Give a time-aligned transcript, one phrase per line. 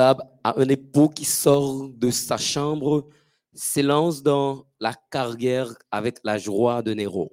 [0.00, 3.08] à un époux qui sort de sa chambre,
[3.54, 7.30] s'élance dans la carrière avec la joie de Néro.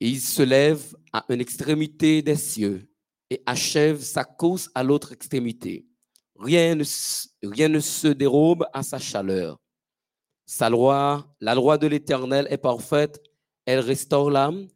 [0.00, 2.88] Il se lève à une extrémité des cieux
[3.30, 5.86] et achève sa course à l'autre extrémité.
[6.38, 6.84] Rien ne,
[7.42, 9.58] rien ne se dérobe à sa chaleur.
[10.44, 13.20] Sa loi, la loi de l'Éternel est parfaite,
[13.64, 14.68] elle restaure l'âme.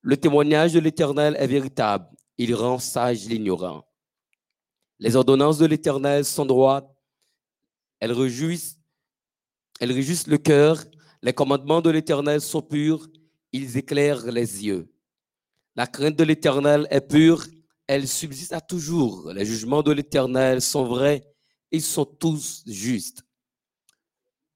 [0.00, 2.06] Le témoignage de l'Éternel est véritable,
[2.38, 3.84] il rend sage l'ignorant.
[5.02, 6.88] Les ordonnances de l'Éternel sont droites,
[7.98, 8.78] elles réjouissent,
[9.80, 10.84] elles réjouissent le cœur.
[11.22, 13.08] Les commandements de l'Éternel sont purs,
[13.50, 14.94] ils éclairent les yeux.
[15.74, 17.44] La crainte de l'Éternel est pure,
[17.88, 19.32] elle subsiste à toujours.
[19.32, 21.28] Les jugements de l'Éternel sont vrais,
[21.72, 23.24] ils sont tous justes.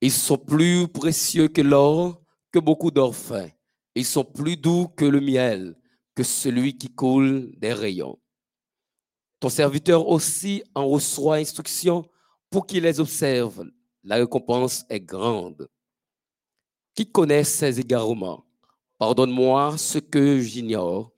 [0.01, 3.17] Ils sont plus précieux que l'or, que beaucoup d'or.
[3.97, 5.75] Ils sont plus doux que le miel,
[6.15, 8.17] que celui qui coule des rayons.
[9.39, 12.09] Ton serviteur aussi en reçoit instruction
[12.51, 13.65] pour qu'il les observe.
[14.03, 15.69] La récompense est grande.
[16.95, 18.47] Qui connaît ces égarements?
[18.99, 21.13] Pardonne-moi ce que j'ignore.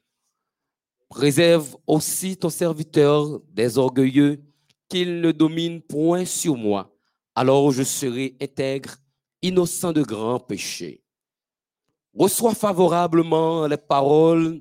[1.08, 4.42] Préserve aussi ton serviteur des orgueilleux,
[4.88, 6.92] qu'il ne domine point sur moi.
[7.34, 8.96] Alors je serai intègre,
[9.42, 11.04] innocent de grands péchés.
[12.14, 14.60] Reçois favorablement les paroles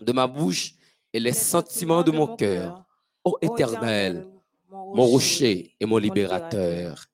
[0.00, 0.74] de ma bouche
[1.12, 2.84] et les sentiments de mon cœur.
[3.28, 4.26] Ô Éternel,
[4.70, 7.04] mon rocher et mon libérateur.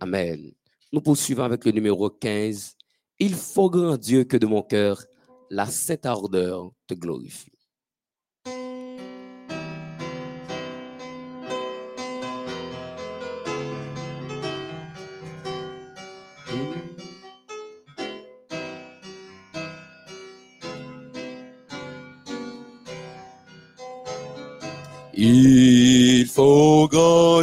[0.00, 0.50] Amen.
[0.92, 2.74] Nous poursuivons avec le numéro 15.
[3.20, 5.04] Il faut grand Dieu que de mon cœur,
[5.50, 7.53] la sainte ardeur te glorifie.
[25.26, 27.42] Il faut grand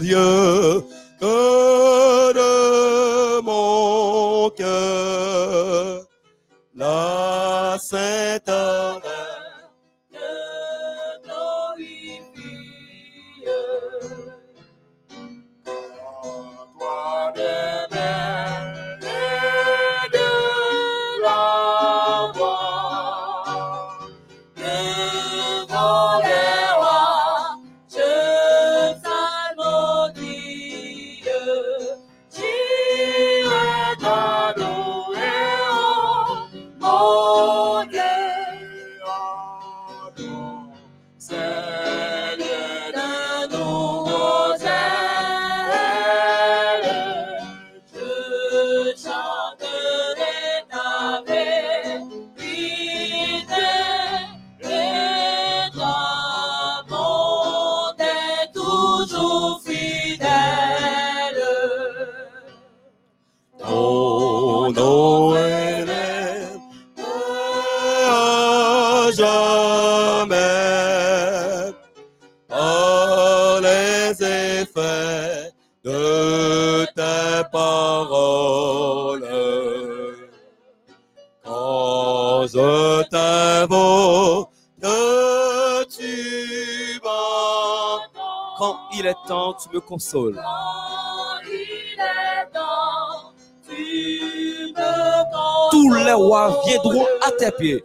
[89.91, 90.35] temps, tu me consoles.
[90.35, 93.33] Quand il est temps,
[93.67, 97.83] tu me Tous les rois viendront à tes pieds.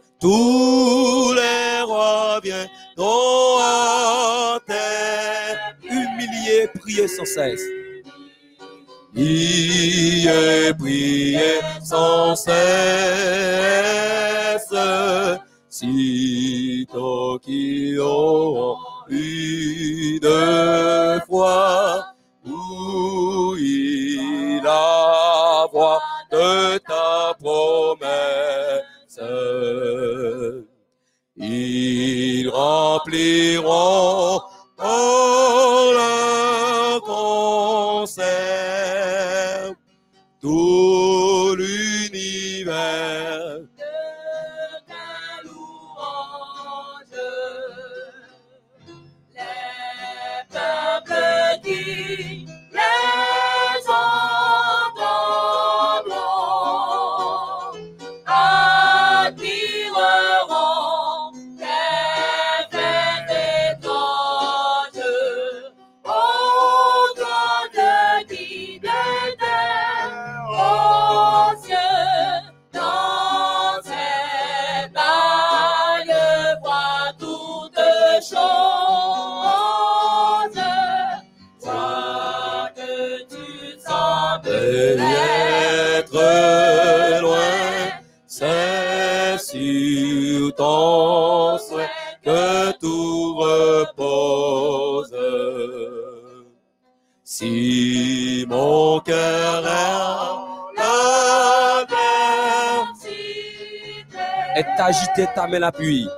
[105.17, 106.09] Agité, ta main l'appui.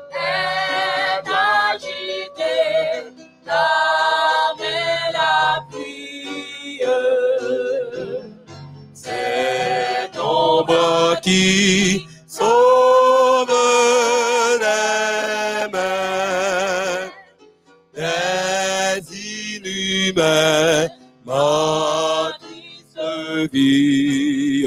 [11.23, 13.49] qui sauve
[14.61, 17.11] les mains
[17.95, 19.01] des
[19.57, 20.89] inhumains,
[21.25, 24.67] ma triste vie.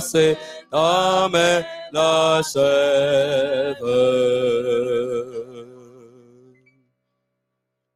[0.00, 0.36] C'est
[0.70, 1.62] ta main
[1.92, 3.76] l'achève.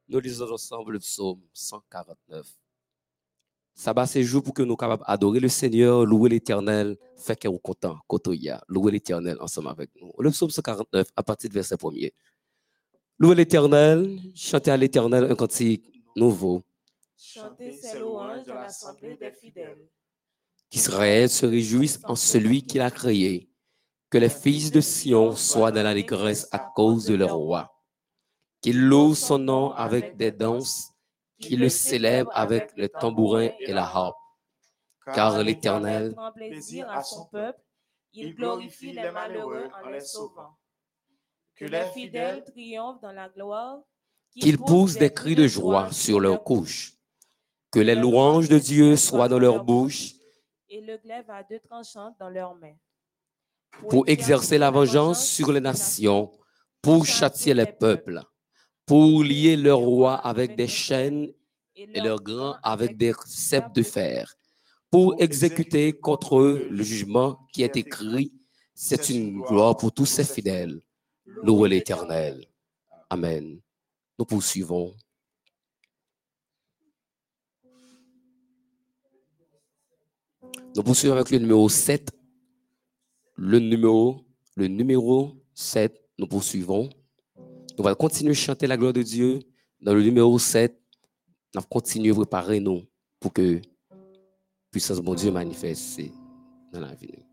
[0.08, 2.46] Nous lisons ensemble le psaume 149.
[3.74, 7.98] Sabbat, c'est jour pour que nous capables d'adorer le Seigneur, louer l'Éternel, faire nous content,
[8.06, 10.12] kotoya, louer l'Éternel ensemble avec nous.
[10.18, 12.12] Le psaume 149, à partir du verset 1er.
[13.18, 15.84] Louer l'Éternel, chanter à l'Éternel un cantique
[16.16, 16.62] nouveau.
[17.24, 19.88] Chantez ses louanges dans l'assemblée des fidèles.
[20.70, 23.50] Qu'Israël se réjouisse en celui qui l'a créé.
[24.10, 27.82] Que les fils de Sion soient dans l'allégresse à cause de leur roi.
[28.60, 30.90] Qu'ils louent son nom avec des danses,
[31.40, 34.16] qu'ils le célèbrent avec le tambourin et la harpe.
[35.14, 37.60] Car l'Éternel prend plaisir à son peuple,
[38.12, 40.56] il glorifie les malheureux en les sauvant.
[41.56, 43.80] Que les fidèles triomphent dans la gloire,
[44.32, 46.94] qu'ils poussent des cris de joie sur leurs couches.
[47.74, 50.12] Que les louanges de Dieu soient dans leur bouche
[50.68, 52.76] et le glaive à deux tranchants dans leurs mains.
[53.90, 56.30] pour exercer la vengeance sur les nations,
[56.80, 58.20] pour châtier les peuples,
[58.86, 61.32] pour lier leurs rois avec des chaînes
[61.74, 64.36] et leurs grands avec des ceps de fer,
[64.88, 68.32] pour exécuter contre eux le jugement qui est écrit.
[68.72, 70.80] C'est une gloire pour tous ses fidèles.
[71.26, 72.46] Louez l'Éternel.
[73.10, 73.60] Amen.
[74.16, 74.94] Nous poursuivons.
[80.76, 82.10] Nous poursuivons avec le numéro 7.
[83.36, 84.24] Le numéro,
[84.56, 86.88] le numéro 7, nous poursuivons.
[87.78, 89.40] Nous allons continuer à chanter la gloire de Dieu.
[89.80, 90.72] Dans le numéro 7,
[91.54, 92.82] nous allons continuer à préparer nous
[93.18, 93.60] pour que
[93.90, 93.96] la
[94.70, 96.00] puissance de mon Dieu manifeste
[96.72, 97.24] dans la vie.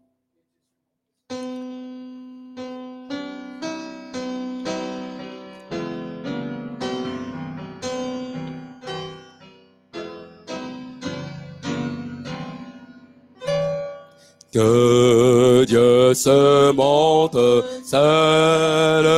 [14.51, 19.11] Que Dieu se montre seulement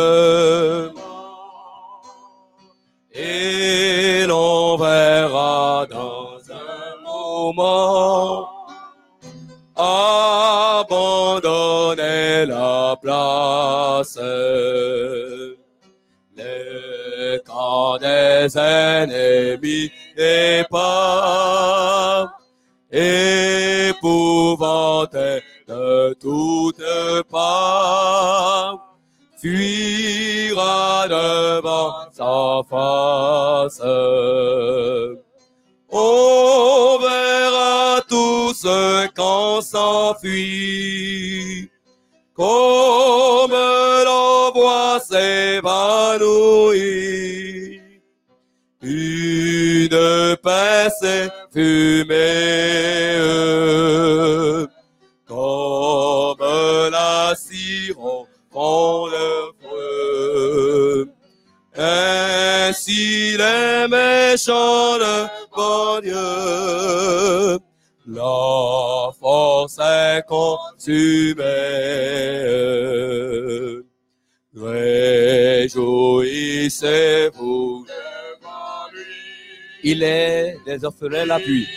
[79.84, 81.68] Il est des orphelins l'appui.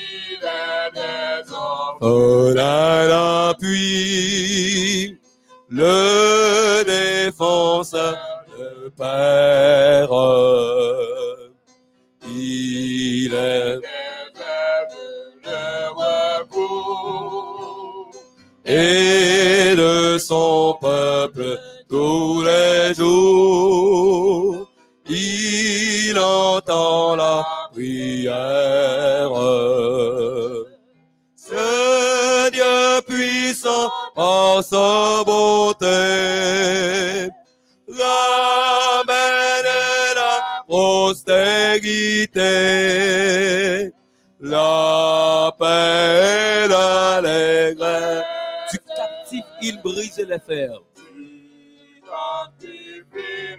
[2.00, 5.18] Orphelin l'appui,
[5.68, 8.16] le défenseur,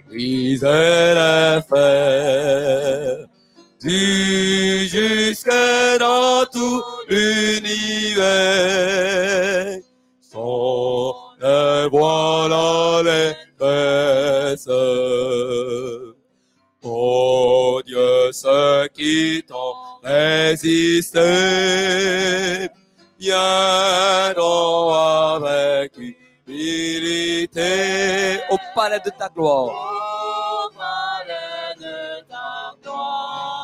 [0.08, 3.26] Brise les fers.
[3.80, 5.48] Du jusque
[6.00, 8.18] dans tout l'univers.
[10.20, 11.14] Son
[11.90, 14.68] voilà les fesses.
[16.82, 21.18] Oh Dieu, ceux qui t'ont résisté,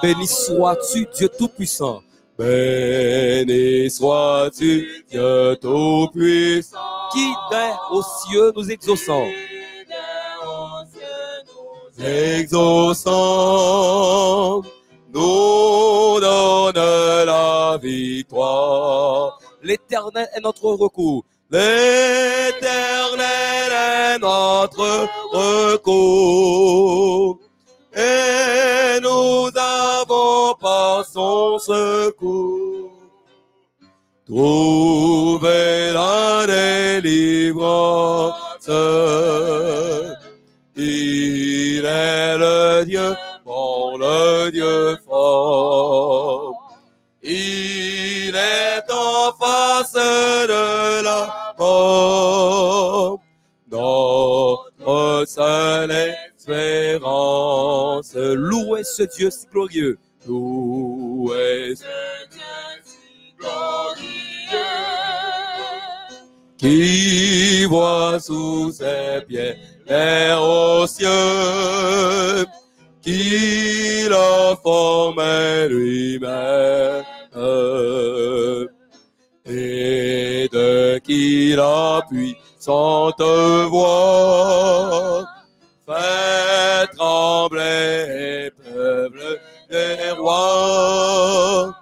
[0.04, 2.02] Béni sois-tu, Dieu Tout-Puissant.
[2.38, 6.76] Béni sois-tu, Dieu Tout-Puissant.
[7.10, 9.24] Qui d'un aux cieux nous exauçons.
[9.24, 13.12] Fidèle aux cieux, nous Exauçant,
[15.14, 16.76] nous donne
[17.24, 19.38] la victoire.
[19.62, 21.24] L'éternel est notre recours.
[21.50, 22.52] L'éternel
[23.72, 27.03] est notre recours.
[34.34, 38.34] Trouvé la délivrance.
[40.76, 43.14] Il est le Dieu,
[43.44, 46.72] bon le Dieu fort.
[47.22, 53.20] Il est en face de la mort.
[53.70, 58.14] Notre seule espérance.
[58.14, 59.96] Louez ce Dieu si glorieux.
[60.26, 62.13] Louez Ce
[66.64, 69.54] qui voit sous ses pieds
[69.86, 72.46] l'air aux cieux,
[73.02, 77.04] qui l'a formé lui-même,
[79.44, 83.20] et de qui la puissante
[83.68, 85.26] voix
[85.84, 89.38] fait trembler peuple
[89.70, 91.74] des rois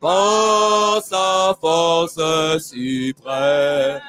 [0.00, 2.18] par sa force
[2.58, 4.00] suprême.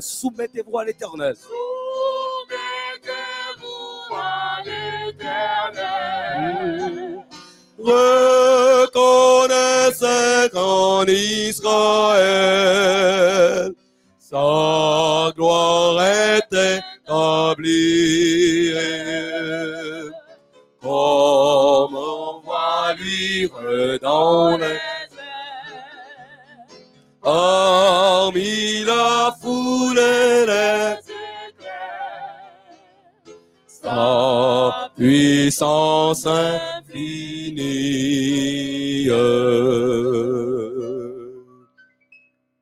[0.00, 1.34] Soumettez-vous à l'éternel.
[1.36, 1.62] Soumettez-vous
[4.14, 5.72] à l'éternel.
[8.92, 9.30] Reconnaissez
[10.52, 12.22] qu'en Israël,
[14.18, 16.52] sa gloire est
[17.04, 18.74] établie.
[20.80, 24.78] Comme on voit luire dans les
[28.22, 29.98] Parmi la foule
[33.66, 36.68] sa puissance infinie.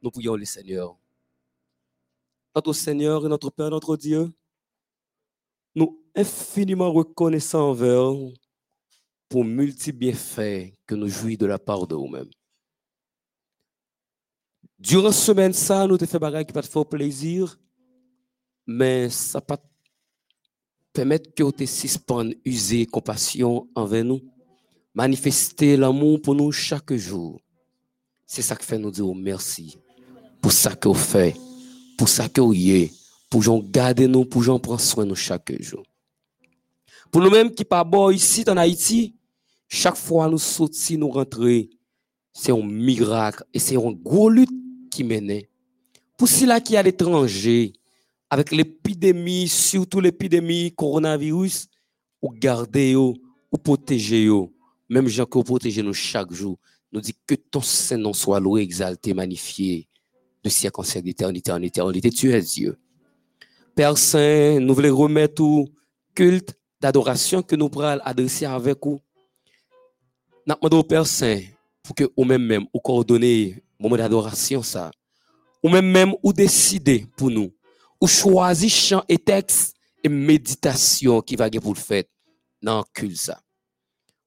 [0.01, 0.97] Nous prions le Seigneur.
[2.57, 4.33] Notre Seigneur et notre Père, notre Dieu,
[5.75, 8.15] nous infiniment reconnaissants envers
[9.29, 12.31] pour multiples bienfaits que nous jouissons de la part de vous-même.
[14.81, 17.59] Durant la semaine, ça, nous te fait bagaille qui pas te faire plaisir,
[18.67, 19.59] mais ça pas
[20.91, 24.23] permettre que te suspendre, user compassion envers nous,
[24.95, 27.39] manifester l'amour pour nous chaque jour.
[28.27, 29.77] C'est ça qui fait nous dire merci
[30.41, 31.37] pour ça que vous faites,
[31.99, 32.91] pour ça que vous êtes,
[33.29, 35.83] pour j'en garder nous, pour j'en prendre soin nous chaque jour.
[37.11, 39.15] Pour nous-mêmes qui pas ici en Haïti,
[39.69, 41.69] chaque fois nous sortir, nous rentrer,
[42.33, 44.60] c'est un miracle et c'est une grosse lutte
[44.91, 45.43] qui mène.
[46.17, 47.73] Pour ceux-là qui à l'étranger,
[48.29, 51.69] avec l'épidémie, surtout l'épidémie coronavirus,
[52.23, 53.17] ou garder ou
[53.63, 54.29] protéger
[54.91, 56.59] même gens que vous protégez nous chaque jour,
[56.93, 59.87] nous dit que ton Saint-Nom soit loué, exalté, magnifié,
[60.43, 62.77] de siècle en siècle, d'éternité en éternité, tu es Dieu.
[63.77, 65.69] Père Saint, nous voulons remettre tout
[66.13, 69.01] culte d'adoration que nous pourrons adresser avec vous.
[70.47, 71.41] Nous demandons au Père Saint
[71.85, 74.91] pour que vous même même vous coordonnez moment d'adoration ça.
[75.63, 77.51] Ou même même ou décider pour nous.
[78.01, 82.05] Ou choisir chant et texte et méditation qui va pour le faire
[82.63, 83.41] dans culte ça.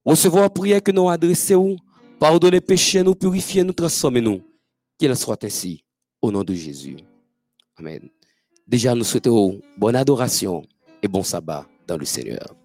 [0.05, 1.77] Recevoir prière que nous adressons,
[2.19, 4.41] pardonner péché, nous purifier, nous transformer nous.
[4.97, 5.83] Qu'il soit ainsi
[6.21, 6.97] au nom de Jésus.
[7.77, 8.09] Amen.
[8.67, 10.63] Déjà, nous souhaitons bonne adoration
[11.01, 12.55] et bon sabbat dans le Seigneur.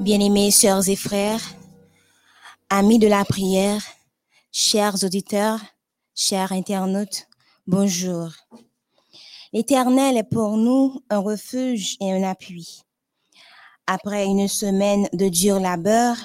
[0.00, 1.42] Bien-aimés sœurs et frères,
[2.70, 3.82] amis de la prière,
[4.50, 5.60] chers auditeurs,
[6.14, 7.28] chers internautes,
[7.66, 8.30] bonjour.
[9.52, 12.80] L'Éternel est pour nous un refuge et un appui.
[13.86, 16.16] Après une semaine de dur labeur,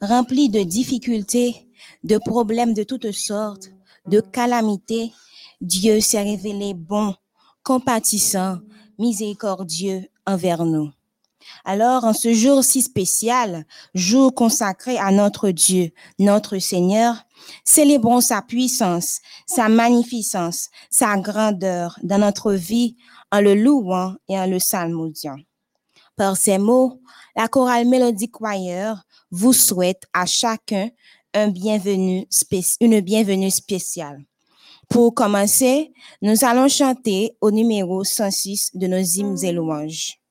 [0.00, 1.68] remplie de difficultés,
[2.02, 3.70] de problèmes de toutes sortes,
[4.04, 5.12] de calamités,
[5.60, 7.14] Dieu s'est révélé bon,
[7.62, 8.58] compatissant,
[8.98, 10.90] miséricordieux envers nous.
[11.64, 17.16] Alors, en ce jour si spécial, jour consacré à notre Dieu, notre Seigneur,
[17.64, 22.96] célébrons sa puissance, sa magnificence, sa grandeur dans notre vie
[23.30, 25.38] en le louant et en le salmodiant.
[26.16, 27.00] Par ces mots,
[27.34, 30.90] la chorale Mélodie Choir vous souhaite à chacun
[31.34, 32.26] une bienvenue
[33.50, 34.24] spéciale.
[34.88, 40.21] Pour commencer, nous allons chanter au numéro 106 de nos hymnes et louanges.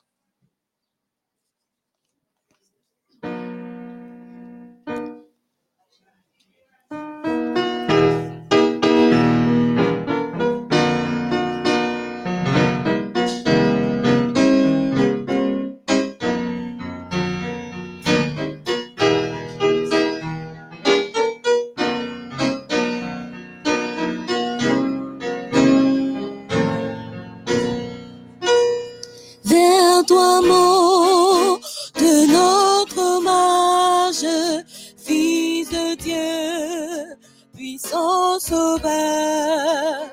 [38.47, 40.09] sauveur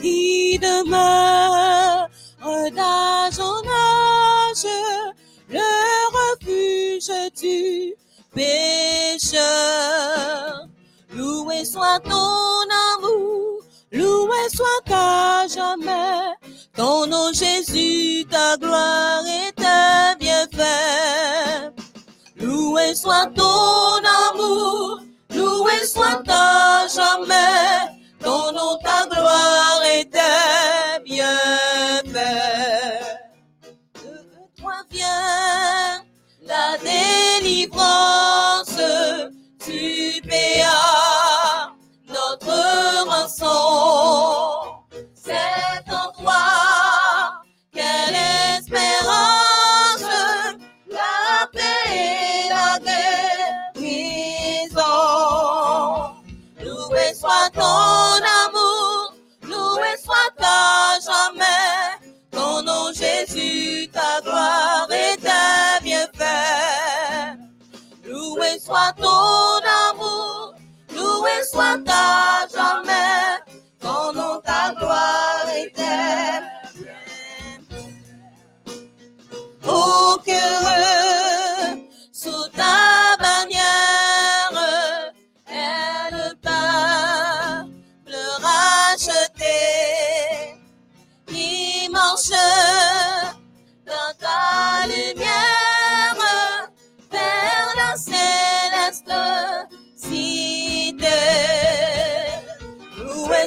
[0.00, 2.08] qui demeure
[2.74, 4.66] d'âge en âge,
[5.50, 5.72] le
[6.16, 7.94] refuge du
[8.34, 9.42] pécheur.
[11.14, 13.62] Loué soit ton amour,
[13.92, 16.34] loué soit à jamais,
[16.74, 21.72] ton nom Jésus, ta gloire et tes bienfaits.
[22.40, 24.95] Loué soit ton amour,
[25.56, 32.14] loué soit à jamais ton nom, ta gloire et tes bienfaits.
[33.94, 36.02] De toi vient
[36.42, 38.25] la délivrance.
[57.50, 62.08] ton amour, loué soit à jamais.
[62.30, 67.38] Ton nom Jésus, ta gloire et tes bienfaits.
[68.04, 70.54] Loué soit ton amour,
[70.94, 73.40] loué soit à jamais.
[73.80, 76.26] Ton nom, ta gloire et tes bienfaits.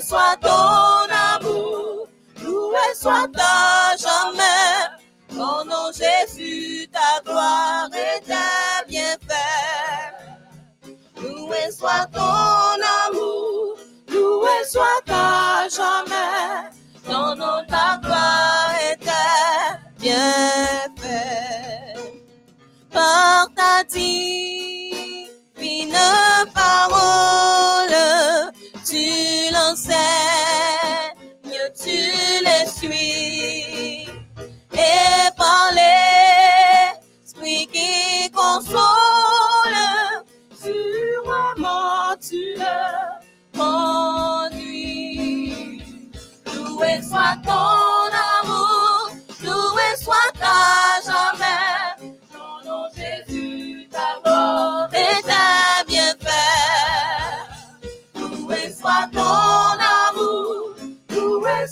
[0.09, 2.07] soit ton amour,
[2.43, 4.87] loué soit à jamais.
[5.31, 10.15] Mon nom Jésus, ta gloire et tes bienfaits.
[11.21, 16.71] Loué soit ton amour, loué soit à jamais.
[17.05, 21.19] Ton nom, ta gloire et tes bienfaits.
[22.91, 24.79] Par ta divine
[26.55, 27.88] parole
[28.89, 29.97] tu l'enseignes,
[31.81, 31.99] tu
[32.43, 34.07] les suis,
[34.73, 35.71] et par
[37.29, 39.77] l'esprit qui console,
[40.59, 42.79] sûrement tu le
[44.49, 44.91] conduis.
[46.55, 47.98] Loué soit ton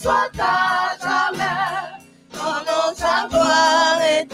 [0.02, 1.98] soit ta jamais.
[2.32, 4.28] Ton nom, ta gloire et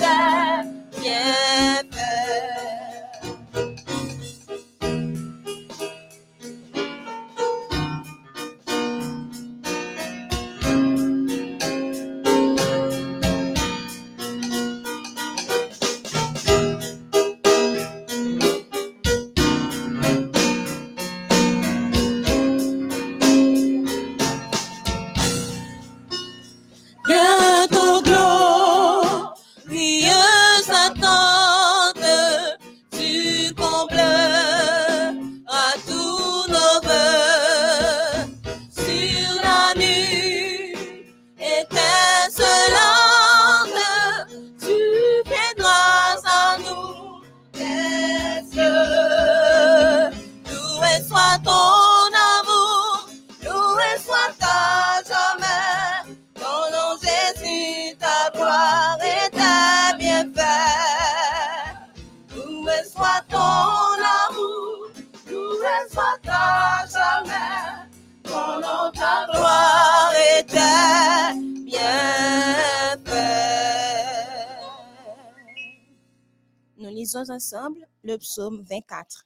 [77.04, 79.26] lisons ensemble le psaume 24.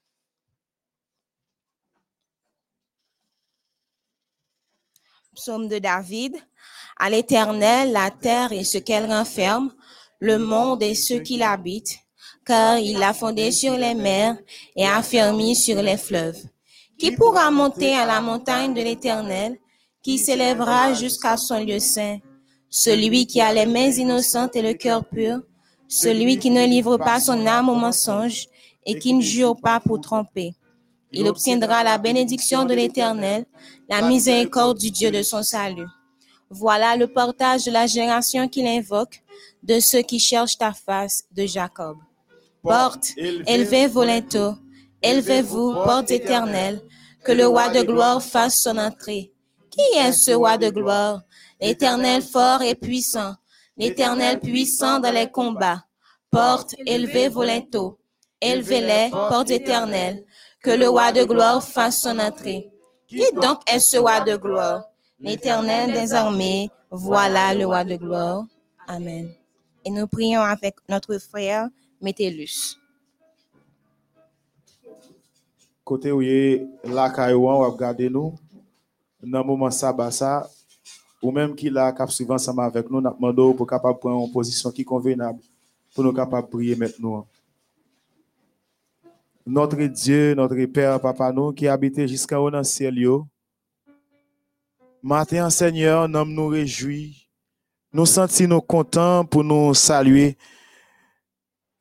[5.35, 6.35] Psaume de David.
[6.97, 9.71] À l'Éternel, la terre et ce qu'elle renferme,
[10.19, 11.99] le monde et ceux qui l'habitent,
[12.43, 14.35] car il l'a fondé sur les mers
[14.75, 16.41] et affermi sur les fleuves.
[16.97, 19.59] Qui pourra monter à la montagne de l'Éternel,
[20.01, 22.17] qui s'élèvera jusqu'à son lieu saint?
[22.71, 25.43] Celui qui a les mains innocentes et le cœur pur,
[25.87, 28.47] celui qui ne livre pas son âme au mensonge
[28.85, 30.53] et qui ne jure pas pour tromper.
[31.11, 33.45] Il obtiendra la bénédiction de l'Éternel,
[33.89, 35.87] la miséricorde du Dieu de son salut.
[36.49, 39.21] Voilà le partage de la génération qu'il invoque,
[39.63, 41.97] de ceux qui cherchent ta face, de Jacob.
[42.61, 44.55] Porte, élevez vos linteaux,
[45.01, 46.81] élevez-vous, portes éternelles,
[47.23, 49.31] que le roi de gloire fasse son entrée.
[49.69, 51.21] Qui est ce roi de gloire?
[51.59, 53.33] L'Éternel fort et puissant,
[53.77, 55.83] l'Éternel puissant dans les combats.
[56.29, 57.97] Porte, élevez vos linteaux,
[58.41, 60.25] élevez-les, portes éternelles,
[60.61, 62.69] que le roi de gloire fasse son entrée.
[63.07, 64.83] Qui donc est ce roi de gloire?
[65.19, 68.45] L'Éternel des armées, voilà le roi de gloire.
[68.87, 69.31] Amen.
[69.85, 71.69] Et nous prions avec notre frère
[72.01, 72.77] Métellus.
[75.83, 78.35] Côté où est la caillou, on va regarder nous.
[79.23, 79.95] Dans le moment ça,
[81.21, 84.31] ou même qui l'a cap suivant ensemble avec nous, nous demandons pour capable prendre une
[84.31, 85.39] position qui est convenable
[85.93, 87.27] pour nous capables prier maintenant.
[89.45, 92.95] Notre Dieu, notre Père, Papa, nous qui habitons jusqu'à haut dans le ciel.
[95.01, 97.27] Matin, Seigneur, nous nous réjouis.
[97.93, 100.37] Nous sentons nous contents pour nous saluer.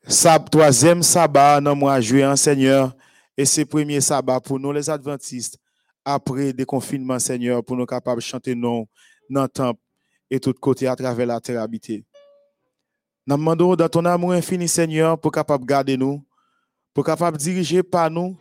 [0.07, 2.94] Sab, troisième sabbat, nous mois juin, Seigneur.
[3.37, 5.59] Et c'est premier sabbat pour nous, les adventistes,
[6.05, 8.87] après déconfinement, Seigneur, pour nous capables de chanter non
[9.29, 9.81] dans le temple
[10.31, 12.05] et tout côté à travers la terre habitée.
[13.27, 16.25] Nous demandons dans ton amour infini, Seigneur, pour capable garder nous,
[16.95, 18.37] pour capable diriger par nous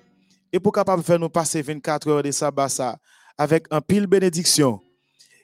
[0.51, 2.97] et pour capable faire nous passer 24 heures de sabbat ça,
[3.37, 4.79] avec un pile bénédiction.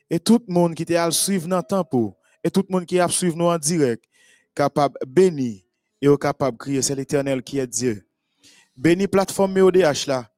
[0.10, 2.86] Et tout le monde qui est à suivre dans le temple, et tout le monde
[2.86, 4.04] qui a suivre nous en direct,
[4.56, 5.66] capable béni
[6.02, 8.06] et au capable de crier, c'est l'éternel qui est Dieu.
[8.76, 10.30] Béni plateforme MEODH là,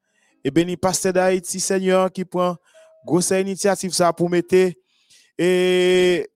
[0.42, 2.56] et béni pasteur d'Haïti, Seigneur, qui prend
[3.06, 4.72] grosse initiative ça pour mettre
[5.38, 6.28] et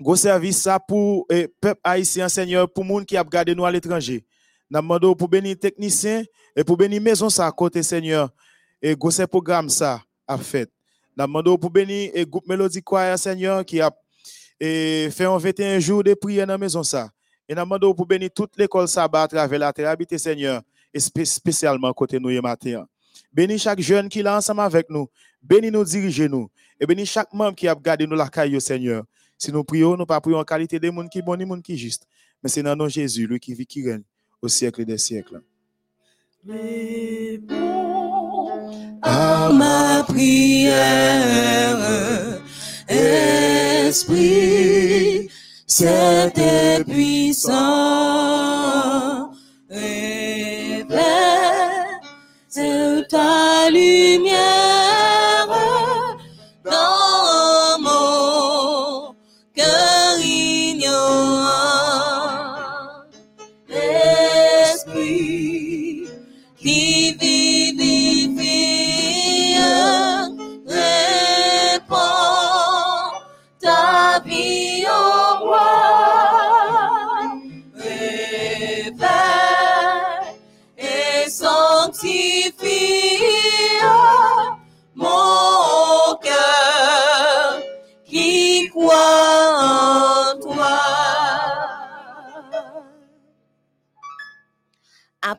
[0.00, 3.70] gros service ça pour eh, peuple haïtien, Seigneur, pour monde qui a gardé nous à
[3.70, 4.24] l'étranger.
[4.70, 8.30] Nous demandons pour bénir technicien et pour bénir maison ça à côté, Seigneur.
[8.82, 10.70] Et gros programme ça a fait.
[11.16, 13.90] Nous pour bénir et groupe Mélodie Choir, Seigneur, qui a
[14.58, 17.10] et fait un 21 jours de prière dans la maison ça.
[17.48, 20.62] Et nous pour bénir toute l'école sabbat à travers la terre habitée, Seigneur.
[20.92, 22.86] et spé- spécialement côté nous matin.
[23.32, 25.08] Bénis chaque jeune qui est ensemble avec nous.
[25.42, 26.48] Bénis nous, dirigez nous.
[26.80, 29.04] Et bénis chaque membre qui a gardé nous la caille, Seigneur.
[29.38, 31.76] Si nous prions, nous pas prions en qualité des monde qui bon, ni monde qui
[31.76, 32.06] juste.
[32.42, 34.02] Mais c'est dans nos Jésus, lui qui vit, qui règne
[34.40, 35.42] au siècle des siècles.
[39.52, 41.78] ma prière,
[42.88, 44.36] Esprit,
[46.86, 48.65] puissant,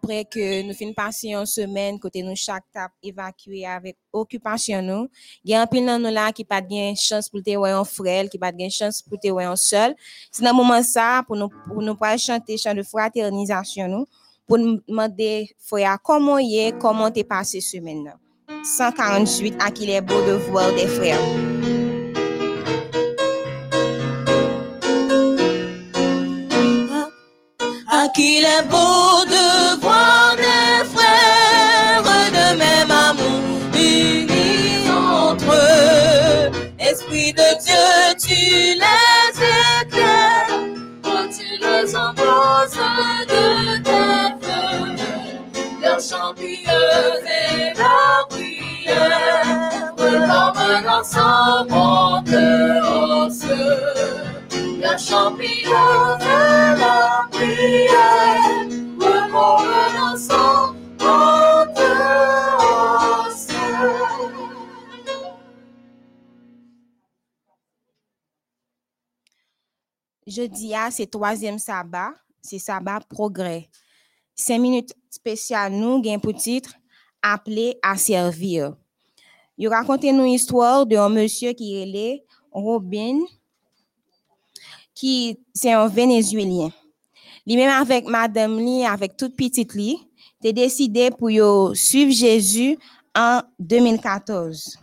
[0.08, 5.10] Que nous finissons passer une semaine, côté nous chaque tap évacué avec occupation nous,
[5.44, 7.82] il y a un pile dans nous là qui pas de chance pour te voir
[7.82, 9.94] en frère, qui pas de chance pour te voir en seul.
[10.32, 14.06] C'est dans le moment ça pour nous pour nous pas chanter chant de fraternisation nous,
[14.48, 18.18] pour nous demander frère comment y est, comment t'es passé semaine là.
[18.64, 21.20] 148 à qu'il est beau de voir des frères.
[27.90, 29.17] À qu'il est beau
[46.08, 54.80] chant pieux et leur prière, comme l'ensemble monte aux cieux.
[54.80, 58.68] La champignon de la prière,
[59.00, 61.80] remonte ensemble, monte
[62.60, 63.58] au ciel.
[70.26, 73.70] Jeudi, c'est troisième sabbat, c'est sabbat progrès.
[74.40, 74.94] Cinq minutes
[75.28, 76.74] spéciales, nous, gain pour titre,
[77.22, 78.76] appelé à servir.
[79.58, 83.20] Il raconte nous histoire d'un monsieur qui est Robin,
[84.96, 86.72] qui c'est un Vénézuélien.
[87.46, 89.98] Lui-même avec madame li, avec toute petite li,
[90.42, 92.78] t'es décidé pour yo suivre Jésus
[93.14, 94.80] en 2014.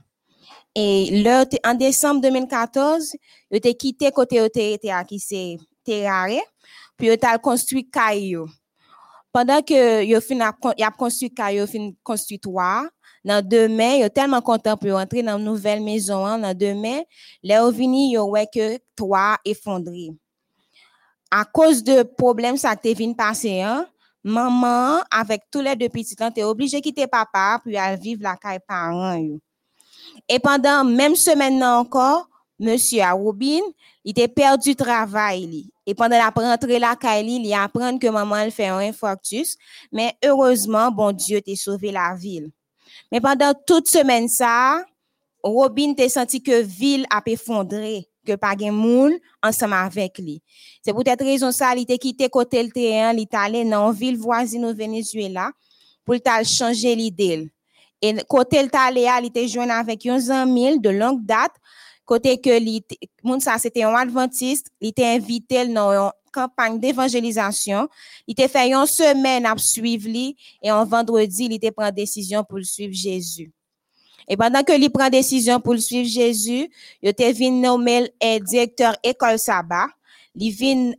[0.75, 3.17] Et là, en décembre 2014,
[3.51, 4.41] yo t'es quitté côté
[4.91, 6.43] à qui c'est terraré,
[6.99, 8.47] puis yo t'as construit caillou.
[9.35, 12.87] Pendant que yo fin a, a construit caillou, fin construit toit,
[13.25, 17.01] dans demain, yo tellement content pour yo entrer dans une nouvelle maison, hein, dans demain,
[17.43, 20.13] là yo vini yo ouais que toit effondré.
[21.33, 23.89] À cause de problèmes ça que t'es venu passer, hein,
[24.23, 28.37] maman avec tous les deux petits là, t'es obligé de quitter papa aller vivre la
[28.37, 29.41] caille parents yo.
[30.29, 32.29] Et pendant même semaine encore,
[32.61, 33.63] monsieur Arobin,
[34.05, 35.67] il était perdu travail.
[35.87, 39.57] Et pendant la rentrée la li, il apprend que maman elle fait un infarctus,
[39.91, 42.51] mais heureusement bon Dieu t'a sauvé la ville.
[43.11, 44.85] Mais pendant toute semaine ça,
[45.43, 50.43] Robin t'a senti que ville a effondré, que pas gen moun ensemble avec lui.
[50.83, 54.17] C'est pour cette raison ça, il était quitté côté le terrain, il allé dans ville
[54.17, 55.51] voisine au Venezuela
[56.05, 57.51] pour t'a changer l'idée.
[58.03, 58.69] Et côté le
[59.21, 61.55] il était joint avec un ami de longue date,
[62.05, 62.51] côté que
[63.23, 67.89] moun ça c'était un adventiste, il était invité dans une campagne d'évangélisation,
[68.27, 72.45] il était fait une semaine à suivre lui et un vendredi, il était prend décision
[72.45, 73.53] pour suivre Jésus.
[74.29, 76.71] Et pendant que il prend décision pour suivre Jésus,
[77.03, 79.89] il était venu nommer un directeur école sabbat,
[80.35, 80.93] il vient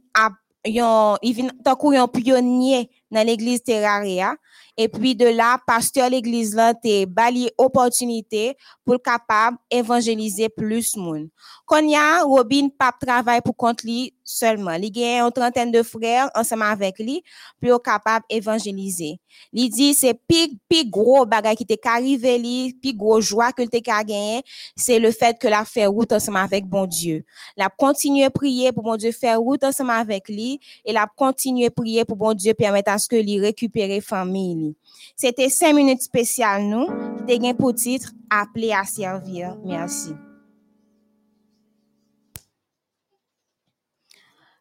[1.22, 4.36] il vient tant yon pionnier dans l'église Terraria.
[4.78, 11.30] Et puis de là pasteur l'église là te bali opportunité pour capable évangéliser plus moun.
[11.66, 14.78] Kon ya Robin pap travail pour compte li seulement.
[14.78, 17.24] Li gen une trentaine de frères ensemble avec lui
[17.60, 19.20] pour yo capable évangéliser.
[19.52, 23.52] Li dit c'est pi pi gros bagay qui te ka arrivé li, pi gros joie
[23.52, 24.44] que te ka gagné,
[24.76, 27.26] c'est le fait que la fait route ensemble avec bon Dieu.
[27.58, 32.06] La continuer prier pour bon Dieu faire route ensemble avec lui et la continuer prier
[32.06, 34.56] pour bon Dieu permettre à ce que lui récupérer famille.
[34.56, 34.76] li.
[35.16, 36.88] C'était cinq minutes spéciales nous,
[37.26, 39.58] qui te gen pour titre appelé à servir.
[39.64, 40.14] Merci.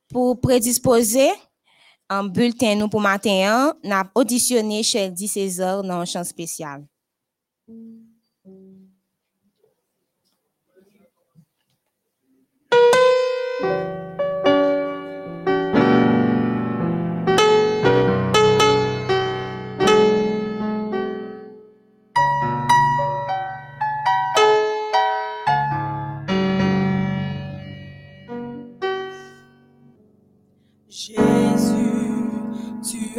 [0.08, 1.30] Pour prédisposer,
[2.10, 6.84] En bulletin nous pour matin, on a auditionné Sheldy César dans un chant spécial.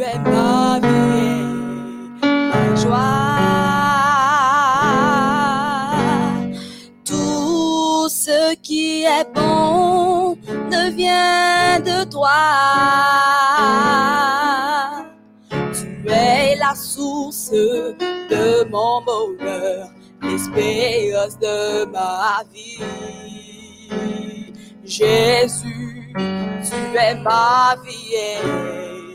[0.02, 3.36] Es ma vie, ma joie.
[7.04, 10.36] Tout ce qui est bon
[10.70, 12.30] ne vient de toi.
[15.50, 19.88] Tu es la source de mon bonheur,
[20.22, 22.82] l'espérance de ma vie.
[24.84, 29.05] Jésus, tu es ma vie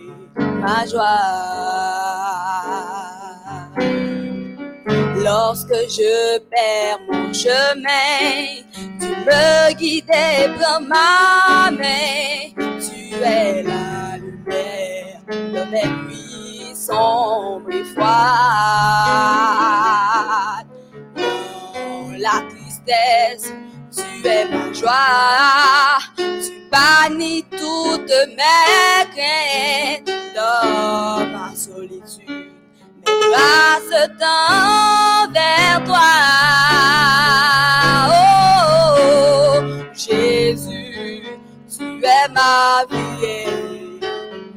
[0.61, 2.41] ma joie.
[5.23, 8.63] Lorsque je perds mon chemin,
[8.99, 12.53] tu me et prends ma main.
[12.79, 17.69] Tu es la lumière de mes nuits sombres.
[21.15, 23.53] Dans la tristesse,
[24.21, 25.99] tu es ma joie.
[26.15, 32.51] Tu bannis toutes mes craintes dans ma solitude.
[33.05, 36.11] Mes grâces tendent vers toi.
[38.09, 39.61] Oh,
[39.93, 41.23] Jésus,
[41.77, 43.99] tu es ma vie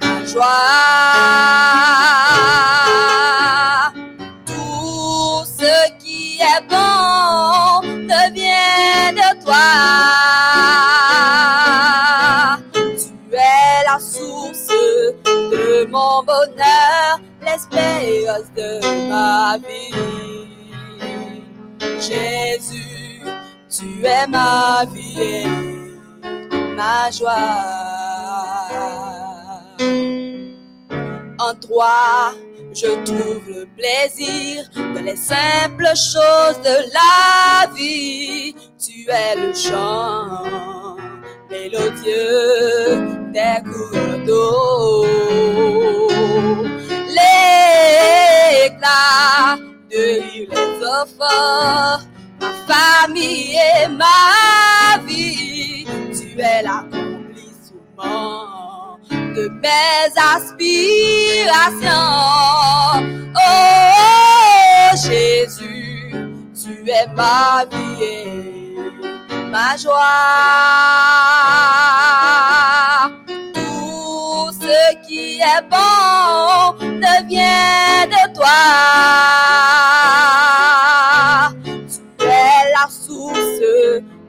[0.00, 2.04] ma joie.
[12.97, 14.68] Tu es la source
[15.25, 18.70] de mon bonheur, l'espérance de
[19.09, 19.94] ma vie.
[21.99, 23.23] Jésus,
[23.68, 25.75] tu es ma vie
[26.77, 27.35] ma joie.
[31.38, 32.33] En toi,
[32.73, 38.55] je trouve le plaisir de les simples choses de la vie.
[38.79, 40.97] Tu es le chant
[41.51, 42.97] mélodieux
[43.33, 45.07] des cours d'eau.
[48.68, 48.97] L'éclat
[49.90, 50.05] de
[50.51, 51.99] les enfants,
[52.40, 55.87] ma famille et ma vie.
[56.12, 58.43] Tu es l'accomplissement
[59.35, 60.61] de mes aspirations.
[63.37, 66.14] Oh Jésus,
[66.55, 68.79] tu es ma vie et
[69.51, 69.94] ma joie.
[73.55, 78.62] Tout ce qui est bon ne vient de toi.
[82.18, 83.61] Tu es la source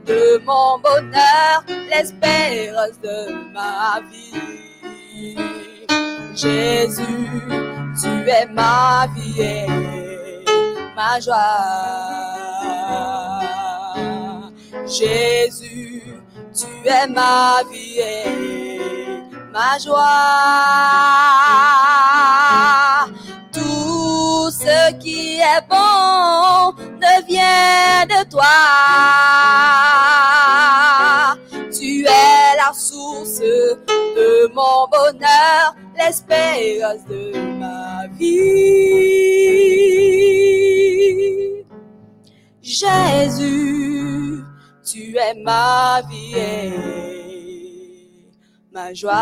[0.07, 3.17] de mon bonheur, l'espérance de
[3.53, 4.74] ma vie.
[6.35, 7.03] Jésus,
[8.01, 9.67] tu es ma vie et
[10.95, 11.35] ma joie.
[14.85, 16.03] Jésus,
[16.53, 19.23] tu es ma vie et
[19.53, 20.01] ma joie.
[23.53, 29.54] Tout ce qui est bon ne vient de toi.
[34.55, 38.55] Mon bonheur, l'espérance de ma vie.
[42.61, 44.43] Jésus,
[44.83, 46.71] tu es ma vie et
[48.71, 49.13] ma joie.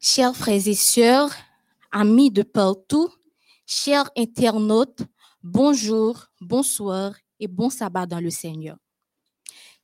[0.00, 1.30] Chers frères et sœurs,
[1.92, 3.08] amis de partout,
[3.68, 5.02] chers internautes,
[5.42, 8.78] bonjour, bonsoir et bon sabbat dans le Seigneur.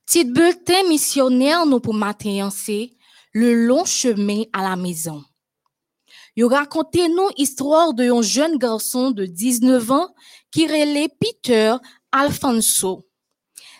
[0.05, 2.89] Petit bulletin missionnaire nous pour matin, c'est
[3.31, 5.23] le long chemin à la maison.
[6.35, 10.15] Il raconté nous histoire de un jeune garçon de 19 ans
[10.51, 11.75] qui relait Peter
[12.11, 13.07] Alfonso.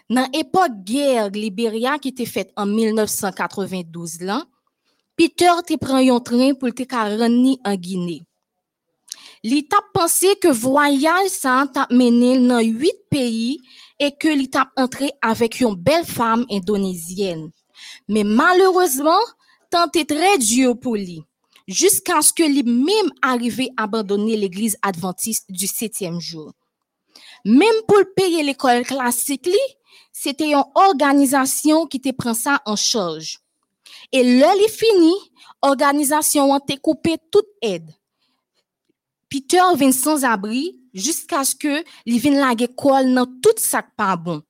[0.10, 4.46] Dans l'époque guerre Libéria qui était faite en 1992 là,
[5.16, 8.28] Peter te prend un train pour te rendre en Guinée.
[9.46, 13.62] Li t'a pensé que voyage ça t'a mené dans huit pays
[14.00, 17.52] et que li t'a entré avec une belle femme indonésienne.
[18.08, 19.20] Mais malheureusement,
[19.70, 21.22] tant est très dur pour lui.
[21.68, 26.52] Jusqu'à ce que lui même arrivé à abandonner l'église adventiste du septième jour.
[27.46, 29.66] Même pour payer l'école classique, li,
[30.12, 33.38] c'était une organisation qui te prend ça en charge.
[34.12, 35.14] Et là, il fini,
[35.62, 36.74] organisation a te
[37.62, 37.92] aide.
[39.30, 44.16] Peter vient sans abri jusqu'à ce que il vienne la l'école dans tout ça pas
[44.16, 44.42] bon,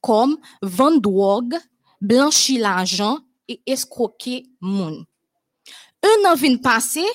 [0.00, 1.56] comme vendre drogue,
[2.00, 5.04] blanchir l'argent et escroquer moun.
[6.02, 7.06] Un an vient passer,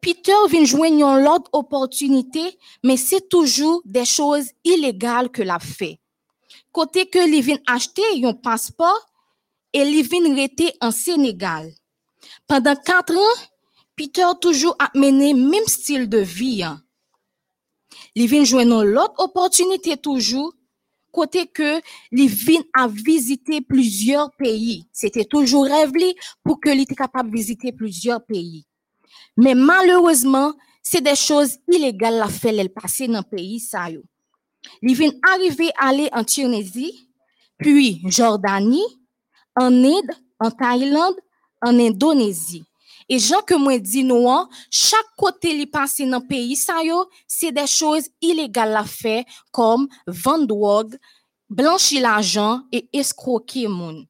[0.00, 5.98] Peter vient joindre une autre opportunité, mais c'est toujours des choses illégales que l'a fait.
[6.72, 9.06] Côté que il vient acheter un passeport
[9.72, 11.72] et il vient rester en Sénégal.
[12.46, 13.40] Pendant quatre ans,
[13.96, 16.62] Peter toujours a mené même style de vie.
[16.62, 16.82] hein.
[18.14, 20.52] Il vient joindre l'autre opportunité toujours,
[21.12, 21.80] côté que
[22.10, 24.86] il vient à visiter plusieurs pays.
[24.92, 28.66] C'était toujours li pour que il était capable de visiter plusieurs pays.
[29.36, 34.02] Mais malheureusement, c'est des choses illégales la le passer dans le pays ça yo.
[34.82, 37.08] Il vient arriver à aller en Tunisie,
[37.58, 38.84] puis Jordanie,
[39.56, 41.16] en Inde, en Thaïlande,
[41.62, 42.64] en Indonésie.
[43.08, 46.74] Et Jean que moi dit nous, hein, chaque côté li passe dans le pays ça
[47.26, 50.96] c'est des choses illégales la fait comme vendre drogue,
[51.50, 54.06] blanchir l'argent et escroquer moun.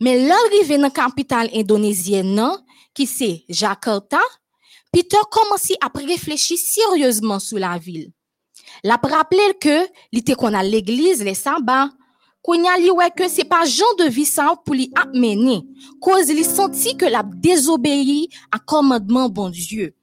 [0.00, 2.50] Mais l'arrivée dans la capitale indonésienne,
[2.94, 4.20] qui c'est Jakarta,
[4.92, 8.10] Peter commence à réfléchir sérieusement sur la ville.
[8.82, 11.90] La rappelé que qu'on a l'église, les sabbats,
[12.54, 15.62] a li ouais que c'est pas genre de vie ça pour lui amener,
[16.00, 19.94] cause il senti que l'a désobéi à commandement bon Dieu.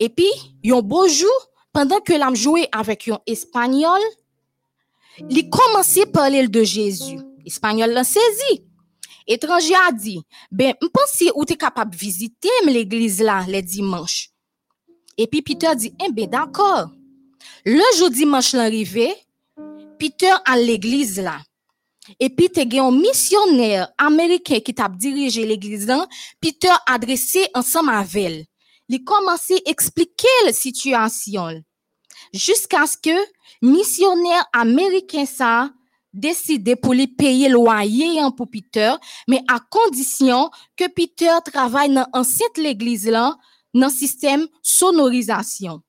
[0.00, 0.30] Et puis,
[0.66, 4.00] un beau jour, pendant que l'a joué avec un espagnol,
[5.30, 7.18] il commençait à parler de Jésus.
[7.44, 8.64] Espagnol l'a saisi.
[9.26, 14.30] Étranger a dit, ben, m'pense ou t'es capable de visiter l'église là, les dimanches.
[15.18, 16.90] Et puis Peter dit, eh ben, d'accord.
[17.64, 19.12] Le jour dimanche l'arrivée,
[19.98, 21.38] Peter à l'église là.
[22.18, 26.06] Et puis, te gen un missionnaire américain qui t'a dirigé l'église là,
[26.40, 28.44] Peter adressé ensemble avec elle.
[28.88, 31.62] Il commençait à expliquer la situation.
[32.32, 33.16] Jusqu'à ce que
[33.62, 35.70] missionnaire américain ça
[36.12, 38.94] décidé pour lui payer le loyer hein, pour Peter,
[39.28, 43.36] mais à condition que Peter travaille dans ancienne l'église là,
[43.74, 45.82] dans système sonorisation.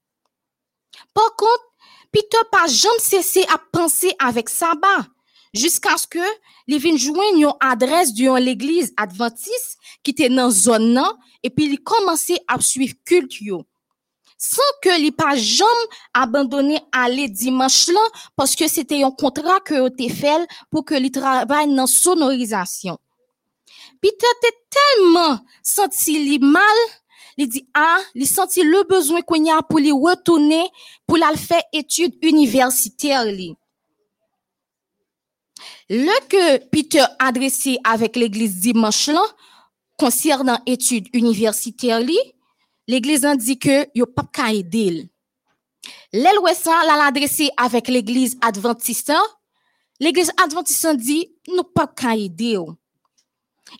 [1.13, 1.68] Par contre,
[2.11, 5.07] Peter pas jamais cessé à penser avec sabbat
[5.53, 6.19] jusqu'à ce que
[6.67, 11.01] il vienne joindre une adresse de l'église adventiste qui était dans zone
[11.43, 13.33] et puis il commençait à suivre culte.
[14.37, 15.67] Sans que il pas jamais
[16.13, 17.99] abandonné aller dimanche là
[18.35, 22.97] parce que c'était un contrat que était fait pour que il travaille dans sonorisation.
[24.01, 26.63] Peter était tellement senti mal
[27.39, 30.69] il dit ah, il senti le besoin qu'on y a pour lui retourner
[31.07, 33.55] pour la faire études universitaires li.
[35.89, 39.23] Le que Peter adressé avec l'église dimanche là
[39.97, 42.19] concernant études universitaires li,
[42.89, 45.09] l'église a dit que yo pas ka aider.
[46.11, 49.13] L'el ça l'a adressé avec l'église adventiste.
[50.01, 52.59] L'église adventiste dit nous pas ka aider.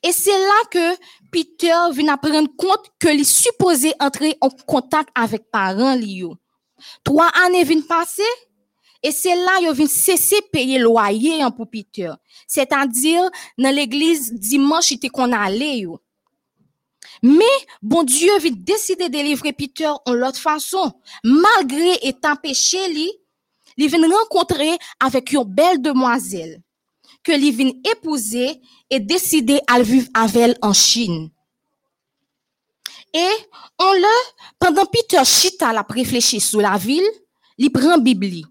[0.03, 0.97] Et c'est là que
[1.31, 6.35] Peter vient prendre compte que il supposé entrer en contact avec parents li yo.
[7.03, 8.23] Trois années viennent passer
[9.03, 12.11] et c'est là yo vient cesser payer loyer hein, pour Peter.
[12.47, 15.85] C'est-à-dire dans l'église dimanche était qu'on allait.
[17.21, 17.43] Mais
[17.81, 20.93] bon Dieu vient décider de délivrer Peter en l'autre façon.
[21.23, 22.77] Malgré étant péché
[23.77, 26.61] il vient rencontrer avec une belle demoiselle
[27.29, 28.59] que il vient épouser
[28.89, 31.29] et décider à vivre avec elle en Chine.
[33.13, 33.33] Et
[33.77, 37.07] on le, pendant Peter Chita la réfléchi sur la ville,
[37.57, 38.47] il prend Bible.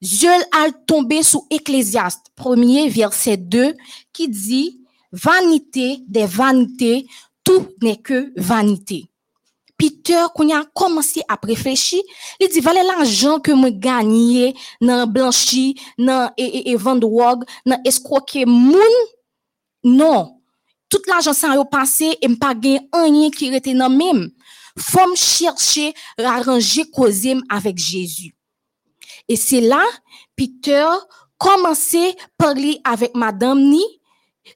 [0.00, 3.74] Dieu a tombé sous Ecclésiaste, premier verset 2,
[4.12, 4.80] qui dit,
[5.12, 7.06] vanité des vanités,
[7.44, 9.07] tout n'est que vanité.
[9.78, 12.02] Peter, qu'on a commencé à réfléchir,
[12.40, 17.44] il dit, valait l'argent que moi gagné, dans blanchi, dans et, et, et vendre drogue,
[17.64, 18.82] dans escroquer moun,
[19.84, 20.40] non.
[20.90, 24.30] Tout l'argent ça a passé et m'pas gen rien qui était dans même.
[24.78, 28.34] Faut me chercher arranger causer avec Jésus.
[29.28, 29.84] Et c'est là
[30.34, 30.86] Peter
[31.36, 33.84] commençait parler avec madame ni,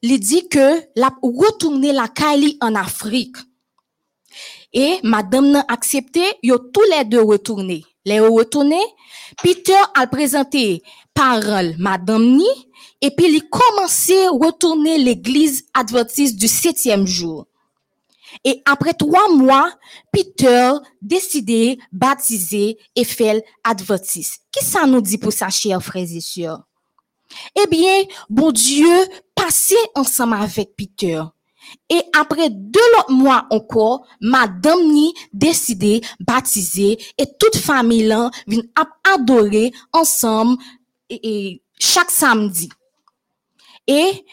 [0.01, 3.37] il dit que la retourner la Kali en Afrique.
[4.73, 7.83] Et madame n'a accepté, yo tous les deux retourné.
[8.05, 8.79] Les retourné,
[9.41, 10.81] Peter a présenté
[11.13, 12.47] parole madame ni
[13.01, 17.45] et puis il commençait à retourner l'église adventiste du septième jour.
[18.43, 19.71] Et après trois mois,
[20.11, 20.71] Peter
[21.01, 24.27] décidé baptiser et faire advertis.
[24.51, 26.63] Qu'est-ce que ça nous dit pour ça, chers frères et sœurs?
[27.55, 28.89] Eh bien, bon Dieu
[29.35, 31.21] passait ensemble avec Peter.
[31.89, 38.63] Et après deux mois encore, madame ni décidé baptiser et toute famille là vient
[39.03, 40.57] adorer ensemble
[41.09, 42.69] et chaque samedi.
[43.85, 44.25] Et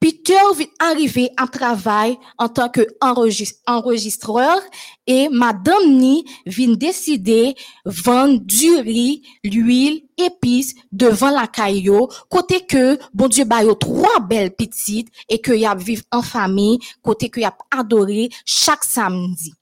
[0.00, 4.58] Peter vient arriver à travail en tant que enregis- enregistreur
[5.06, 12.98] et madame ni vient décider vendre du riz, l'huile, épices devant la caillou, côté que
[13.12, 17.28] bon Dieu ba yo trois belles petites et que y a vivre en famille, côté
[17.28, 19.52] que y a adoré chaque samedi.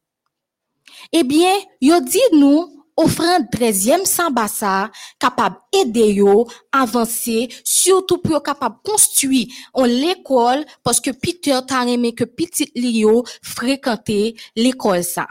[1.13, 8.43] Eh bien, yo dit nous offrande 13e sabbat ça capable aider yo avancer surtout pour
[8.43, 15.05] capable construire en l'école parce que Peter t'a aimé que petit li yo fréquenter l'école
[15.05, 15.27] ça.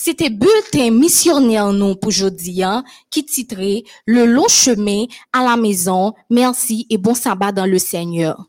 [0.00, 6.14] C'était bulletin missionnaire non pour aujourd'hui hein, qui titrait Le long chemin à la maison.
[6.30, 8.48] Merci et bon sabbat dans le Seigneur.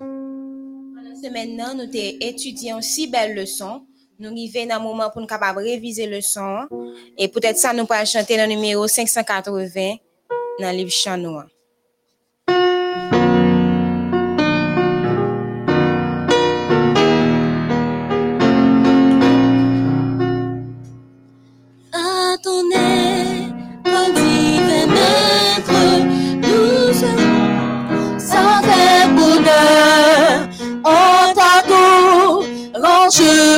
[0.00, 1.22] Nous
[2.82, 3.12] si.
[4.20, 6.40] Nous arrivons dans un moment pour nous capable réviser leçon.
[6.40, 6.68] hein.
[7.16, 9.96] Et peut-être ça, nous pourrons chanter le numéro 580
[10.60, 11.16] dans le livre chant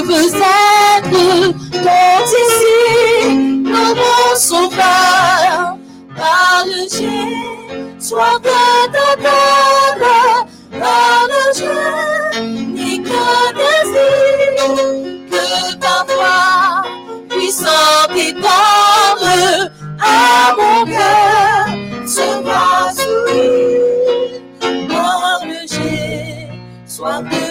[0.00, 3.34] je veux être, quand ici,
[3.64, 5.76] nos bons sauveurs,
[6.16, 10.46] par le Dieu, sois de t'attendre,
[10.78, 11.80] par le Dieu,
[12.74, 13.24] n'est que
[13.60, 14.56] désir,
[15.30, 16.82] que ta voix
[17.28, 19.70] puissant et tendre
[20.00, 21.66] à mon cœur
[22.06, 24.40] se voit sourire.
[24.88, 26.48] Mon j'ai
[26.86, 27.49] soif de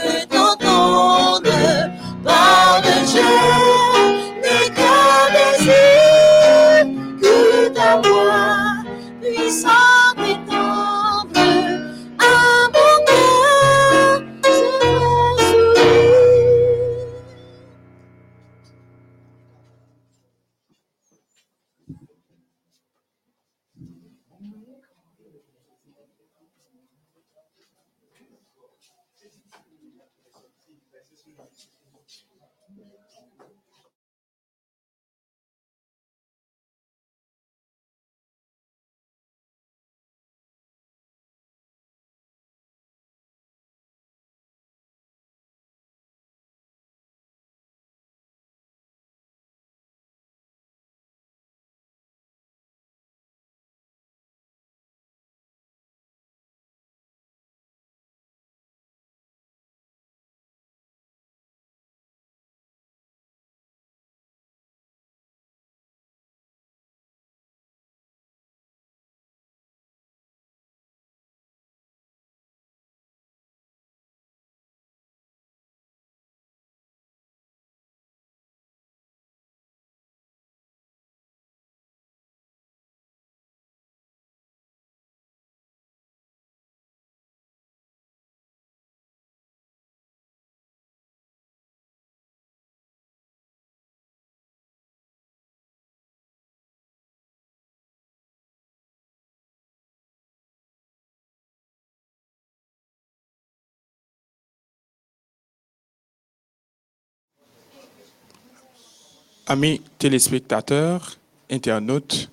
[109.52, 111.18] Amis téléspectateurs,
[111.50, 112.32] internautes,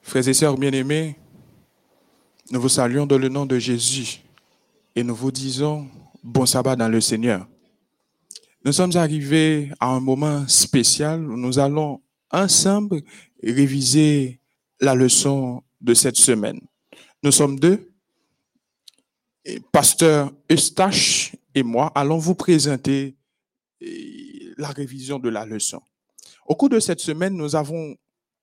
[0.00, 1.16] frères et sœurs bien-aimés,
[2.50, 4.20] nous vous saluons dans le nom de Jésus
[4.96, 5.86] et nous vous disons
[6.24, 7.46] bon sabbat dans le Seigneur.
[8.64, 13.02] Nous sommes arrivés à un moment spécial où nous allons ensemble
[13.40, 14.40] réviser
[14.80, 16.58] la leçon de cette semaine.
[17.22, 17.92] Nous sommes deux.
[19.70, 23.14] Pasteur Eustache et moi allons vous présenter
[23.80, 25.80] eh, la révision de la leçon.
[26.46, 27.96] Au cours de cette semaine, nous avons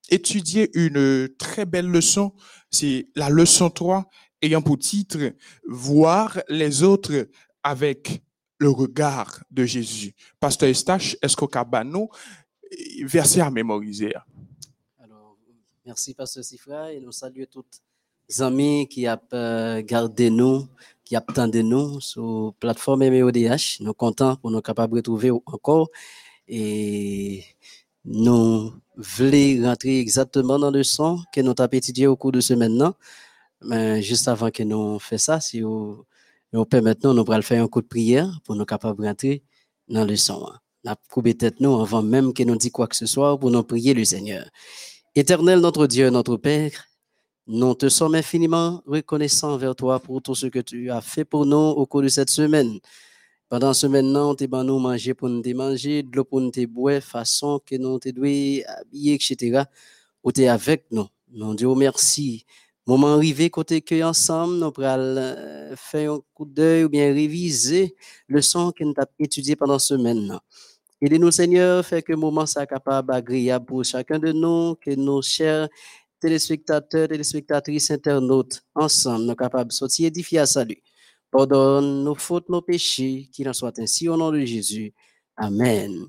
[0.08, 2.32] étudié une très belle leçon.
[2.70, 4.08] C'est la leçon 3
[4.42, 5.32] ayant pour titre
[5.68, 7.28] Voir les autres
[7.62, 8.22] avec
[8.58, 10.14] le regard de Jésus.
[10.38, 12.10] Pasteur Eustache, est-ce qu'au cabano,
[12.70, 14.12] eh, verset à mémoriser?
[14.98, 15.36] Alors,
[15.84, 17.64] merci, Pasteur Sifra, et nous saluons tous
[18.28, 20.66] les amis qui ont euh, gardé nous,
[21.04, 23.80] qui attendent nous sur plateforme MEODH.
[23.80, 25.90] Nous contents pour nous capables de retrouver encore
[26.50, 27.44] et
[28.04, 32.54] nous voulons rentrer exactement dans le son que nous avons étudié au cours de ce
[32.54, 32.94] maintenant.
[33.62, 36.04] Mais juste avant que nous fassions ça, si vous
[36.52, 39.42] nous permettez, nous allons faire un coup de prière pour nous capables de rentrer
[39.88, 40.48] dans le son.
[40.82, 43.62] La couper tête nous avant même que nous dit quoi que ce soit pour nous
[43.62, 44.48] prier le Seigneur.
[45.14, 46.86] Éternel notre Dieu, notre Père,
[47.46, 51.44] nous te sommes infiniment reconnaissants vers toi pour tout ce que tu as fait pour
[51.44, 52.78] nous au cours de cette semaine.
[53.50, 57.60] Pendant ce maintenant, tu nous manger pour nous manger, de l'eau pour nous boire, façon
[57.66, 59.64] que nous te doué habiller, etc.
[60.22, 61.08] Ou tu es avec nous.
[61.32, 62.46] Nous disons merci.
[62.86, 67.96] Moment arrivé, côté que ensemble, nous allons faire un coup d'œil ou bien réviser
[68.28, 70.38] le son que nous avons étudié pendant ce maintenant.
[71.02, 75.22] Aidez-nous, Seigneur, fait que le moment soit capable, agréable pour chacun de nous, que nos
[75.22, 75.68] chers
[76.20, 80.80] téléspectateurs, téléspectatrices, internautes, ensemble, nous capables de sortir édifiés à salut.
[81.30, 84.92] Pardonne nos fautes, nos péchés, qu'il en soit ainsi au nom de Jésus.
[85.36, 86.06] Amen.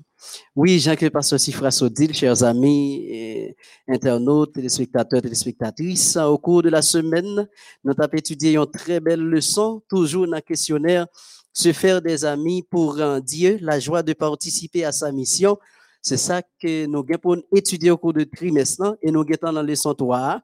[0.54, 3.54] Oui, Jean que Pasteur Sifra Sodil, chers amis,
[3.88, 7.48] internautes, téléspectateurs, téléspectatrices, au cours de la semaine,
[7.82, 11.06] nous avons étudié une très belle leçon, toujours dans le questionnaire
[11.52, 15.58] se faire des amis pour un Dieu, la joie de participer à sa mission.
[16.00, 19.94] C'est ça que nous avons étudié au cours de trimestre et nous avons dans leçon
[19.94, 20.40] 3.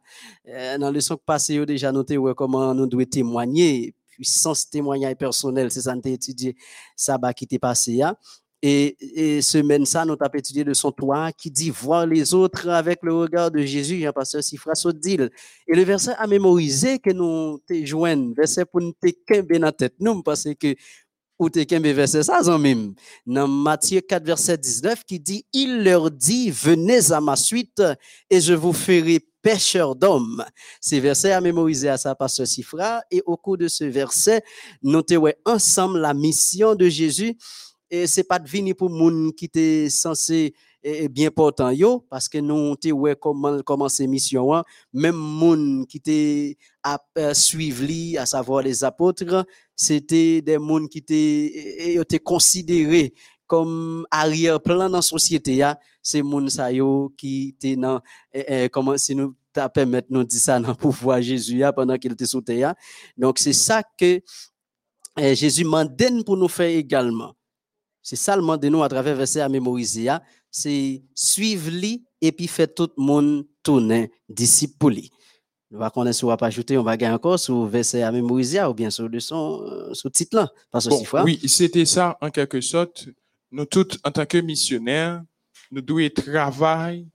[0.48, 5.82] Euh, dans la leçon passée, déjà noté comment nous devons témoigner, puissance témoignage personnel, c'est
[5.82, 6.56] ça nous étudié
[6.96, 8.02] ça qui était passé.
[8.02, 8.16] Hein.
[8.60, 8.96] Et,
[9.36, 12.98] et semaine ça, nous avons étudié le son 3 qui dit voir les autres avec
[13.02, 15.30] le regard de Jésus, Jean-Pasteur Sifra Sodil.
[15.68, 19.70] Et le verset à mémoriser que nous te joignons, verset pour nous te dans la
[19.70, 20.74] tête, nous, parce que
[21.38, 21.60] ou te
[21.92, 22.94] verset ça, même
[23.24, 27.80] Dans Matthieu 4, verset 19, qui dit, il leur dit, venez à ma suite
[28.28, 30.44] et je vous ferai pêcheurs d'hommes.
[30.78, 33.00] Ces versets à mémoriser à sa pasteur Sifra.
[33.10, 34.42] Et au cours de ce verset,
[34.82, 35.02] nous
[35.46, 37.34] ensemble la mission de Jésus
[37.90, 42.28] et c'est pas de venir pour moun qui était censé et bien portant yo parce
[42.28, 44.62] que nous te ouais comment commencer mission hein.
[44.92, 46.98] même moun qui était à
[47.34, 53.14] suivre à savoir les apôtres c'était des moun qui étaient considérés
[53.48, 55.64] comme arrière-plan dans la société
[56.00, 58.00] c'est moun sa yo qui était dans
[58.70, 59.34] comment si nous
[59.74, 62.74] permettre nous dire ça dans pouvoir Jésus pendant qu'il était sous terre
[63.16, 64.20] donc c'est ça que
[65.20, 67.34] eh, Jésus m'endène pour nous faire également
[68.08, 70.08] c'est ça le de nous à travers verset à mémoriser.
[70.50, 74.94] C'est suivre lui et puis faire tout le monde tourner disciple.
[75.70, 78.72] On va connaître sur pas ajouter, on va gagner encore sur verset à mémoriser ou
[78.72, 80.50] bien sur le son, euh, sur titre là.
[80.70, 83.08] Parce bon, oui, c'était ça en quelque sorte.
[83.50, 85.22] Nous tous, en tant que missionnaires,
[85.70, 87.06] nous devons travailler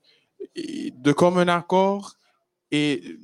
[0.55, 2.15] de commun accord
[2.71, 3.17] et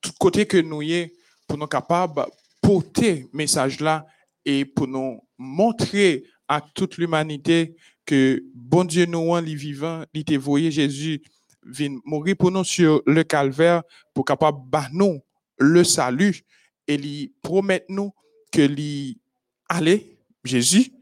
[0.00, 1.12] tout côté que nous y
[1.46, 2.26] pour nous capables
[2.60, 4.06] porter message là
[4.44, 10.24] et pour nous montrer à toute l'humanité que bon Dieu nous rend les vivants, il
[10.24, 11.22] t'a voyé Jésus
[11.64, 13.82] vient mourir pour nous sur le calvaire
[14.14, 14.60] pour capable
[14.92, 15.20] nous
[15.58, 16.42] le salut.
[16.86, 18.12] Et il promet nous
[18.52, 19.18] que lui
[19.68, 20.92] aller Jésus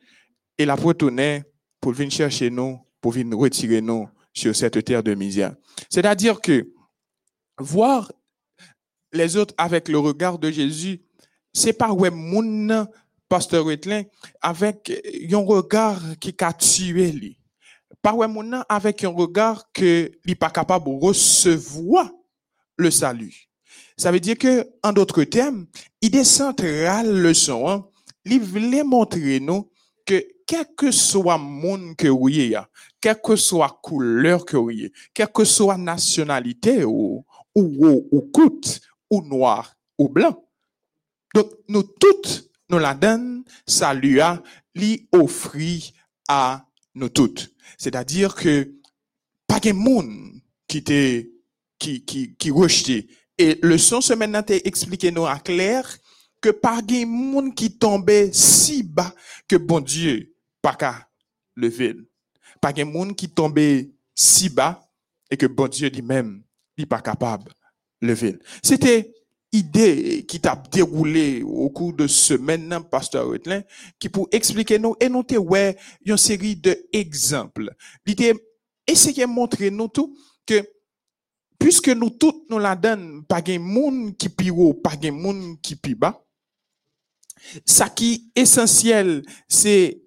[0.57, 1.43] et la retourner
[1.85, 5.55] pour venir chercher nous pour venir retirer nous sur cette terre de misère.
[5.91, 6.73] C'est-à-dire que
[7.59, 8.11] voir
[9.13, 11.03] les autres avec le regard de Jésus,
[11.53, 12.89] c'est pas ouais moun
[13.29, 14.05] pasteur Wetlin,
[14.41, 14.91] avec
[15.31, 17.39] un regard qui a tué lui.
[18.01, 18.15] Pas
[18.71, 22.11] avec un regard que n'est pas capable de recevoir
[22.79, 23.51] le salut.
[23.99, 25.67] Ça veut dire que, en d'autres termes,
[26.01, 27.87] idée centrale leçon, hein,
[28.25, 29.71] il voulait montrer nous
[30.05, 32.29] que quel que soit monde que vous
[33.01, 34.71] quelle que soit couleur que vous
[35.13, 37.25] quelle que soit nationalité ou,
[37.55, 38.31] ou, ou, ou
[39.11, 40.45] ou noir, ou blanc.
[41.35, 43.45] Donc, nous toutes nous la donne,
[44.01, 44.43] lui a
[44.75, 45.93] li offri
[46.29, 47.55] à nous toutes.
[47.79, 48.73] C'est-à-dire que
[49.47, 51.31] pas de monde qui était
[51.79, 55.99] qui qui qui rejeté et le son ce maintenant expliqué nous à clair
[56.45, 59.15] que pas de monde qui tombait si bas
[59.49, 61.09] que bon Dieu pas qu'à
[61.57, 61.97] lever.
[62.61, 64.87] Pas de monde qui tombait si bas
[65.31, 66.43] et que bon Dieu lui-même
[66.77, 67.51] n'est pas capable
[68.03, 68.39] de lever.
[68.63, 69.11] C'était
[69.53, 73.63] idée qui t'a déroulé au cours de semaine, pasteur Rutlin,
[73.99, 77.75] qui pour expliquer nous et noter ouais une série d'exemples.
[78.05, 78.35] L'idée
[78.87, 80.15] essayer de montrer nous tout
[80.45, 80.63] que
[81.59, 85.75] puisque nous tous nous la donne pas de monde qui pire pas de monde qui
[85.77, 86.21] pi bas.
[87.65, 90.01] Ça qui est essentiel, c'est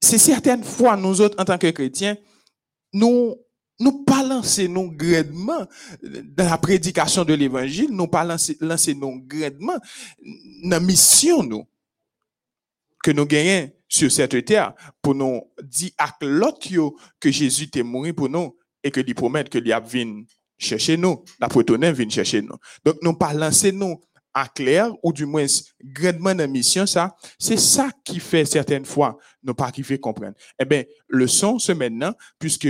[0.00, 2.16] c'est certaines fois nous autres en tant que chrétiens,
[2.92, 3.36] nous
[3.80, 5.66] nous pas lancer non grandement
[6.02, 9.78] dans la prédication de l'évangile, nous pas lancer, lancer non grandement
[10.62, 11.66] dans la mission
[13.02, 16.68] que nous gagnons sur cette terre pour nous dire à l'autre
[17.18, 19.82] que Jésus est mort pour nous et que lui promet que lui a
[20.56, 22.56] chercher nous, la protonne vient chercher nous.
[22.84, 24.00] Donc nous pas lancer nous
[24.34, 25.46] à clair ou du moins
[25.82, 30.34] grandement dans mission ça, c'est ça qui fait certaines fois nous pas arriver comprendre.
[30.58, 32.68] Eh bien, le son ce maintenant puisque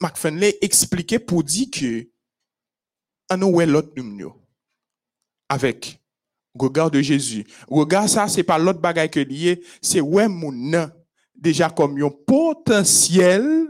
[0.00, 2.08] McFinley expliquait pour dire que
[3.30, 3.92] on est l'autre
[5.50, 6.00] avec
[6.58, 7.44] regard de Jésus.
[7.68, 10.88] Regard ça c'est pas l'autre bagaille que lié, c'est ouais mon
[11.34, 13.68] déjà comme un potentiel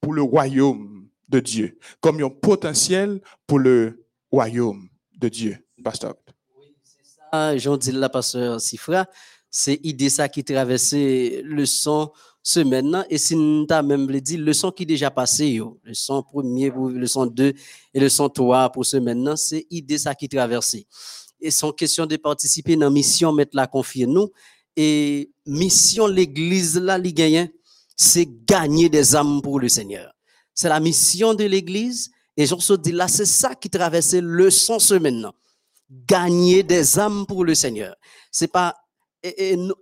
[0.00, 4.88] pour le royaume de Dieu, comme un potentiel pour le royaume
[5.24, 6.14] de Dieu, pasteur.
[6.58, 9.06] Oui, c'est ça, Jean dit là pasteur Sifra,
[9.50, 12.12] c'est idée ça qui traversait le son
[12.42, 13.04] ce maintenant.
[13.08, 17.26] Et si nous même dit le son qui déjà passé le son premier le son
[17.26, 17.52] 2
[17.94, 20.86] et le son 3 pour ce maintenant c'est idée ça qui traversé
[21.44, 24.30] et son question de participer dans mission mettre la confier nous.
[24.76, 27.14] Et mission l'église là li
[27.96, 30.12] c'est gagner des âmes pour le Seigneur.
[30.54, 34.94] C'est la mission de l'église et j'en se là c'est ça qui traversait le ce
[34.94, 35.34] maintenant
[35.90, 37.94] gagner des âmes pour le Seigneur
[38.30, 38.74] c'est pas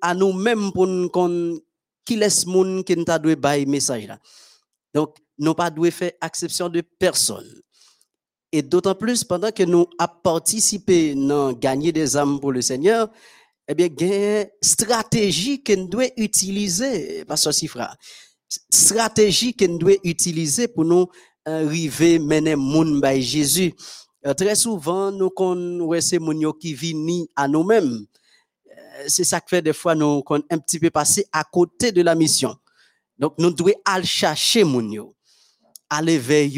[0.01, 1.59] à nous-mêmes pour qu'on
[2.05, 4.19] qui laisse moun qui n'a pas bail message là.
[4.95, 7.49] Donc, nous pas dû faire exception de personne.
[8.51, 13.11] Et d'autant plus, pendant que nous avons participé à gagner des âmes pour le Seigneur,
[13.67, 17.97] eh bien, a une stratégie nous devons utiliser, Pasteur Sifra.
[18.71, 21.07] Stratégie que nous devons utiliser pour nous
[21.45, 23.73] arriver mener moun by Jésus.
[24.25, 28.07] Euh, très souvent, nous connaissons moun qui viennent à nous-mêmes
[29.09, 32.15] c'est ça que fait des fois nous un petit peu passer à côté de la
[32.15, 32.57] mission.
[33.19, 35.15] Donc nous devons aller chercher yo,
[35.89, 36.49] aller vers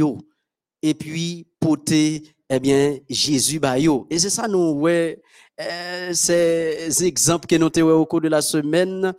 [0.83, 4.07] et puis porter eh bien Jésus ba yo.
[4.11, 5.21] Et c'est ça nous ouais
[5.61, 9.15] euh, ces exemples que nous avons au cours de la semaine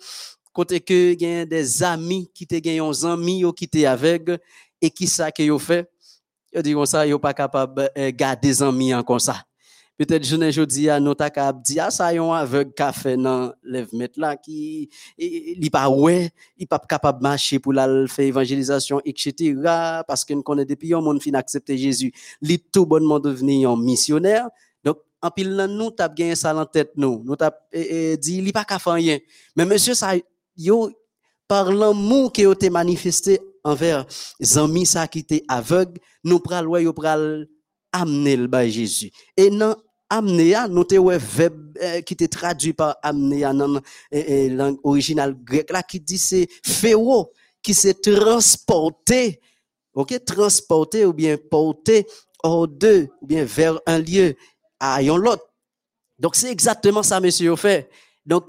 [0.54, 4.30] côté que y des amis qui te gagnent des amis qui étaient avec
[4.82, 5.90] et qui ça que yo fait?
[6.54, 9.44] Yo dit comme ça yo pas capable de euh, garder des amis comme ça.
[9.98, 13.88] Peut-être je ne dis à notre cap dit ah ça yon aveugle café dans lève
[14.18, 19.54] là qui il pas ouais il pas capable marcher pour la faire évangélisation etc
[20.06, 22.12] parce qu'on connaît depuis un monde fin accepter Jésus.
[22.42, 24.50] Il tout bonnement devenir un missionnaire.
[24.84, 27.22] Donc en pile nous t'a gagné ça en tête nous.
[27.24, 29.20] Nous t'a dit il pas faire rien.
[29.56, 30.12] Mais monsieur ça
[30.58, 30.92] yo
[31.48, 34.06] par l'amour qui a été manifesté envers
[34.56, 37.48] amis ça qui étaient aveugles nous pral yo pral
[37.92, 39.76] amener le bas Jésus et non
[40.10, 45.72] amnéa, nous un verbe euh, qui est traduit par amnéa dans la langue originale grecque
[45.72, 47.32] là qui dit c'est féro
[47.66, 49.42] qui s'est transporté,
[49.96, 52.06] ok, transporté ou bien porté
[52.44, 54.36] hors d'eux ou bien vers un lieu
[54.80, 55.52] à un autre.
[56.20, 57.90] Donc c'est exactement ça monsieur fait.
[58.24, 58.46] Donc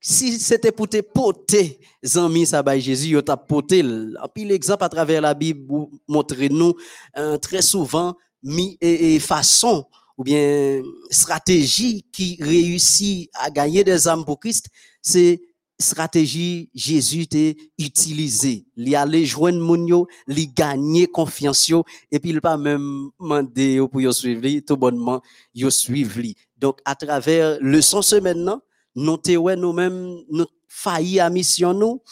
[0.00, 3.80] si c'était pour te porter, zami ça by Jésus, yo t'a porté.
[3.80, 6.74] Et puis l'exemple à travers la Bible montre nous
[7.16, 9.84] euh, très souvent mis et façon
[10.16, 14.68] ou bien stratégie qui réussit à gagner des âmes pour Christ,
[15.02, 15.40] c'est
[15.80, 18.66] stratégie Jésus t'a utilisé.
[18.76, 21.72] Il aller joindre moun yo, il gagner confiance
[22.10, 25.22] et puis il pas même demander pour yo suivre tout bonnement
[25.54, 26.20] yo suivre
[26.56, 28.60] Donc à travers le sens maintenant,
[28.98, 32.02] nous nous-mêmes nous failli à mission nous.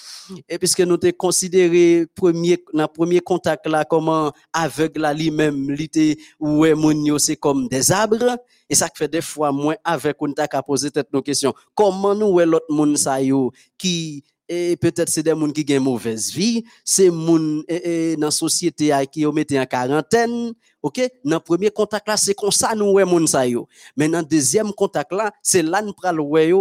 [0.48, 6.16] Et puisque nous t'ai considéré premier dans premier contact là comment aveugle là lui-même était
[6.40, 8.38] ouais mon c'est comme des arbres.
[8.68, 11.54] Et ça fait des fois moins avec on t'a poser tête nos questions.
[11.74, 15.76] Comment nous ouais l'autre monde ça yo qui et peut-être c'est des gens qui ont
[15.76, 21.00] une mauvaise vie, c'est gens dans la société qui ont mis en quarantaine, OK?
[21.24, 23.66] Dans le premier contact là, c'est comme ça nous ouais moun sa yo.
[23.96, 26.18] Mais dans le deuxième contact là, c'est là nous pral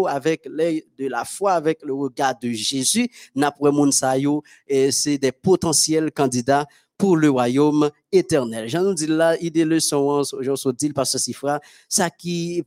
[0.10, 4.92] avec l'œil de la foi avec le regard de Jésus, n'a moun sa yo et
[4.92, 6.66] c'est des potentiels candidats
[6.98, 8.70] pour le royaume éternel.
[8.70, 12.64] J'en nous dis là, idée leçon, je se dit par ce cifra, ça qui,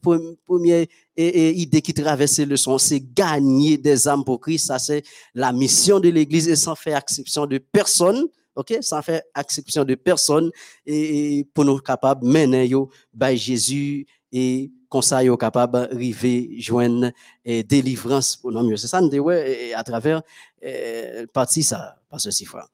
[0.47, 4.67] première idée qui traverse le son, c'est gagner des âmes pour Christ.
[4.67, 5.03] Ça, c'est
[5.35, 8.27] la mission de l'église et sans faire exception de personne.
[8.55, 8.77] OK?
[8.81, 10.51] Sans faire exception de personne
[10.85, 16.57] et, pour nous capables de mener yo, by Jésus et comme ça, yo capable d'arriver,
[16.59, 17.13] joindre
[17.45, 18.77] et délivrance pour nous mieux.
[18.77, 20.23] C'est ça, nous ouais, à travers,
[20.65, 22.69] euh, partie ça, par ce cifra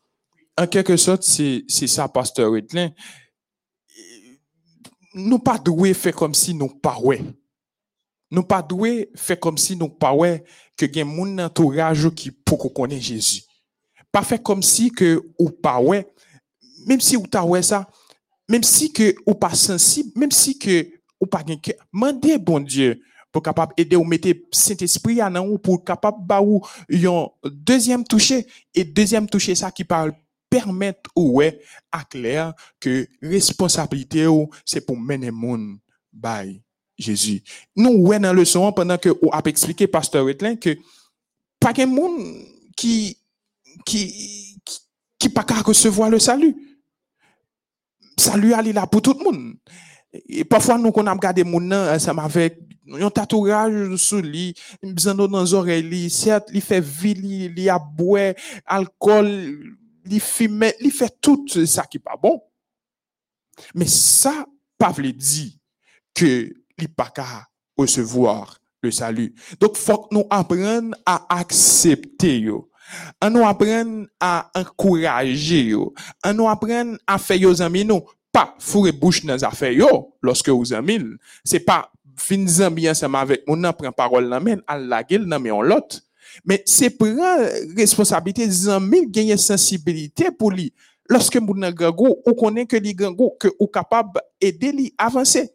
[0.57, 2.91] en quelque sorte, c'est ça, pasteur Wetlin.
[5.15, 7.23] Nous pas doué faire comme si nous pas ouais.
[8.31, 10.45] Nous pas doué faire comme si nous pas ouais
[10.77, 13.43] que gen moun entourage qui pour connaître Jésus.
[14.15, 16.07] pas fait comme si que ou pas ouais,
[16.87, 17.89] même si ou ta ouais ça,
[18.49, 20.89] même si que ou pas sensible, même si que
[21.21, 21.59] ou pas gen
[21.93, 23.03] mandez bon Dieu
[23.33, 28.05] pour capable aider ou mettre Saint-Esprit à nan ou pour capable ba ou yon deuxième
[28.05, 30.13] toucher et deuxième toucher ça qui parle
[30.55, 34.25] permettre ou ouais à clair que responsabilité
[34.65, 35.79] c'est pour mener moun
[36.13, 36.63] by
[36.97, 37.43] Jésus.
[37.75, 40.77] Nous ouais dans le son pendant que ou a expliqué pasteur Wetlin que
[41.59, 42.23] pas de monde
[42.77, 43.19] qui
[43.85, 44.61] qui
[45.19, 46.55] qui, pas qu'à recevoir le salut.
[48.17, 49.55] Salut est là pour tout le monde.
[50.29, 52.61] Et parfois nous qu'on a regardé moun nan ensemble avec
[52.93, 57.79] un tatouage sur lui, besoin dans les oreilles, certes, il fait vie, il il a
[57.79, 58.35] boire
[58.67, 59.75] alcool,
[60.11, 62.43] il fait tout ça qui pas bon.
[63.75, 64.47] Mais ça
[64.79, 65.53] pas veut dire
[66.15, 67.47] que il pas qu'à
[67.77, 69.35] recevoir le salut.
[69.61, 72.71] Donc faut que nous apprenions à accepter yo.
[73.23, 75.95] On nous apprenne à encourager yo.
[76.25, 80.49] On nous apprenne à faire yo amis nous pas fourrer bouche dans affaires yo lorsque
[80.49, 81.01] vous amis.
[81.45, 81.91] C'est pas
[82.47, 86.01] zambi ensemble avec mon prend parole dans main à la gueule dans on l'autre.
[86.45, 90.73] Mais c'est prendre responsabilité zambi gagner sensibilité pour lui.
[91.09, 94.21] Lorsque mon gango on connaît que li gango que ou capable
[94.99, 95.51] avancer.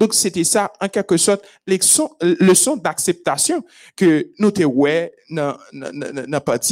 [0.00, 3.64] Donc, c'était ça, en quelque sorte, leçon, leçon d'acceptation
[3.94, 5.12] que nous te ouais,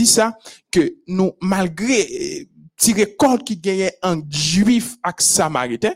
[0.05, 0.37] ça,
[0.71, 5.95] que nous, malgré tirer compte qui gagnait un juif avec samaritain,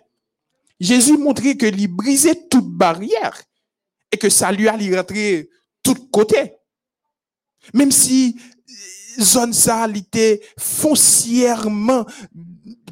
[0.79, 3.43] Jésus montrait que lui brisait toute barrière
[4.13, 5.51] et que ça lui allait rentrer
[5.83, 6.53] tout côté.
[7.75, 8.39] Même si
[9.21, 12.07] zone ça était foncièrement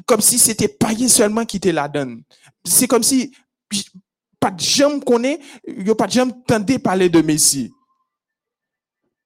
[0.05, 2.23] comme si c'était païen seulement qui était la donne.
[2.65, 3.33] C'est comme si
[4.39, 7.71] pas de jamais connaît, yo pas de jamais entendu parler de Messie.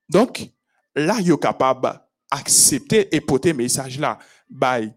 [0.10, 0.50] Donc,
[0.96, 2.00] là, yo capable
[2.32, 4.18] d'accepter et porter message là,
[4.50, 4.92] by,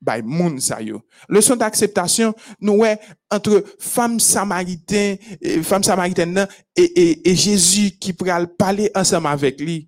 [0.00, 1.02] by moun sa yo.
[1.28, 2.98] Leçon d'acceptation, nous, ouais,
[3.30, 5.18] entre femme samaritaine,
[5.62, 9.87] femme samaritaine, et, et, et Jésus qui pourra parler ensemble avec lui.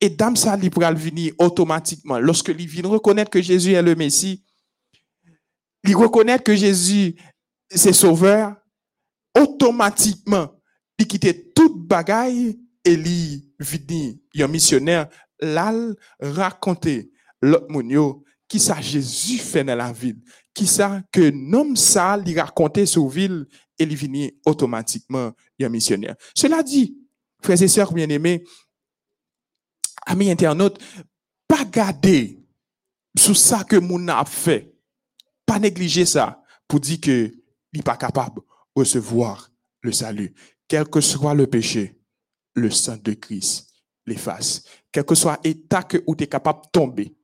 [0.00, 2.18] Et dame ça, il pourra venir automatiquement.
[2.18, 4.44] Lorsque il vient reconnaître que Jésus est le Messie,
[5.84, 7.14] il reconnaît que Jésus,
[7.70, 8.56] c'est sauveur,
[9.38, 10.48] automatiquement,
[10.98, 15.08] il quitte toute bagaille et il vini un missionnaire
[15.40, 15.72] là
[16.20, 20.20] raconter l'autre moun qui ça Jésus fait dans la ville,
[20.54, 23.46] qui ça que nom ça lui raconter sur ville
[23.78, 26.14] et il vini automatiquement un missionnaire.
[26.34, 26.96] Cela dit,
[27.42, 28.44] frères et sœurs bien-aimés,
[30.06, 30.78] amis internautes,
[31.46, 32.40] pas garder
[33.16, 34.74] sous ça que moun a fait,
[35.44, 37.34] pas négliger ça pour dire que
[37.72, 38.40] il pas capable
[38.74, 39.50] recevoir
[39.82, 40.34] le salut.
[40.68, 42.00] Quel que soit le péché,
[42.54, 43.66] le sang de Christ
[44.06, 44.62] l'efface.
[44.90, 47.16] Quel que soit l'état que où tu es capable de tomber,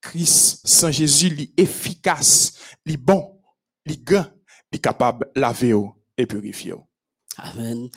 [0.00, 2.52] Christ, sans Jésus, est efficace,
[2.84, 3.40] est bon,
[3.84, 4.26] est grand,
[4.70, 5.74] est capable de laver
[6.16, 6.74] et purifier.
[7.38, 7.88] Amen.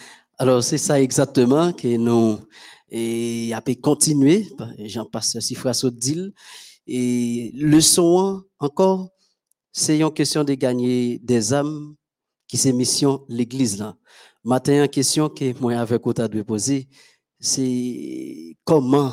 [0.41, 2.39] Alors, c'est ça exactement que nous
[2.89, 4.47] et a pu continuer.
[4.79, 6.33] Jean-Pasteur Sifra dit.
[6.87, 9.09] Et le son encore,
[9.73, 11.93] c'est une question de gagner des âmes
[12.47, 13.95] qui c'est mission l'église là.
[14.45, 16.87] Matin, une question que moi avec autant de poser,
[17.39, 19.11] c'est comment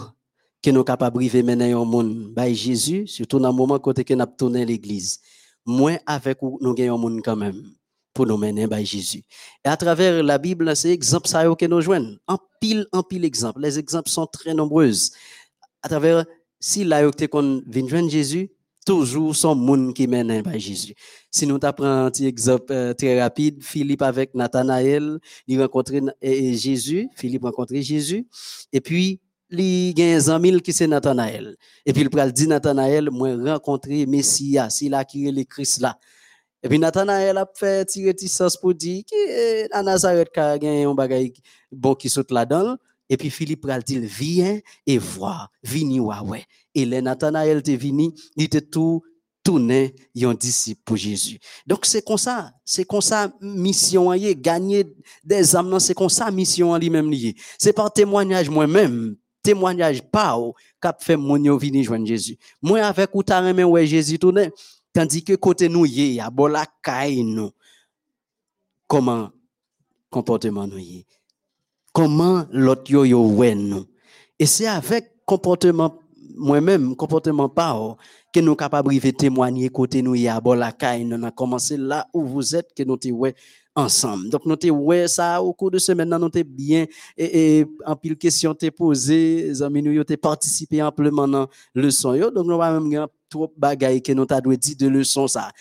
[0.62, 4.14] que nous capables de mener au monde by Jésus, surtout dans le moment côté que
[4.14, 5.18] nous tourné l'église.
[5.66, 7.75] Moi avec nous gagnons monde quand même
[8.16, 9.22] pour nous mener by Jésus.
[9.62, 12.16] Et à travers la Bible, c'est exemple ça que nous joignons.
[12.26, 13.60] En pile, en pile exemple.
[13.60, 14.90] Les exemples sont très nombreux.
[15.82, 16.24] À travers,
[16.58, 18.50] si là, qu'on vient joindre Jésus,
[18.86, 20.94] toujours son monde qui mène par Jésus.
[21.30, 25.92] Si nous apprenons un petit exemple euh, très rapide, Philippe avec Nathanaël, il rencontre
[26.22, 28.26] Jésus, Philippe rencontre Jésus,
[28.72, 31.56] et puis il y a un ami qui c'est Nathanaël.
[31.84, 35.98] Et puis il dit Nathanaël, moi rencontrer Messia, s'il a qui le Christ là.
[36.62, 41.30] Et puis Nathanaël a fait tirer sens pour dire que à Nazareth a un bagage
[41.70, 42.76] bon qui saute là-dedans.
[43.08, 46.44] Et puis Philippe pral dit, viens et vois, vini ouais.
[46.74, 49.02] Et le Nathanaël te vini, il était tout
[49.46, 51.38] tourné un disciple pour Jésus.
[51.68, 54.84] Donc c'est comme ça, c'est comme ça mission gagner
[55.22, 57.36] des âmes c'est comme ça mission lui-même lié.
[57.56, 60.36] C'est par témoignage moi-même, témoignage pas
[60.80, 62.36] qu'a fait mon yo vini joindre Jésus.
[62.60, 64.50] Moi avec ou ta ouais Jésus tourné
[64.96, 67.50] tandis que côté nous y a bon la caille nous.
[68.86, 69.30] Comment
[70.08, 71.04] comportement nous y
[71.92, 73.84] comment l'autre yo yo nous?
[74.38, 75.98] Et c'est avec comportement
[76.34, 77.96] moi-même, comportement pas
[78.32, 81.76] que nous capables de témoigner côté nous y a bon la caille nous a commencé
[81.76, 83.34] là où vous êtes que nous ouais
[83.74, 84.30] ensemble.
[84.30, 86.86] Donc nous ouais ça au cours de semaine nous te bien
[87.18, 92.30] et, en pile question te posé, les amis nous te participé amplement dans leçon yo.
[92.30, 95.52] Donc nous va même trop bagaille que nous t'a dû dire de leçon ça.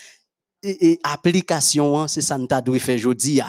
[0.62, 3.40] Et, application hein, c'est ça nous t'a dû faire aujourd'hui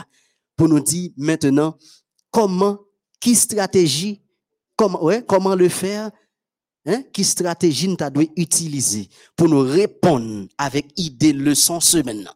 [0.55, 1.78] pour nous dire maintenant
[2.32, 2.78] comment
[3.19, 4.21] qui stratégie
[4.75, 6.11] comment ouais, comment le faire
[6.88, 7.03] Hein?
[7.11, 12.30] Qui stratégie nous doit utiliser pour nous répondre avec idée leçon semaine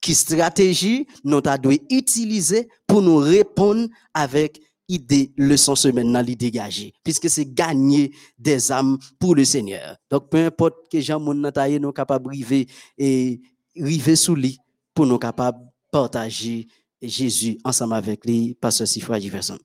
[0.00, 1.56] Qui stratégie nous doit
[1.90, 8.98] utiliser pour nous répondre avec idée leçon semaine li dégager puisque c'est gagner des âmes
[9.18, 9.96] pour le Seigneur.
[10.10, 12.66] Donc peu importe que Jean moun nan nous capable river
[12.96, 13.40] et
[13.76, 14.58] river sous lui
[14.94, 15.58] pour nous capable
[15.90, 16.66] partager
[17.00, 19.58] Jésus ensemble avec lui pasteur Sifra Jefferson.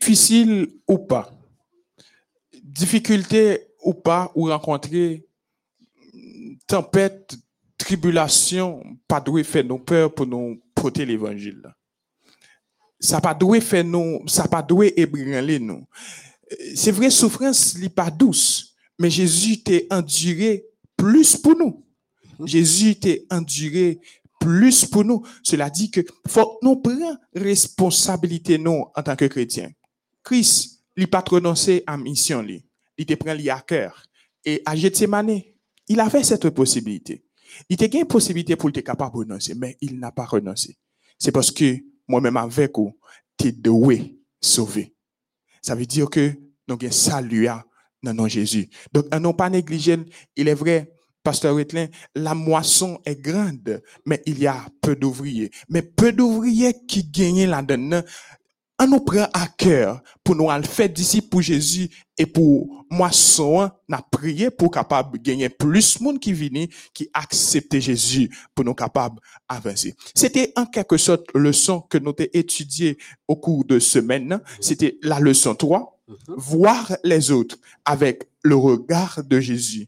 [0.00, 1.30] Difficile ou pas?
[2.62, 5.26] Difficulté ou pas, ou rencontrer
[6.66, 7.36] tempête,
[7.76, 11.62] tribulation, pas doué faire nos peurs pour nous porter l'évangile.
[13.00, 15.86] Ça pas doué faire nous, ça pas doué ébranler nous.
[16.74, 21.84] C'est vrai, souffrance n'est pas douce, mais Jésus t'a enduré plus pour nous.
[22.44, 24.00] Jésus t'a enduré
[24.38, 25.24] plus pour nous.
[25.42, 29.70] Cela dit que faut nous prendre responsabilité nous en tant que chrétiens.
[30.22, 32.64] Christ, il pas renoncé à mission lui
[33.00, 34.04] il te prend à cœur.
[34.44, 35.40] Et à Gethsemane,
[35.88, 37.24] il avait cette possibilité.
[37.70, 40.76] Il te une possibilité pour être capable de renoncer, mais il n'a pas renoncé.
[41.18, 41.78] C'est parce que
[42.10, 42.98] moi-même avec vous,
[43.38, 44.94] tu es doué, sauvé.
[45.62, 46.32] Ça veut dire que
[46.68, 47.46] nous avons salut
[48.02, 48.68] dans nom Jésus.
[48.92, 49.96] Donc, un non pas négligé,
[50.36, 50.92] il est vrai,
[51.22, 55.50] Pasteur Wetlin, la moisson est grande, mais il y a peu d'ouvriers.
[55.68, 58.02] Mais peu d'ouvriers qui gagnent là-dedans,
[58.80, 61.90] on nous prend à cœur pour nous faire d'ici pour Jésus
[62.20, 63.08] et pour moi,
[63.38, 68.66] on a prié pour capable gagner plus de monde qui vient, qui accepte Jésus pour
[68.66, 69.18] nous capables
[69.48, 69.94] avancer.
[70.14, 74.38] C'était en quelque sorte leçon que nous avons étudié au cours de semaine.
[74.60, 75.98] C'était la leçon 3.
[76.36, 77.56] Voir les autres
[77.86, 79.86] avec le regard de Jésus.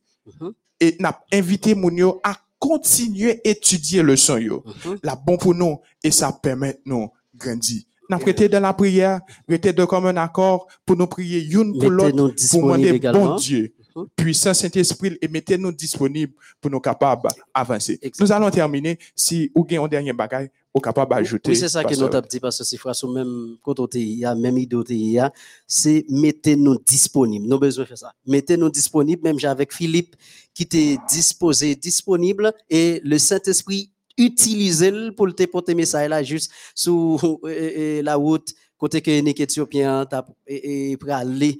[0.80, 4.64] Et n'a invité Mounio à continuer à étudier le son yo.
[5.02, 7.82] La bon pour nous et ça permet nous grandir
[8.12, 11.90] n'a prêté dans la prière, rester de comme un accord pour nous prier une pour
[11.90, 14.06] l'autre, pour demander bon Dieu, mhm.
[14.16, 17.98] puissant Saint-Esprit, et mettez-nous disponibles pour nous capables d'avancer.
[18.20, 18.98] Nous allons terminer.
[19.14, 21.50] Si vous avez un dernier bagage, vous capable d'ajouter.
[21.50, 24.24] Oui, c'est ça que nous avons dit, parce que c'est frère, même côté, il y
[24.24, 25.20] a même idée,
[25.66, 27.46] c'est mettez-nous disponibles.
[27.46, 28.12] Nous avons besoin de faire ça.
[28.26, 30.16] Mettez-nous disponibles, même avec Philippe
[30.54, 37.40] qui était disposé, disponible, et le Saint-Esprit utiliser pour te porter message là juste sur
[37.44, 38.52] la route
[38.82, 40.04] côté que les Éthiopiens
[40.48, 41.58] et aller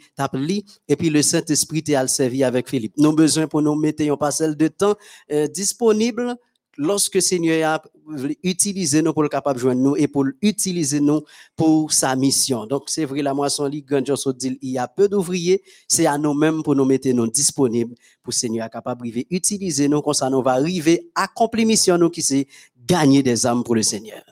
[0.88, 2.94] et puis le Saint-Esprit t'a servi avec Philippe.
[2.96, 4.96] Nous avons besoin pour nous mettre un parcelle de temps
[5.30, 6.34] euh, disponible
[6.82, 7.82] lorsque le Seigneur a
[8.42, 11.22] utilisé nous pour le capable de joindre nous et pour utiliser nous
[11.56, 12.66] pour sa mission.
[12.66, 13.86] Donc, c'est vrai, la moisson ligue,
[14.60, 18.32] il y a peu d'ouvriers, c'est à nous-mêmes pour nous mettre nous disponibles pour le
[18.32, 22.22] Seigneur capable de utiliser nous, comme ça nous va arriver à accomplir mission nous qui
[22.22, 22.46] c'est
[22.84, 24.22] gagner des âmes pour le Seigneur.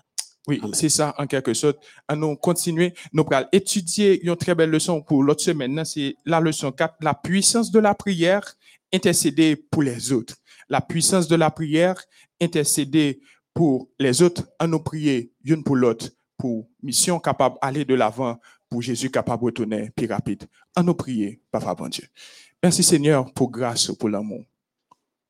[0.49, 1.79] Oui, c'est ça en quelque sorte.
[2.09, 5.85] À nous continuer, nous allons étudier une très belle leçon pour l'autre semaine.
[5.85, 8.57] C'est la leçon 4, la puissance de la prière,
[8.93, 10.35] intercéder pour les autres.
[10.71, 12.03] La puissance de la prière,
[12.41, 13.21] intercéder
[13.53, 16.09] pour les autres, à nous prier une pour l'autre,
[16.39, 18.39] pour mission capable d'aller de l'avant,
[18.71, 20.45] pour Jésus capable de retourner plus rapide.
[20.75, 22.07] À nous prier, Papa bon Dieu.
[22.63, 24.45] Merci Seigneur pour grâce, pour l'amour.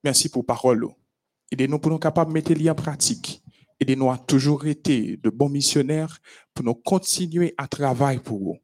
[0.05, 0.87] Merci pour parole.
[1.51, 3.43] Aidez-nous pour nous capables de mettre les en pratique.
[3.81, 6.19] Aidez-nous à toujours été de bons missionnaires
[6.53, 8.59] pour nous continuer à travailler pour vous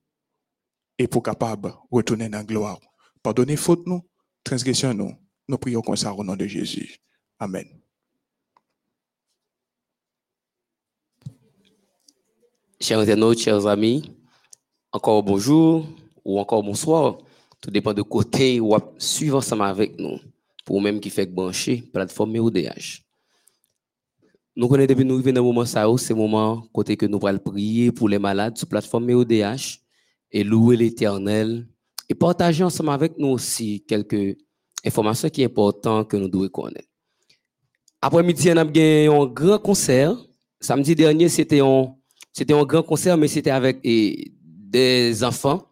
[0.99, 2.79] et pour capable retourner dans la gloire.
[3.23, 4.07] Pardonnez faute nous,
[4.45, 5.15] transgression nous.
[5.49, 6.97] Nous prions comme ça au nom de Jésus.
[7.39, 7.67] Amen.
[12.81, 14.13] Chers internautes, chers amis,
[14.93, 15.87] encore bonjour
[16.25, 17.19] ou encore bonsoir.
[17.61, 20.19] Tout dépend de côté ou suivre ensemble avec nous.
[20.65, 23.03] Pour même qui fait brancher plateforme ODH.
[24.57, 27.39] Nous connaissons depuis nous arriver dans moment ça, c'est le moment côté que nous allons
[27.39, 29.79] prier pour les malades sur plateforme ODH
[30.33, 31.69] et louer l'éternel
[32.09, 34.37] et partager ensemble avec nous aussi quelques
[34.87, 36.89] informations qui sont importantes que nous devons connaître.
[38.01, 40.17] Après-midi, on a eu un grand concert.
[40.61, 45.63] Samedi dernier, c'était un grand concert, mais c'était avec des enfants.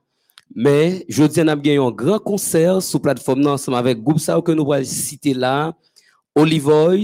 [0.55, 4.53] Mais jeudi, on a eu un grand concert sur plateforme ensemble avec groupe ça que
[4.53, 5.75] nous allons citer là,
[6.35, 6.97] Olivois,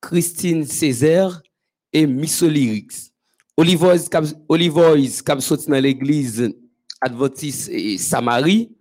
[0.00, 1.40] Christine Césaire
[1.92, 3.12] et Miss Lyrics.
[3.56, 3.96] Olivois,
[4.48, 6.52] Olivois, qui sorti dans l'église
[7.00, 8.75] Adventiste et Samarie.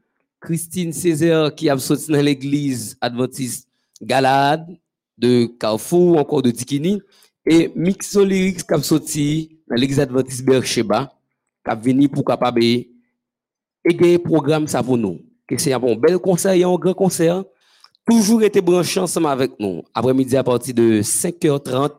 [0.45, 3.67] Christine Césaire, qui a sorti dans l'église Adventiste
[4.01, 4.67] Galade,
[5.17, 7.01] de Carrefour, encore de Dikini,
[7.45, 11.11] et Mixo Lyrics qui a sorti dans l'église adventiste Bercheba,
[11.63, 12.89] qui a venu pour capable et
[14.23, 15.19] programme ça pour nous.
[15.47, 17.43] Que c'est un bon bel concert un grand concert.
[18.07, 19.83] Toujours été branché ensemble avec nous.
[19.93, 21.91] Après-midi à partir de 5h30,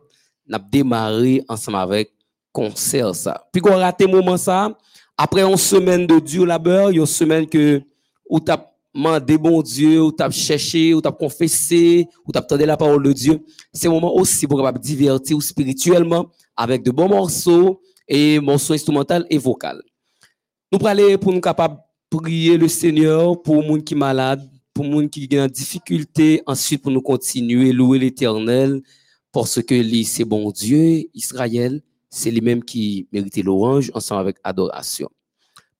[0.49, 2.13] on a démarré ensemble avec
[2.53, 3.45] concert ça.
[3.51, 4.77] Puis qu'on raté moment ça,
[5.17, 7.81] après une semaine de dur labeur, une semaine que
[8.29, 12.77] où t'as demandé bon Dieu, où t'as cherché, où t'as confessé, où t'as entendu la
[12.77, 13.39] parole de Dieu.
[13.73, 19.25] C'est un moment aussi pour capable divertir spirituellement avec de bons morceaux et morceaux instrumentaux
[19.29, 19.67] et vocaux.
[20.71, 21.77] Nous pour aller pour nous capables
[22.09, 25.49] prier le Seigneur pour les gens qui sont malades, pour les gens qui ont des
[25.49, 28.81] difficultés, ensuite pour nous continuer louer l'Éternel
[29.31, 35.09] parce que lui c'est bon Dieu, Israël, c'est lui-même qui mérite l'orange ensemble avec adoration.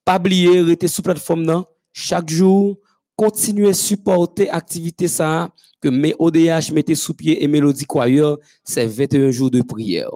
[0.06, 1.66] Pas oublier rester sur plateforme là
[2.00, 2.78] chaque jour,
[3.16, 5.50] continuer à supporter activité ça
[5.82, 10.12] que mes ODH mettaient sous pied et Mélodie Choir, c'est 21 jours de prière.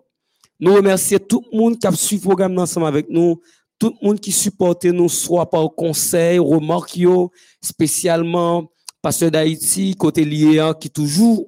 [0.59, 3.41] Nous remercions tout le monde qui a suivi le programme ensemble avec nous,
[3.79, 6.99] tout le monde qui supporte nous, soit par conseil, remarque,
[7.59, 8.71] spécialement
[9.01, 11.47] Pasteur d'Haïti, côté lié, qui toujours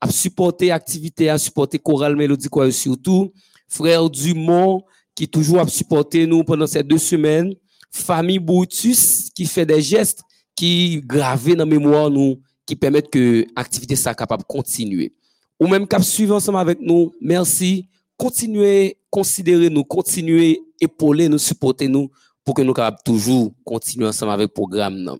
[0.00, 3.30] a supporté activité, a supporté Chorale Mélodie Choir surtout.
[3.68, 4.80] Frère Dumont,
[5.14, 7.52] qui toujours a supporté nous pendant ces deux semaines.
[7.94, 10.22] Famille Boutus, qui fait des gestes
[10.56, 15.14] qui gravés dans la mémoire nous, qui permettent que l'activité soit capable de continuer.
[15.60, 17.88] Ou même cap suivre ensemble avec nous, merci.
[18.16, 22.10] Continuez, considérer nous, continuez, épauler nous, supporter nous
[22.44, 25.16] pour que nous capables toujours continuer ensemble avec le programme.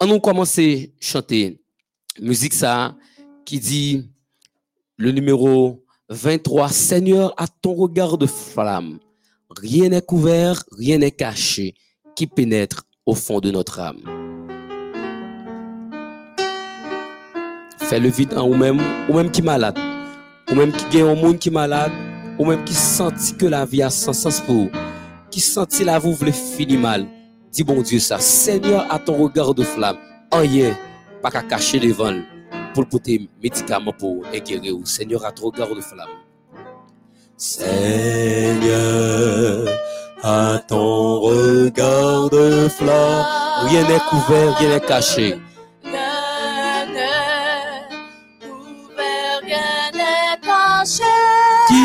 [0.00, 1.60] On nous commencer à chanter
[2.20, 2.96] musique ça
[3.44, 4.10] qui dit
[4.96, 8.98] le numéro 23 Seigneur à ton regard de flamme
[9.56, 11.74] rien n'est couvert rien n'est caché
[12.14, 14.00] qui pénètre au fond de notre âme.
[17.78, 19.78] Fais le vide en vous-même ou même qui malade
[20.50, 21.92] ou même qui gagne un monde qui malade
[22.38, 24.70] ou même qui sentit que la vie a sans sens pour vous,
[25.30, 27.06] qui sentit la vous voulez finir mal.
[27.50, 29.98] Dis bon Dieu ça Seigneur à ton regard de flamme
[30.32, 30.76] rien
[31.22, 32.20] pas qu'à cacher les vents
[32.74, 36.08] pour porter médicaments pour guérir Seigneur à ton regard de flamme.
[37.36, 37.68] Seigneur,
[40.22, 43.26] à ton regard de flamme,
[43.68, 45.34] rien n'est couvert rien n'est caché
[45.84, 47.88] Rien n'est
[48.40, 51.02] couvert, rien n'est caché.
[51.68, 51.84] qui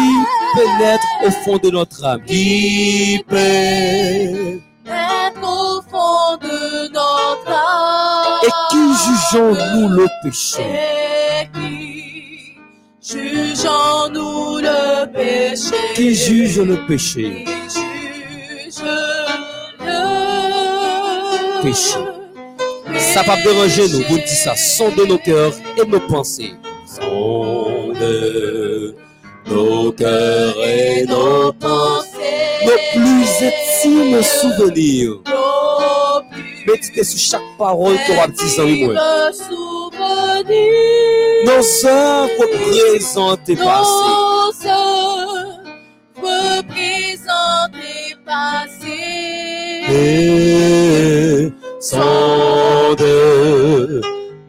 [0.56, 8.40] pénètre au fond de notre âme qui paie Être au fond de notre âme.
[8.44, 10.64] et qui jugeons-nous le péché?
[11.42, 12.56] Et qui
[13.02, 15.76] jugeons-nous le péché?
[15.96, 17.46] qui juge le péché?
[21.68, 22.00] Péché.
[22.98, 26.54] ça va déranger nous vous dit ça sondez nos cœurs et nos pensées
[26.86, 27.98] sonde
[29.48, 32.66] nos cœurs et nos pensées.
[32.66, 35.16] nos plus intimes souvenirs
[36.66, 38.94] méditez sur chaque parole moi intimes souvenirs.
[41.46, 44.16] nos œuvres présentes et passées
[44.56, 50.57] Nos œuvres présentes et passées.
[51.78, 53.04] Et sonde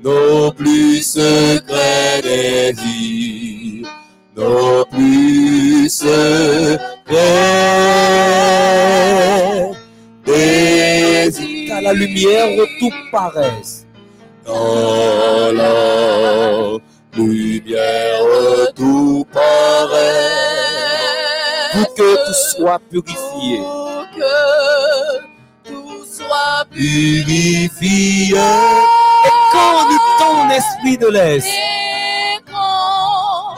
[0.02, 3.88] nos plus secrets désirs,
[4.36, 6.78] nos plus secrets
[10.24, 11.68] désirs.
[11.68, 12.48] qu'à la lumière
[12.80, 13.86] tout paraisse
[14.46, 16.78] Dans la
[17.16, 20.28] lumière tout paraît.
[21.72, 23.60] pour que tout soit purifié
[24.16, 25.27] que
[26.70, 29.88] tout Purifié et quand
[30.18, 31.06] ton esprit de
[32.50, 33.54] quand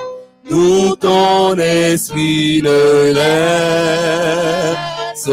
[0.51, 5.31] nous ton esprit ne laisse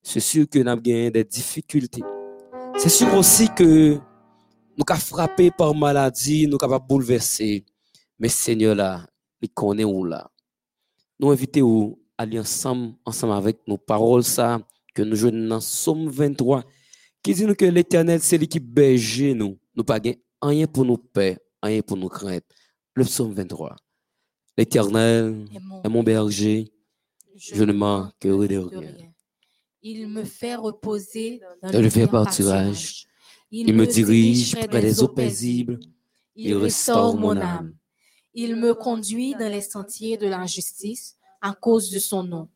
[0.02, 2.02] c'est sûr que nous avons des difficultés.
[2.76, 3.94] C'est sûr aussi que
[4.76, 7.64] nous avons frappé par maladie, nous avons bouleversé.
[8.18, 9.06] Mais Seigneur là,
[9.40, 10.31] il connaît où là?
[11.18, 14.60] Nous invitons à aller ensemble, ensemble avec nos paroles ça,
[14.94, 16.64] que nous jouons dans Somme 23,
[17.22, 19.58] qui dit nous que l'éternel, c'est lui qui berger nous.
[19.74, 20.00] Nous pas
[20.42, 22.42] rien pour nous paix, rien pour nous craindre.
[22.94, 23.76] Le psaume 23.
[24.58, 26.70] L'éternel mon- est mon berger,
[27.36, 28.92] je ne manquerai de rien.
[29.80, 33.06] Il me fait reposer dans, Dans le vert pâturage.
[33.50, 35.80] Il me dirige près des eaux paisibles.
[36.36, 37.74] Il restaure mon âme.
[38.34, 42.48] Il me conduit dans les sentiers de la justice à cause de son nom.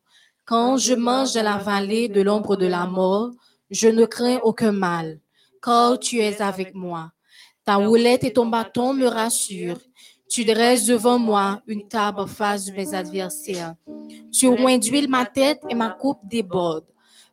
[0.43, 3.31] Quand je mange dans la vallée de l'ombre de la mort,
[3.69, 5.19] je ne crains aucun mal,
[5.61, 7.11] car tu es avec moi.
[7.63, 9.81] Ta roulette et ton bâton me rassurent.
[10.27, 13.75] Tu dresses devant moi une table face de mes adversaires.
[14.31, 14.49] Tu
[14.79, 16.85] d'huile ma tête et ma coupe déborde.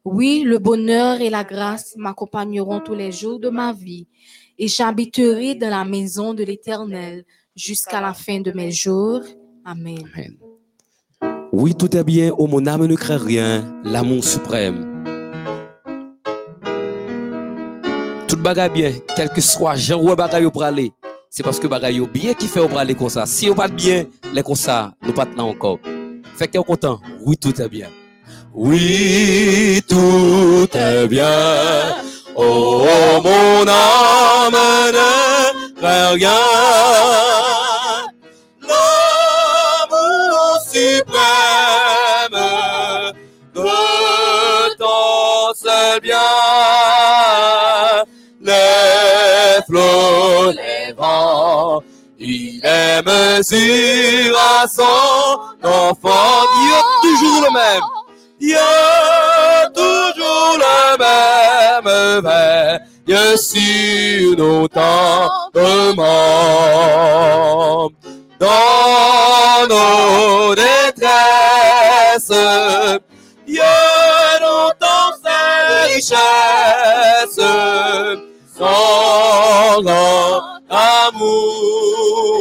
[0.05, 4.07] Oui, le bonheur et la grâce m'accompagneront tous les jours de ma vie,
[4.59, 7.25] et j'habiterai dans la maison de l'Éternel
[7.57, 9.21] jusqu'à la fin de mes jours.
[9.65, 10.05] Amen.
[11.53, 14.91] Oui, tout est bien, oh mon âme ne craint rien, l'amour suprême.
[18.27, 20.93] Tout bagay bien, quel que soit genre où bagay yo pour aller,
[21.31, 23.25] c'est parce que bagay yo bien qui fait au aller comme ça.
[23.27, 25.79] Si on pas bien, les comme ça, nous pas encore.
[26.37, 27.89] Fait que content, oui, tout est bien.
[28.53, 31.97] Oui, tout est bien.
[32.37, 32.85] Oh,
[33.23, 34.55] mon âme
[35.85, 36.31] rien.
[38.63, 40.39] L'amour
[40.71, 42.39] suprême
[43.55, 46.19] de ton seul bien.
[48.41, 51.83] Les flots, les vents,
[52.19, 56.45] il est mesure à son enfant.
[56.61, 57.83] Dieu toujours le même.
[58.41, 58.59] Dieu
[59.75, 62.81] toujours le même veille
[63.37, 64.69] sur nos
[65.55, 66.05] tendements.
[68.41, 72.33] Dans nos détresses,
[73.47, 73.63] Dieu
[74.43, 77.41] nous donne ses richesses,
[78.59, 82.33] son grand amour.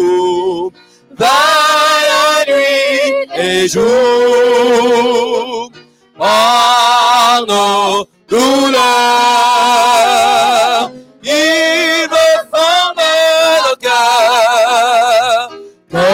[1.17, 5.71] Veille nuit et jour,
[6.17, 8.81] par nos douleurs,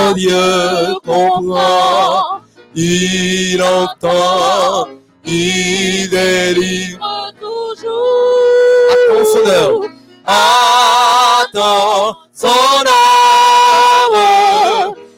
[0.10, 2.42] quand Dieu comprend,
[2.76, 4.88] il entend,
[5.26, 8.90] il délivre toujours.
[8.92, 9.82] Attends son heure.
[10.26, 12.48] Attends son
[12.88, 14.16] heure,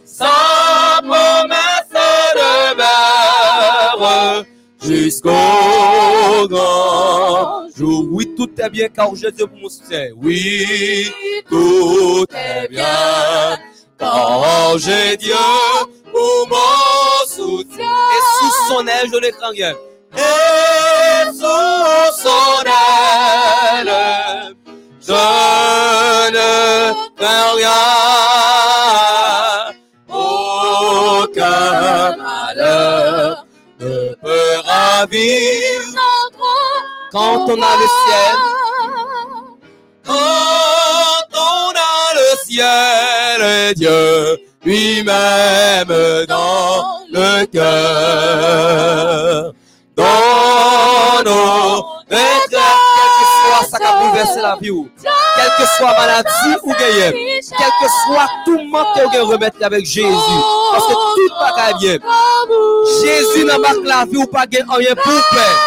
[0.06, 1.96] sa promesse
[3.96, 4.46] demeure
[4.82, 8.08] jusqu'au grand jour.
[8.12, 10.10] Oui, tout est bien car Jésus mon soutien.
[10.18, 11.12] Oui,
[11.50, 13.58] tout est bien,
[14.02, 15.36] quand j'ai Dieu
[16.12, 17.86] pour mon soutien.
[18.16, 19.74] Et sous son aile, je ne crains rien.
[20.18, 23.94] Et sous son aile,
[25.08, 25.24] je
[26.34, 26.52] ne
[27.16, 27.84] crains rien.
[30.10, 33.46] Aucun malheur
[33.80, 35.82] ne peut ravir
[37.12, 38.38] Quand on a le ciel,
[42.52, 45.88] ciel et Dieu lui-même
[46.28, 49.54] dans le cœur.
[49.96, 52.58] Dans nos quel que
[53.38, 57.72] soit ça qui a bouleversé la vie, ou, quelle que soit maladie ou gagne, quel
[57.82, 60.12] que soit tout manque que vous remettre avec Jésus,
[60.72, 61.98] parce que tout va bien.
[63.02, 65.60] Jésus n'a pas la vie ou pas gagner rien pour faire.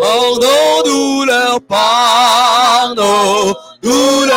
[0.00, 3.54] Pardon, douleur, pardon,
[3.84, 4.34] douleur.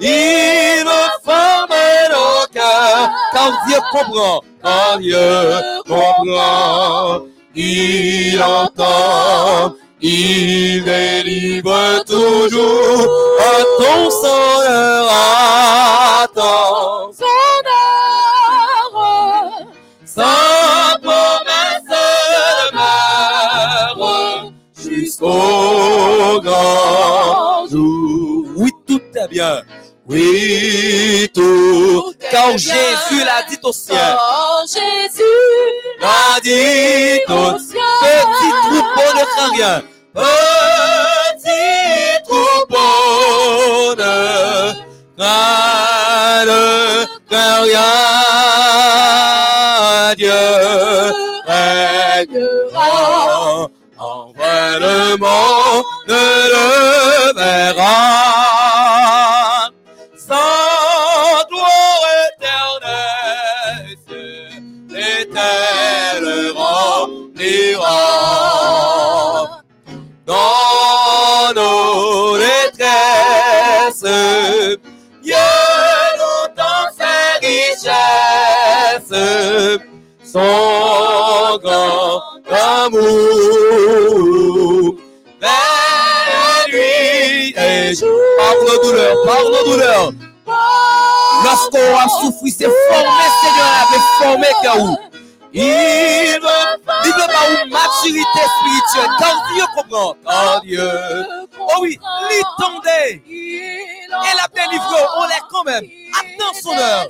[0.00, 1.76] Il me forme
[2.12, 5.30] nos cœurs, Quand Dieu comprend, quand Dieu
[5.86, 7.22] comprend,
[7.54, 13.06] il entend, il délivre toujours.
[13.40, 15.10] Attends son heure,
[16.22, 17.47] attends son
[25.28, 28.46] jusqu'au grand jour.
[28.56, 29.62] oui, tout est bien.
[30.08, 34.16] Oui, tout Car Jésus l'a dit au ciel.
[34.18, 35.22] Oh Jésus
[36.00, 39.82] l'a dit au Petit troupeau ne craint rien.
[40.14, 41.52] Petit
[42.26, 44.12] troupeau ne
[45.18, 46.44] craint
[47.28, 48.08] craint rien.
[50.16, 50.57] Dieu
[54.78, 57.94] le monde le verra.
[60.16, 63.96] Sans gloire éternelle,
[64.90, 67.96] les terres remplira.
[70.26, 74.04] Dans nos détresses,
[75.22, 75.50] Dieu
[76.18, 79.16] nous donne ses richesses,
[80.22, 83.57] son grand amour.
[88.78, 90.12] Nos douleurs, par nos douleurs.
[91.44, 94.96] Lorsqu'on a souffert, c'est formé, Seigneur, avait formé Kaou.
[95.52, 99.10] Il veut, il veut pas une maturité spirituelle.
[99.18, 100.14] Car Dieu comprend.
[100.24, 100.90] Car Dieu.
[101.58, 101.98] Oh oui,
[102.28, 103.22] l'étendait.
[103.26, 105.84] Et la délivré, on l'est quand même.
[106.18, 107.06] Attends son heure.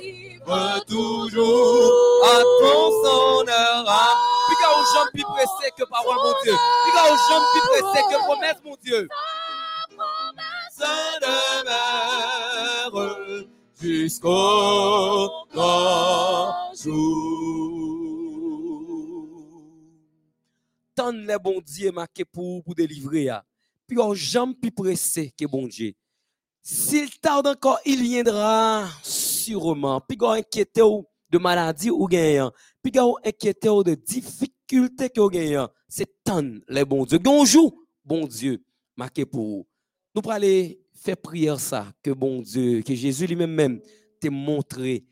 [0.87, 4.17] toujours attendre son heure.
[4.47, 6.53] Puis quand aux jambes plus pressées que parole, mon Dieu.
[6.83, 9.07] Puis quand aux jambes plus pressées que promesse, mon Dieu.
[11.21, 12.39] Demeure
[13.79, 17.99] jusqu'au grand jour.
[20.95, 23.23] Tant les bon Dieu marqué pour, pour délivrer.
[23.23, 23.45] ya.
[23.87, 25.93] Puis aux jambes plus pressées que bon Dieu.
[26.61, 30.01] S'il tarde encore, il viendra sûrement.
[30.01, 30.81] Puis quand inquiété
[31.29, 32.51] de maladie ou gagnant.
[32.81, 35.65] Puis quand inquiété de difficultés que gagnez.
[35.87, 37.17] C'est tant les bon Dieu.
[37.17, 37.75] Bonjour,
[38.05, 38.63] bon Dieu,
[38.95, 39.68] marqué pour vous.
[40.15, 43.81] Nous pour aller faire prière ça, que bon Dieu, que Jésus lui-même même
[44.19, 45.05] te montré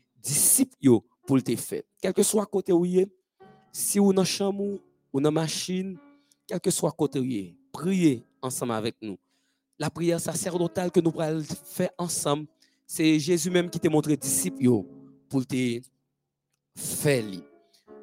[1.26, 1.82] pour te faire.
[2.00, 3.08] Quel que soit côté où il est,
[3.72, 4.78] si ou dans chambre
[5.12, 5.98] ou dans machine,
[6.46, 9.16] quel que soit côté où il est, priez ensemble avec nous.
[9.78, 12.46] La prière sacerdotale que nous allons faire ensemble,
[12.86, 14.86] c'est Jésus même qui t'a montré disciple yo
[15.28, 15.80] pour te
[16.76, 17.24] faire.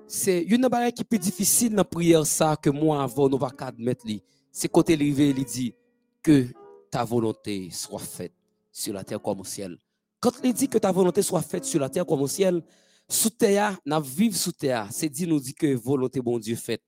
[0.08, 3.40] C'est une barrière qui est plus difficile dans la prière ça que moi avant nous
[3.40, 4.06] pas admettre.
[4.52, 5.74] C'est côté livé il dit
[6.22, 6.48] que
[6.96, 8.32] ta volonté soit faite
[8.72, 9.78] sur la terre comme au ciel.
[10.22, 12.64] Quand il dit que ta volonté soit faite sur la terre comme au ciel,
[13.10, 16.82] sous terre, n'a vivre sous terre, c'est dit nous dit que volonté bon Dieu faite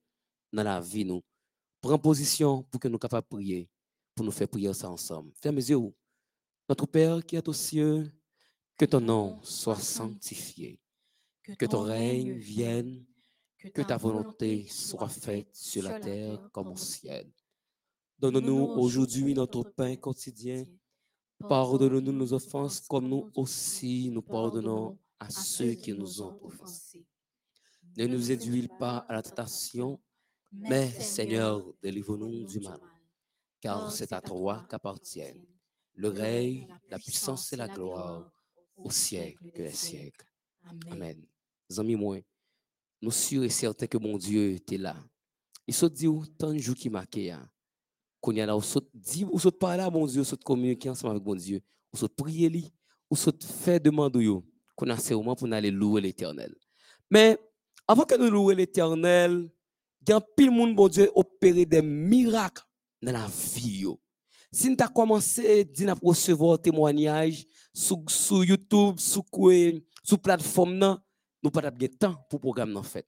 [0.50, 1.22] dans la vie nous.
[1.82, 3.68] Prends position pour que nous capables de prier,
[4.14, 5.30] pour nous faire prier ça ensemble.
[5.42, 5.92] Ferme les yeux.
[6.70, 8.10] Notre Père qui est aux cieux,
[8.78, 10.80] que ton nom soit sanctifié,
[11.58, 13.04] que ton règne vienne,
[13.74, 17.30] que ta volonté soit faite sur la terre comme au ciel.
[18.18, 20.64] Donne-nous aujourd'hui notre pain quotidien.
[21.48, 27.06] Pardonne-nous nos offenses comme nous aussi nous pardonnons à ceux qui nous ont offensés.
[27.96, 30.00] Ne nous induis pas à la tentation,
[30.50, 32.80] mais Seigneur, délivre-nous du mal.
[33.60, 35.44] Car c'est à toi qu'appartiennent
[35.98, 38.30] le règne, la puissance et la gloire
[38.76, 40.26] au siècle des siècles.
[40.90, 41.26] Amen.
[41.76, 42.18] Amis moi,
[43.02, 44.96] nous sûrs et certains que mon Dieu était là.
[45.66, 46.24] Il se dit où?
[46.24, 47.36] Tant de jours qui marqué
[48.20, 50.42] qu'on y a là ou saute dit ou saute parler à mon Dieu, ou saute
[50.44, 51.60] communiquer ensemble avec mon Dieu,
[51.92, 52.72] ou saute prier lui,
[53.10, 54.28] ou saute faire demander
[54.76, 56.54] qu'on a ce moment pour aller louer l'Éternel.
[57.10, 57.38] Mais
[57.86, 59.50] avant que nous louions l'Éternel,
[60.06, 62.64] il y a pile monde bon Dieu opérer des miracles
[63.02, 63.86] dans la vie.
[64.50, 68.02] Si nous avons commencé à recevoir témoignages sur,
[68.44, 69.24] YouTube, sur
[70.02, 70.98] sur plateforme
[71.42, 73.06] nous pas de temps pour programme en fait.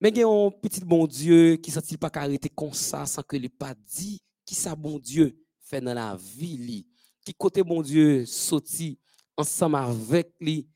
[0.00, 3.22] Mais il y a un petit bon Dieu qui ne pas arrêter comme ça sans
[3.22, 6.86] que il pas dit qui ça bon Dieu fait dans la vie li?
[7.24, 8.98] Qui côté bon Dieu sorti
[9.36, 10.66] ensemble avec lui.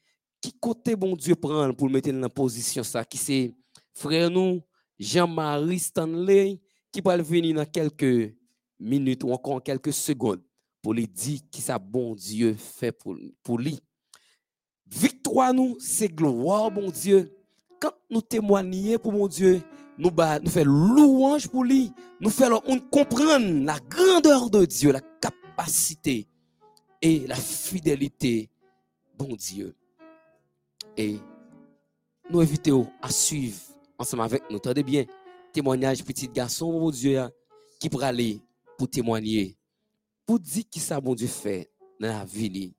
[0.40, 3.05] Qui côté bon Dieu prend pour mettre dans la position ça?
[3.05, 3.52] Qui c'est
[3.92, 4.62] frère nous
[4.96, 6.60] Jean-Marie Stanley
[6.92, 8.36] qui va venir dans quelques
[8.78, 10.44] minutes ou encore en quelques secondes
[10.80, 13.80] pour lui dire qui ça bon Dieu fait pour, pour lui.
[14.86, 17.36] Victoire nous, c'est gloire bon Dieu.
[17.80, 19.60] Quand nous témoignons pour mon Dieu,
[19.99, 20.11] nous,
[20.43, 21.93] nous faisons louange pour lui.
[22.21, 26.27] Nous faisons on comprendre la grandeur de Dieu, la capacité
[27.01, 28.49] et la fidélité,
[29.16, 29.75] bon Dieu.
[30.97, 31.19] Et
[32.31, 33.61] nous invitons à suivre
[33.99, 34.59] ensemble avec nous.
[34.59, 35.05] Tendez bien,
[35.53, 37.31] témoignage petit garçon, mon Dieu, hein,
[37.79, 38.41] qui pourra aller
[38.79, 39.57] pour témoigner,
[40.27, 42.75] pour dire qui ça, bon Dieu, fait dans la vie.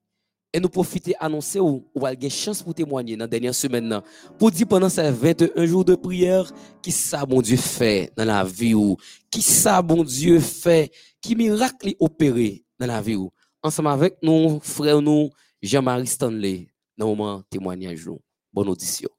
[0.56, 4.02] Et nous profiter, annoncer ou, ou une chance pour témoigner dans la dernière semaine,
[4.40, 6.49] pour dire pendant ces 21 jours de prière,
[6.82, 8.95] qui ça, bon Dieu, fait dans la vie ou,
[9.30, 13.32] qui ça, bon Dieu, fait, qui miracle opéré dans la vie ou?
[13.61, 15.30] Ensemble avec nous, frère nous,
[15.61, 18.06] Jean-Marie Stanley, dans le moment témoignage.
[18.06, 18.22] nous.
[18.53, 19.10] Bonne audition.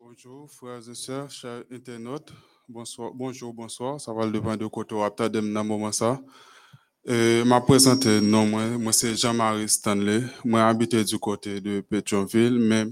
[0.00, 2.32] Bonjour, frères et sœurs, chers internautes.
[2.68, 4.00] Bonsoir, bonjour, bonsoir.
[4.00, 6.20] Ça va le devant de côté de dans moment ça.
[7.08, 10.22] Euh, m'a présenté non moi, moi c'est Jean-Marie Stanley.
[10.44, 12.86] Moi habité du côté de Pétionville, mais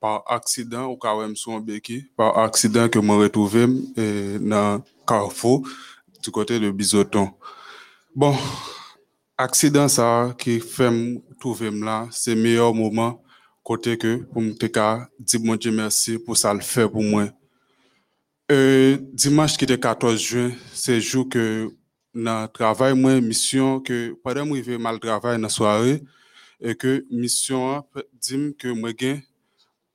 [0.00, 3.66] par accident même sur un béquille, par accident que me retrouvé
[3.98, 5.66] euh, dans Carrefour
[6.22, 7.30] du côté de Bizoton.
[8.14, 8.36] Bon,
[9.36, 13.20] accident ça qui fait me trouver là, c'est meilleur moment
[13.64, 17.28] côté que pour me dire mon Dieu merci pour ça le fait pour moi.
[18.52, 21.68] Euh, dimanche qui était 14 juin, c'est jour que
[22.16, 26.02] dans travail moi mission que pendant moi arrivé mal travail dans soirée
[26.60, 27.84] et que mission
[28.20, 29.20] dit que moi gain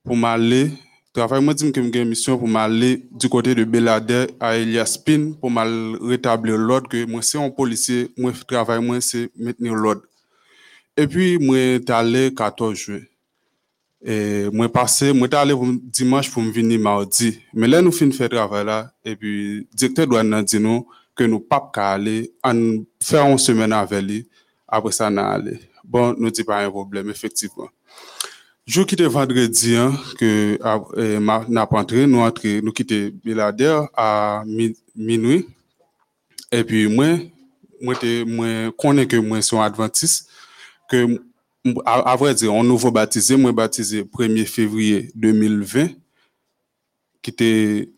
[0.04, 0.72] pour m'aller
[1.14, 5.98] travail moi dit que mission pour m'aller du côté de Belader à Eliaspin pour mal
[6.00, 10.04] rétablir l'ordre que moi c'est un policier moi travail moi c'est maintenir l'ordre.
[10.96, 13.02] Et puis moi allé 14 juin.
[14.04, 15.54] Et moi passé, moi allé
[15.84, 17.40] dimanche pour me venir mardi.
[17.54, 20.88] Mais là nous fin fait travail là et puis directeur nous dire nous
[21.22, 24.28] que nous pas qu'à aller en faire une semaine avec lui
[24.68, 25.60] après ça n'a aller.
[25.84, 27.70] Bon, nous dit pas un problème effectivement.
[28.66, 30.58] Jour qui était vendredi hein, que
[30.98, 35.46] euh, ma- n'a pas entré, nous entré, nous quitté Belader à mi- minuit.
[36.52, 37.18] Et puis moi
[37.82, 40.30] moi t'es moi connais que moi suis adventiste
[40.90, 41.20] que m-
[41.86, 45.90] à, à vrai dire, on nouveau baptisé, moi baptisé 1er février 2020,
[47.22, 47.90] qui était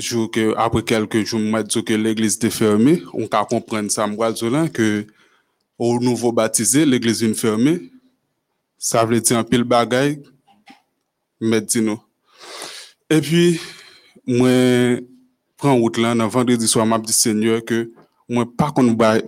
[0.00, 3.02] jour que, après quelques jours, m'a dit que l'église était fermée.
[3.12, 5.06] On peut comprendre ça, moi, là, que
[5.78, 7.90] au nouveau baptisé, l'église est fermée.
[8.78, 10.22] Ça veut dire un pile bagaille,
[11.40, 12.00] mais dis nous.
[13.10, 13.60] Et puis,
[14.26, 15.00] moi,
[15.56, 17.62] prends route là, dans vendredi soir, m'a dit Seigneur
[18.28, 19.18] moi, pas qu'on va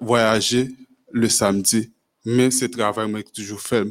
[0.00, 0.68] voyager
[1.12, 1.90] le samedi,
[2.24, 3.86] mais c'est travail moi qui toujours fait.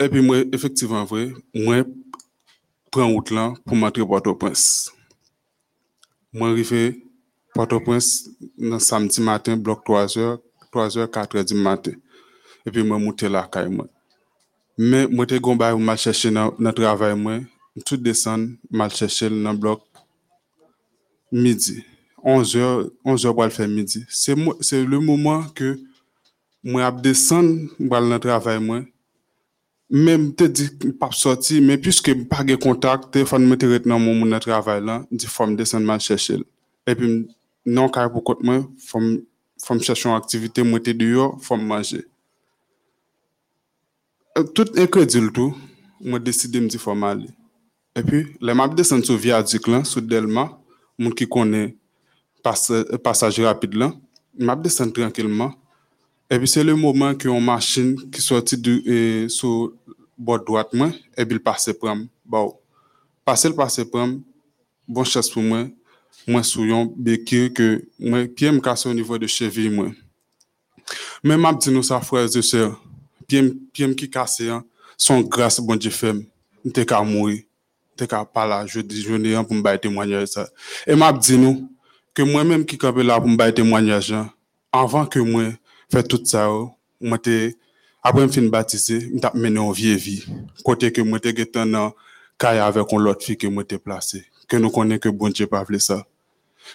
[0.00, 1.84] Et puis moi, effectivement, vrai, moi,
[2.90, 4.92] prends route là pour m'entrer Port-au-Prince.
[6.32, 7.04] Moi, arrivé
[7.54, 10.38] Port-au-Prince dans samedi matin, bloc 3h,
[10.72, 11.92] 3h, 4h du matin.
[12.64, 13.86] Et puis moi, monter là, caille moi.
[14.78, 17.40] Mais moi, te gon bay ou mal chercher dans dans travail moi,
[17.84, 19.82] tout descend, mal chercher dans bloc
[21.30, 21.84] midi.
[22.24, 24.04] 11h, 11h pour le faire midi.
[24.08, 25.78] C'est moi- c'est le moment que
[26.64, 28.60] moi ap descendre pour aller dans travail
[29.94, 33.98] Même te dit pas sorti, mais puisque pas de contact, téléphone me te rete dans
[33.98, 36.38] mon mon travail là, dit faut me descendre mal chercher.
[36.86, 37.28] Et puis
[37.66, 39.22] non car pour côté moi, faut me-
[39.62, 42.06] faut me chercher une activité moi te dehors, faut me manger.
[44.38, 45.54] Euh, Tout incrédule tout,
[46.00, 47.28] moi décidé me dire faut m'aller.
[47.94, 50.58] Et puis, les m'a descendre sur viaduc là, sur Delma,
[50.98, 51.76] moun qui connaît
[52.42, 52.72] passe,
[53.04, 53.92] passage rapide là,
[54.38, 55.52] m'a descendre tranquillement.
[56.32, 59.74] Et puis c'est le moment que une machine qui sortit du euh, sur
[60.16, 62.08] bord droite moi et puis il passe pram.
[62.24, 62.58] Bon,
[63.22, 64.22] passer le passe pram,
[64.88, 65.66] bon chance pour moi.
[66.26, 69.88] Moi sous yon béquille que moi pied me casse au niveau de cheville moi.
[71.22, 72.82] Mais m'a dit nous ça frères et sœurs,
[73.28, 74.64] pied pied qui casse hein,
[74.96, 76.14] son grâce bon Dieu fait.
[76.64, 77.42] M'te ka mourir.
[77.94, 80.48] T'es qu'à pas là, je rien pour me bailler témoignage ça.
[80.86, 81.70] Et m'a dit nous,
[82.14, 84.32] que moi-même qui campé là pour me bailler témoignage, hein,
[84.72, 85.52] avant que moi
[85.92, 86.70] fè tout sa ou,
[87.04, 87.36] mwen te,
[88.04, 90.16] apre m fin batise, m tap menen an vie vi,
[90.64, 91.92] kote ke mwen te getan nan
[92.40, 95.62] kaya avè kon lot fi ke mwen te plase, ke nou konen ke bonche pa
[95.68, 96.00] vle sa.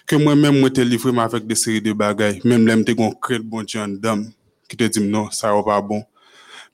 [0.08, 2.84] Ke mwen men mwen te livre m avèk de seri de bagay, men m lèm
[2.86, 4.26] te gon kred bonche an dam,
[4.70, 6.04] ki te dim non, sa ou pa bon.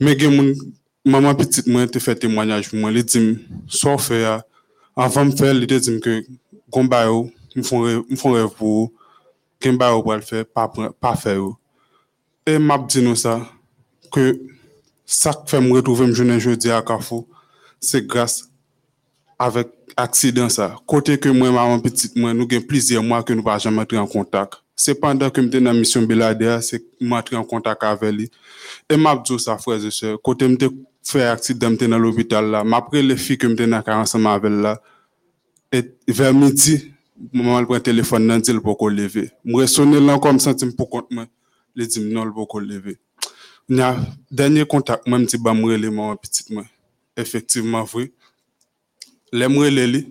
[0.02, 0.52] Men gen moun,
[1.06, 3.32] maman pitit mwen te fè temwanyaj mwen, li dim,
[3.70, 4.36] so fè ya,
[5.00, 6.20] anvan m fè, li te dim ke,
[6.74, 7.24] kon ba yo,
[7.56, 8.88] m fon rev pou yo,
[9.62, 10.68] ken ba yo pou al fè, pa,
[11.00, 11.54] pa fè yo.
[12.46, 13.40] Et m'a dit nous ça
[14.12, 14.38] que
[15.06, 17.26] ça qui fait me retrouver me journée jeudi à Carrefour,
[17.80, 18.50] c'est grâce
[19.38, 20.76] avec accident ça.
[20.86, 23.98] Côté que moi maman petite moi nous gain plusieurs mois que nous pas jamais entrer
[23.98, 24.54] en contact.
[24.76, 28.30] C'est pendant que m'étais dans la mission Belader, c'est m'entrer en contact avec lui.
[28.90, 30.68] Et m'a dit ça frères et sœurs, côté m'étais
[31.02, 34.80] fait accident m'étais dans l'hôpital là, m'après les filles que m'étais dans ensemble avec là
[35.72, 36.92] et vers midi,
[37.32, 39.30] maman elle le téléphone nan dit elle pour qu'on lever.
[39.44, 41.26] Moi sonner là comme senti pour compte moi,
[41.74, 42.98] le dit non le pour qu'on lever.
[43.68, 43.96] Nya
[44.68, 45.54] contact moi me dit ba
[49.70, 50.06] les li,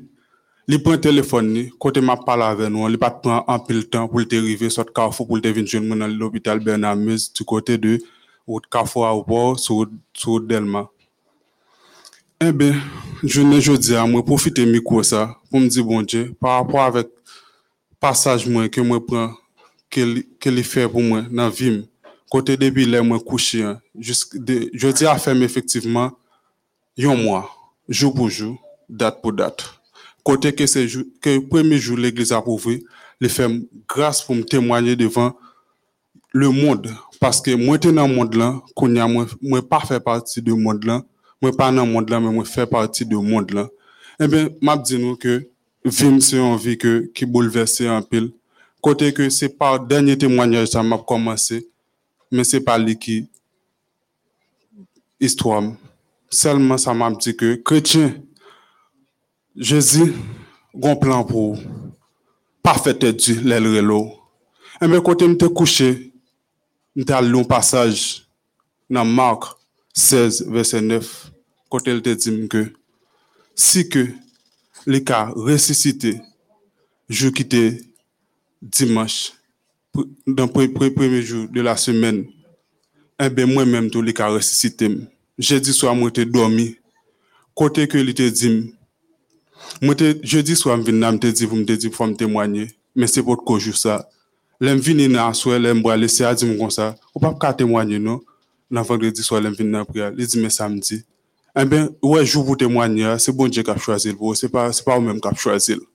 [0.68, 3.84] li prend téléphone ni, côté m'a parlé avec nous, il pas prend un peu le
[3.84, 7.32] temps pour te arriver sur Carrefour pour te venir joindre moi dans l'hôpital Bernard Meuse
[7.34, 8.00] du côté de
[8.48, 10.90] route Carrefour à Aéroport sur sur route Delma.
[12.42, 12.76] Eh bien,
[13.24, 16.06] je ne jeudi à moi profiter micro ça pour me dire bon
[16.40, 17.08] par avec
[18.00, 19.34] passage moi que moi prends
[20.40, 21.86] qu'elle fait pour moi dans vie m.
[22.30, 26.12] côté depuis là moi couché hein, jusque de- jeudi à ferme effectivement
[27.00, 27.50] un mois
[27.90, 28.58] jour pour jour
[28.90, 29.64] date pour date.
[30.24, 30.88] Côté que c'est
[31.22, 32.84] que le premier jour l'église a prouvé,
[33.20, 33.50] les fait
[33.88, 35.36] grâce pour me témoigner devant
[36.32, 36.90] le monde.
[37.20, 40.42] Parce que moi, j'étais dans le monde là, qu'on y a, moi, moi pas partie
[40.42, 41.04] du monde là,
[41.42, 43.68] moi pas dans le monde là, mais moi fait partie du monde là.
[44.20, 45.48] Eh bien, m'a dit nous que
[45.84, 48.32] vim c'est une vie que, qui bouleverse en pile.
[48.84, 51.70] Côté que c'est par dernier témoignage ça m'a commencé,
[52.30, 53.30] mais c'est pas lui qui
[55.22, 55.64] histoire.
[56.30, 58.22] Seulement ça m'a dit que chrétien,
[59.56, 60.14] Jésus,
[60.84, 61.58] un plan pour
[62.62, 64.12] parfait Dieu, relo.
[64.82, 66.12] Et bien, quand je me couché,
[66.98, 68.28] suis allé un passage
[68.90, 69.44] dans Marc
[69.94, 71.32] 16, verset 9,
[71.70, 72.74] quand il te dit que
[73.56, 74.10] si que
[74.86, 76.20] les cas ressuscité,
[77.08, 77.93] je quitté
[78.64, 79.34] dimanche,
[80.26, 82.26] dans le premier jour de la semaine,
[83.20, 84.90] eh bien, moi-même, tout les cas ressuscité.
[85.38, 86.78] Jeudi soir, moi, j'étais dormi.
[87.54, 88.74] Côté que il te dit,
[89.82, 92.68] moi, jeudi soir, je viens te dire, vous me dites, faut me témoigner.
[92.96, 94.08] Mais c'est pour quoi jour ça.
[94.60, 96.96] L'aime venir dans la soirée, l'aime boire, laisser à dire comme ça.
[97.14, 98.22] Ou pas qu'à témoigner, non?
[98.72, 100.12] Dans vendredi soir, l'aime venir dans la prière.
[100.18, 101.04] Il dit, mais samedi.
[101.56, 104.72] Eh bien, ouais, jour pour témoigner, c'est bon Dieu qui a choisi le c'est pas,
[104.74, 105.86] c'est pas vous-même qui a choisi le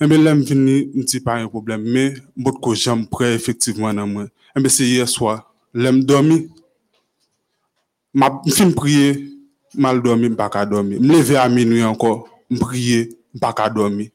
[0.00, 2.06] Mbe lèm vini, mti pa yon problem, me
[2.36, 4.30] mbot ko jam pre efektivman nan mwen.
[4.56, 5.34] Mbe se ye swa,
[5.76, 6.38] lèm domi,
[8.46, 9.10] mfin priye,
[9.76, 10.96] mal domi, mpaka domi.
[10.98, 14.08] Mleve a minwi anko, mpriye, mpaka domi.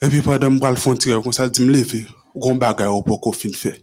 [0.00, 2.06] Epi padan mbral fontire kon sa, di mleve,
[2.40, 3.74] kon bagay ou poko fin fe.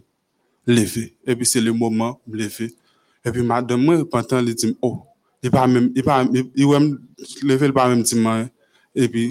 [0.66, 2.72] Leve, epi se le mouman, mleve.
[3.22, 5.04] Epi madan mwen, pantan li di m, oh,
[5.46, 6.90] i pa mèm, i pa mèm, i wèm,
[7.46, 9.06] leve l pa mèm di man, eh.
[9.06, 9.30] epi,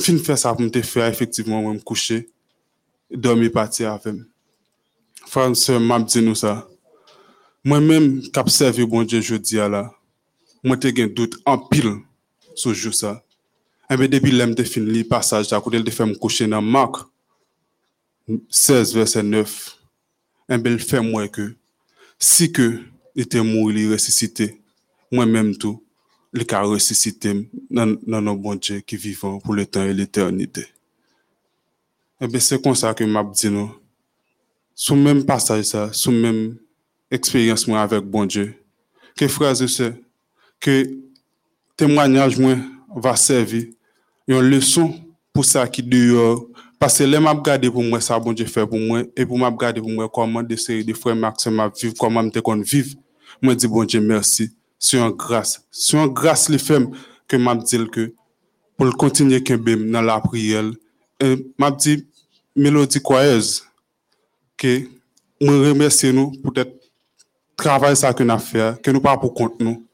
[0.00, 2.30] Fin faire ça pour me te faire effectivement, moi, me coucher,
[3.10, 4.14] dormir partir avec.
[5.26, 6.66] Frère, sœur, m'a dit nous ça.
[7.62, 9.92] Moi-même, qui servi bon Dieu jeudi à là,
[10.64, 11.96] moi, te gen doute en pile
[12.54, 13.22] sur jour ça.
[13.90, 16.62] Et bien, depuis l'aime te fin li passage, à côté de faire me coucher dans
[16.62, 16.96] Marc
[18.48, 19.78] 16, verset 9.
[20.48, 21.56] Et bien, il fait moi que,
[22.18, 22.80] si que
[23.14, 24.62] il était mort, il est ressuscité,
[25.12, 25.56] moi-même
[26.34, 30.62] li ka resisitem nan nan bon Dje ki vivan pou le tan e l'eternite.
[30.62, 30.80] Eh
[32.20, 33.70] Ebe se konsa ke map di nou,
[34.76, 36.58] sou menm pasaj sa, sou menm
[37.08, 38.50] eksperyans mwen avek bon Dje,
[39.16, 39.88] ke fraze se,
[40.60, 40.82] ke
[41.80, 42.60] temwanyaj mwen
[43.00, 43.70] va servi
[44.28, 44.92] yon leson
[45.32, 46.44] pou sa ki diyor,
[46.76, 49.56] pase le map gade pou mwen sa bon Dje fe pou mwen, e pou map
[49.58, 52.60] gade pou mwen koman de seri de fwe mak se map viv, koman mte kon
[52.60, 52.92] viv,
[53.40, 54.50] mwen di bon Dje mersi,
[54.80, 56.90] c'est une grâce c'est une grâce les femmes
[57.28, 58.12] que m'a dit que
[58.76, 60.64] pour le continuer que dans la prière
[61.20, 62.04] et m'a dit
[62.56, 63.62] mélodie coyeuse
[64.56, 64.82] que
[65.40, 66.80] moi remercie nous pour être
[67.60, 69.86] travail ça que nous avons fait, que nous pas pour compte nous.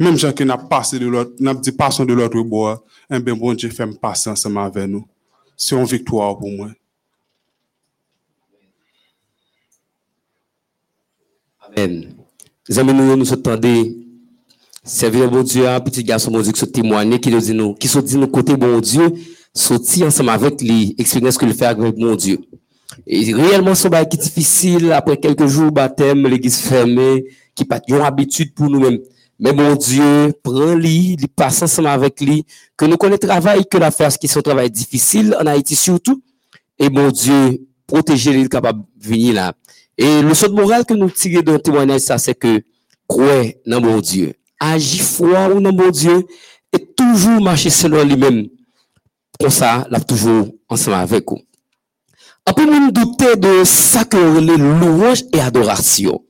[0.00, 3.36] Même gens qui n'a passé de l'autre, n'a dit passons de l'autre bois, un bien
[3.36, 5.06] bon Dieu fait me passer ensemble avec nous.
[5.56, 6.70] C'est une victoire pour moi.
[11.60, 12.14] Amen.
[12.68, 14.03] Les nous nous attendons.
[14.86, 17.88] Servir bon Dieu, un petit garçon bon Dieu qui se témoigne, qui dit nous, qui
[17.88, 19.12] se dit nous côté bon Dieu,
[19.54, 22.38] sortir ensemble avec les expériences que le fait avec bon Dieu.
[23.06, 27.24] Et réellement, ce bail qui est difficile, après quelques jours, baptême, l'église fermée,
[27.54, 28.98] qui pas une habitude pour nous-mêmes.
[29.40, 32.44] Mais mon Dieu, prend lui, il passe ensemble avec lui,
[32.76, 36.22] que nous connaissons le travail, que la faire, qui un travail difficile en Haïti surtout.
[36.78, 39.54] Et mon Dieu, protéger les capable de venir là.
[39.96, 42.62] Et le saut de morale que nous tirons dans le témoignage, ça, c'est que,
[43.08, 44.34] croyez dans mon Dieu.
[44.72, 46.26] Agis foi ou dans mon Dieu,
[46.72, 48.48] et toujours marcher selon lui-même.
[49.38, 51.40] Comme ça, là, toujours ensemble avec vous.
[52.54, 56.24] Peut même douter de ça que les et adoration.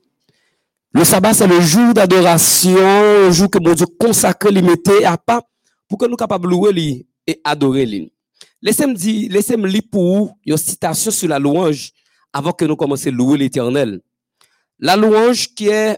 [0.91, 5.17] Le sabbat, c'est le jour d'adoration, le jour que mon Dieu consacre, lui mettait à
[5.17, 5.43] part
[5.87, 8.11] pour que nous capables de louer et adorer lui.
[8.61, 11.91] Laissez-moi dire, laissez-moi lire pour vous une citation sur la louange
[12.33, 14.01] avant que nous commencions à louer l'éternel.
[14.79, 15.97] La louange qui est,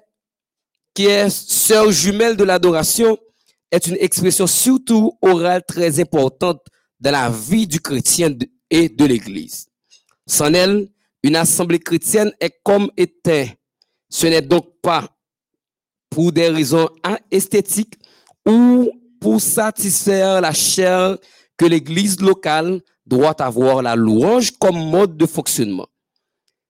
[0.97, 3.19] qui est sœur jumelle de l'adoration
[3.69, 6.59] est une expression surtout orale très importante
[6.99, 8.35] dans la vie du chrétien
[8.71, 9.67] et de l'église.
[10.25, 10.89] Sans elle,
[11.21, 13.59] une assemblée chrétienne est comme était.
[14.09, 15.07] Ce n'est donc pas
[16.09, 16.89] pour des raisons
[17.29, 17.99] esthétiques
[18.47, 18.89] ou
[19.21, 21.15] pour satisfaire la chair
[21.57, 25.89] que l'église locale doit avoir la louange comme mode de fonctionnement.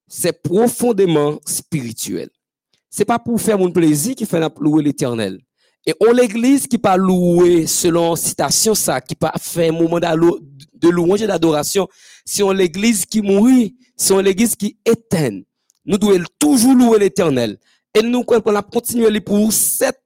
[0.06, 2.30] C'est profondément spirituel.
[2.90, 5.40] C'est pas pour faire mon plaisir qui fait louer l'éternel.
[5.86, 10.90] Et on l'église qui pas louer selon citation ça, qui pas fait un moment de
[10.90, 11.88] louange et d'adoration,
[12.26, 15.42] si on l'église qui mourit, si on l'église qui éteint.
[15.86, 17.58] Nous devons toujours louer l'éternel.
[17.94, 19.98] Et nous, on a continué pour sept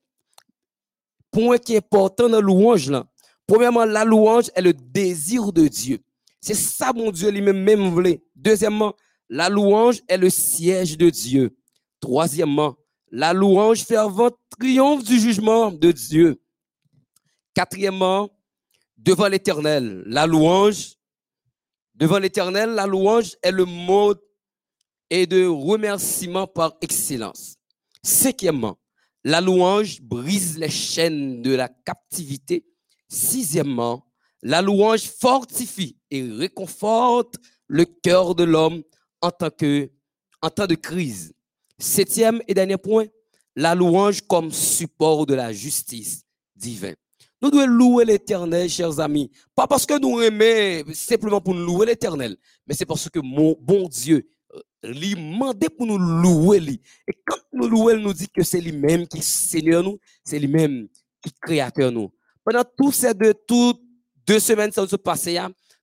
[1.32, 3.06] points qui est important dans la louange là.
[3.48, 6.00] Premièrement, la louange est le désir de Dieu.
[6.40, 8.24] C'est ça, mon Dieu, lui-même même voulait.
[8.36, 8.94] Deuxièmement,
[9.30, 11.58] la louange est le siège de Dieu.
[12.02, 12.76] Troisièmement,
[13.12, 16.42] la louange fervente triomphe du jugement de Dieu.
[17.54, 18.30] Quatrièmement,
[18.98, 20.96] devant l'éternel, la louange,
[21.96, 24.16] devant l'éternel, la louange est le mot
[25.10, 27.58] et de remerciement par excellence.
[28.02, 28.80] Cinquièmement,
[29.24, 32.66] la louange brise les chaînes de la captivité.
[33.08, 34.08] Sixièmement,
[34.42, 37.36] la louange fortifie et réconforte
[37.68, 38.82] le cœur de l'homme
[39.22, 39.92] en temps, que,
[40.42, 41.34] en temps de crise.
[41.82, 43.08] Septième et dernier point,
[43.56, 46.24] la louange comme support de la justice
[46.56, 46.96] divine.
[47.42, 49.32] Nous devons louer l'éternel, chers amis.
[49.56, 52.38] Pas parce que nous aimons simplement pour nous louer l'éternel,
[52.68, 54.30] mais c'est parce que mon bon Dieu
[54.84, 56.80] lui demandé pour nous louer lui.
[57.08, 60.88] Et quand nous louer, nous dit que c'est lui-même qui Seigneur nous, c'est lui-même
[61.24, 62.12] qui créateur nous.
[62.44, 63.82] Pendant tous ces deux, toutes
[64.28, 65.40] deux semaines, ça se passé,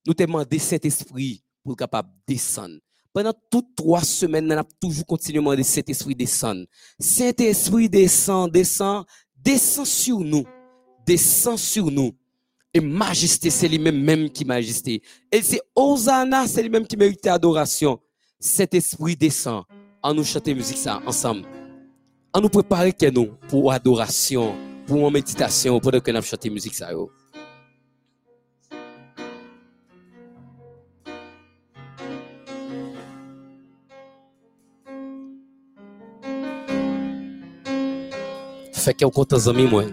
[0.07, 2.79] nous demandé Saint-Esprit pour capable descendre.
[3.19, 6.67] Pendant toutes trois semaines, nous avons toujours continué à demander Saint-Esprit descendre.
[7.01, 9.05] Saint-Esprit descend, descend,
[9.37, 10.45] descend sur nous.
[11.05, 12.13] Descend sur nous.
[12.73, 15.03] Et majesté, c'est lui-même même qui majesté.
[15.33, 17.99] Et c'est Hosanna, c'est lui-même qui mérite adoration
[18.39, 19.65] cet esprit descend
[20.01, 21.43] en nous chanter musique ça ensemble.
[22.33, 24.55] En nous préparer que nous pour adoration,
[24.87, 26.93] pour méditation, pendant que nous chanter musique ça.
[26.93, 27.11] Yo.
[38.89, 39.85] Fait qu'on compte amis moi.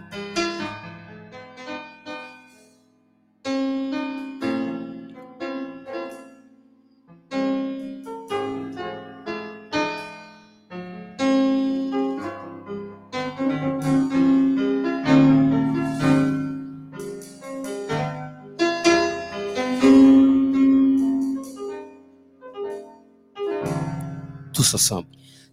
[24.53, 25.07] Tous ensemble.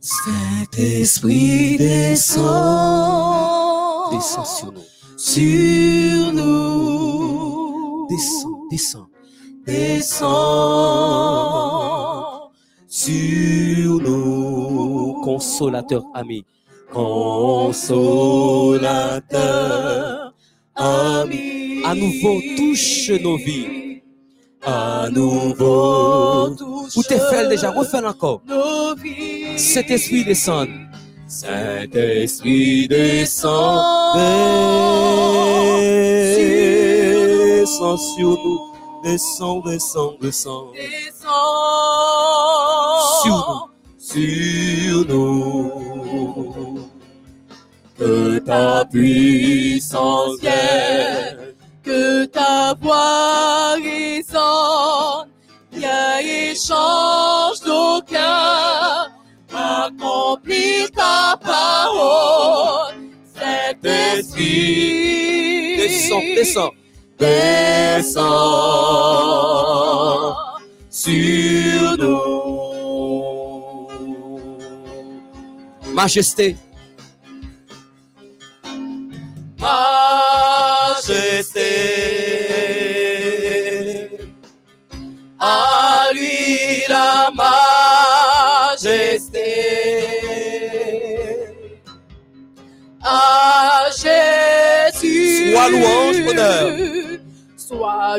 [0.04, 3.21] Saint-Esprit descend,
[4.12, 4.82] Descends sur nous.
[5.16, 9.06] sur nous, Descends, descends.
[9.66, 10.32] descend
[12.88, 16.44] sur nous, Consolateur ami.
[19.02, 20.34] consolateur,
[20.74, 24.02] ami, À nouveau, touche nos vies.
[24.64, 28.42] à nouveau touche Ou t'es fait déjà, refais encore.
[29.56, 30.68] Cet esprit descend.
[31.32, 34.18] Saint-Esprit descend,
[37.58, 38.60] Descends sur nous.
[39.02, 40.72] Descends, descends, descends.
[40.74, 41.62] descend
[43.98, 45.72] sur nous.
[47.98, 55.30] Que ta puissance vienne, que ta voix résonne,
[55.72, 58.41] viens et change nos cœurs,
[61.02, 62.94] ta parole,
[63.34, 65.76] cet esprit.
[65.76, 66.72] Descends, descends.
[67.18, 68.22] descend
[70.90, 72.28] sur nous.
[75.92, 76.56] Majesté,
[95.72, 95.80] Jésus.
[95.80, 97.18] Sois louange, honneur.
[97.56, 98.18] Sois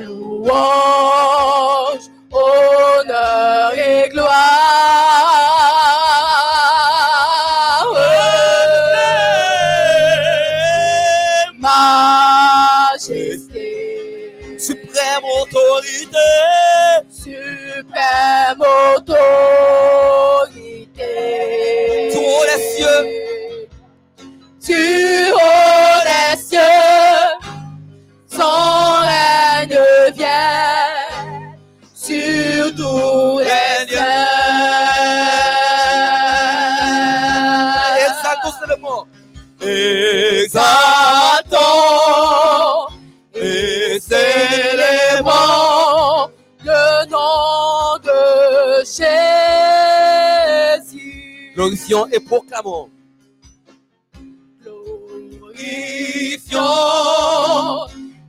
[40.53, 41.57] Exaltons
[43.33, 45.31] et célébrons
[46.63, 48.85] le nom de
[50.85, 51.53] Jésus.
[51.55, 52.91] Glorifions et proclamons.
[54.61, 55.57] Glorifions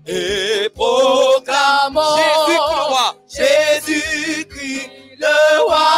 [0.06, 3.16] et proclamons Jésus-Christ le roi.
[3.28, 5.36] Jésus-Christ le
[5.66, 5.90] roi.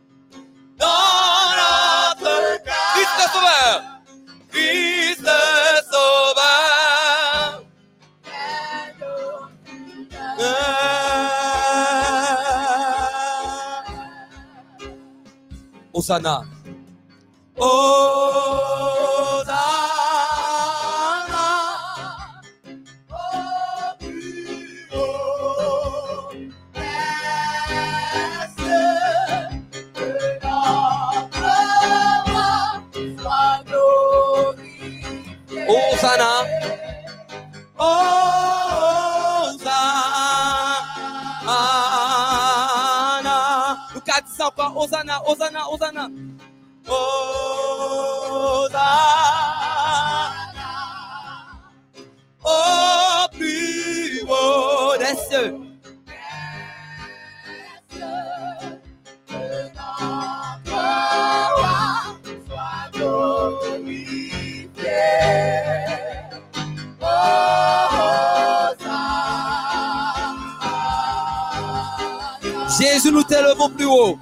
[0.77, 0.85] Dans
[1.61, 3.75] notre Christ le cœur, Sauveur,
[4.51, 5.39] Christ le
[5.91, 6.55] Sauveur.
[15.93, 16.54] Hosanna.
[17.57, 19.45] Hosanna.
[23.09, 23.15] Au
[23.99, 26.51] plus haut est
[29.93, 30.09] que
[30.43, 31.53] notre
[32.25, 32.51] roi
[33.21, 35.03] soit glorifié.
[35.67, 36.31] Hosanna.
[42.75, 43.73] Hosanna.
[43.93, 44.75] Nous qu'à dire ça encore.
[44.77, 46.09] Hosanna, Hosanna, Hosanna.
[46.09, 46.34] Hosanna.
[73.35, 74.17] Nous t'élevons plus haut.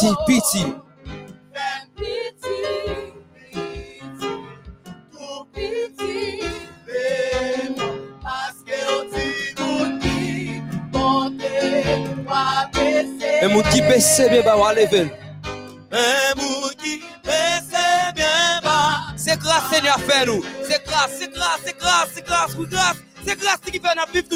[0.00, 0.62] piti, piti.
[1.52, 2.56] Fèm piti,
[3.52, 4.30] piti,
[5.12, 6.40] kou piti,
[6.86, 9.26] beman, paske yo ti
[9.58, 10.62] moun ki,
[10.92, 11.52] ponte,
[12.24, 13.34] pa bese.
[13.42, 15.10] E moun ki bese be ba wale vel.
[15.92, 16.06] E
[16.40, 16.96] moun ki
[17.26, 17.86] bese
[18.16, 18.32] be
[18.64, 18.78] ba.
[19.16, 20.40] Se kras se nye a fè nou.
[20.64, 23.84] Se kras, se kras, se kras, se kras, se kras, se kras, se kras ki
[23.84, 24.29] fè nan viv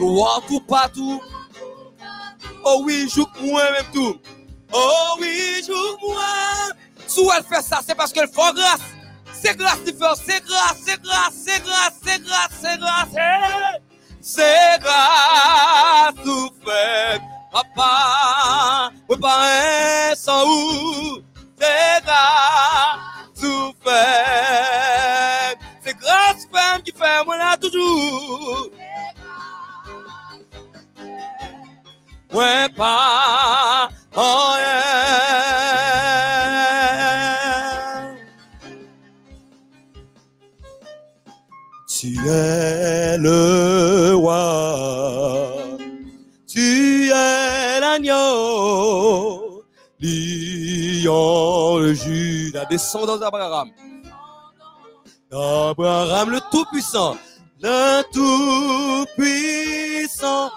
[0.00, 1.20] Toi tout partout.
[2.64, 4.16] Oh oui, joue moi même tout.
[4.72, 5.74] Oh oui, joue
[6.08, 6.24] moi.
[7.06, 8.80] Si elle fait ça, c'est parce qu'elle fait grâce.
[9.30, 13.08] C'est grâce qui fait, c'est grâce, c'est grâce, c'est grâce, c'est grâce, c'est grâce.
[13.14, 13.78] Eh,
[14.22, 17.20] C'est grâce tout fait,
[17.52, 18.90] papa.
[19.06, 19.46] Papa
[20.12, 21.18] est sans où.
[21.60, 25.58] C'est grâce tout fait.
[25.84, 28.70] C'est grâce femme qui fait moi là toujours.
[28.78, 28.79] Ouais,
[32.40, 32.68] rien.
[42.00, 45.52] Tu es le roi,
[46.48, 49.62] tu es l'agneau,
[50.00, 53.68] lion le Judas, Descendant d'Abraham.
[55.30, 57.18] Abraham le Tout-Puissant,
[57.60, 60.50] le Tout-Puissant,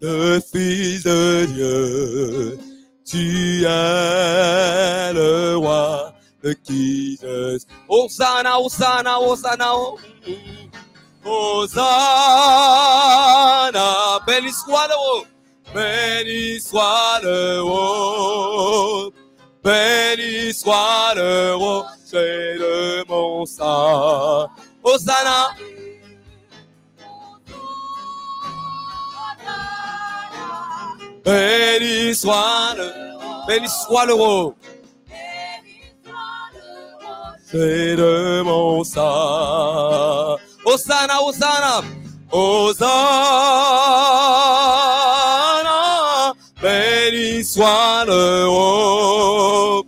[0.00, 2.58] le Fils de Dieu,
[3.04, 6.12] tu es le roi,
[6.42, 7.66] the Jesus.
[7.88, 9.98] Hosanna, Hosanna, Hosanna, oh.
[11.22, 11.80] Hosanna,
[14.26, 15.24] béni soit le roi,
[15.74, 19.10] béni soit le roi,
[19.62, 24.48] béni soit le roi, c'est de mon sang.
[24.82, 25.50] Hosanna.
[31.30, 32.90] Béni soit le,
[33.46, 34.52] béni soit le roi.
[37.48, 40.36] C'est de mon sang.
[40.64, 41.82] Hosanna, Hosanna,
[42.32, 42.90] Hosanna,
[46.60, 49.84] béni soit le roi,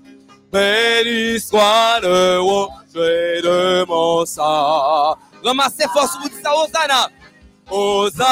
[0.52, 5.16] béni soit le roi, c'est de mon sang.
[5.44, 7.09] Ramassez force, vous dites ça, Hosanna,
[7.69, 8.23] Hosanna,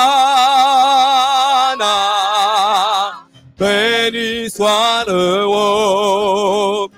[3.61, 6.89] béni soit le roi,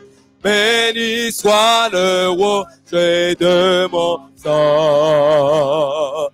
[0.42, 6.30] béni soit le roi, c'est de mon sang.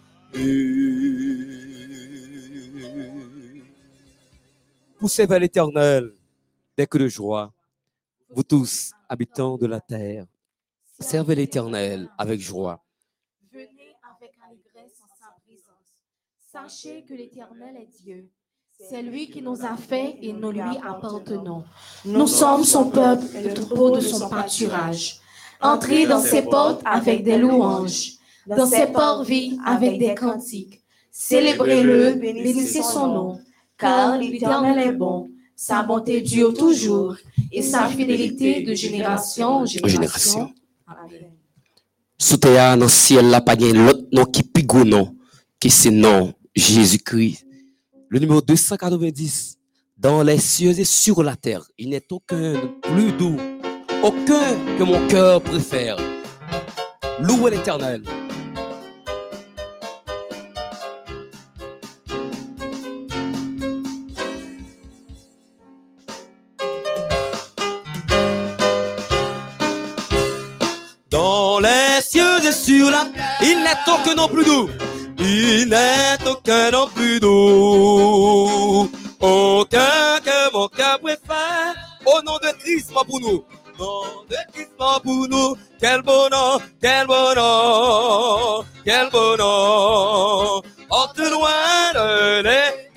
[4.99, 6.13] Poussez vers l'éternel
[6.77, 7.51] dès que de joie.
[8.29, 10.27] Vous tous, habitants de la terre,
[11.01, 12.85] servez l'éternel avec joie.
[13.51, 15.89] Venez avec allégresse en sa présence.
[16.53, 18.29] Sachez que l'Éternel est Dieu.
[18.89, 21.63] C'est lui qui nous a fait et nous lui appartenons.
[22.07, 25.21] Nous sommes son peuple, le troupeau de son pâturage.
[25.61, 28.13] Entrez dans ses portes avec des louanges,
[28.47, 30.81] dans ses parvis avec des cantiques.
[31.11, 33.41] Célébrez-le, bénissez son nom,
[33.77, 35.29] car l'Éternel est bon.
[35.55, 37.17] Sa bonté dure toujours
[37.53, 40.53] et sa fidélité de génération en génération.
[40.87, 41.33] Amen.
[42.17, 44.43] Sous terre, dans le ciel, là, pas de l'autre nom qui
[44.87, 45.15] nom,
[45.61, 47.48] qui c'est nom Jésus-Christ.
[48.11, 49.57] Le numéro 290.
[49.99, 53.37] Dans les cieux et sur la terre, il n'est aucun plus doux,
[54.03, 55.97] aucun que mon cœur préfère.
[57.21, 58.03] Louez l'éternel.
[71.11, 73.05] Dans les cieux et sur la
[73.43, 74.71] il n'est aucun non plus doux.
[75.19, 76.71] Il n'est aucun
[77.21, 78.91] doux.
[79.21, 81.75] Aucun que mon préfère.
[82.07, 83.21] Au nom de Christ, moi pour
[83.79, 85.57] nom de Christ, moi pour nous.
[85.81, 90.63] Quel bon nom, quel bon nom, quel bon nom.
[90.91, 92.88] Entre loin de l'éternel.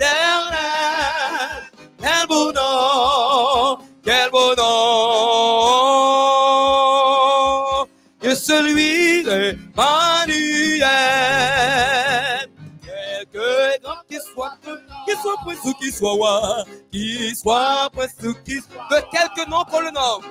[15.22, 19.64] Soit prince ou qu'il soit roi, qu'il soit prince ou qu'il soit, de quelque nom
[19.69, 20.23] qu'on le nomme,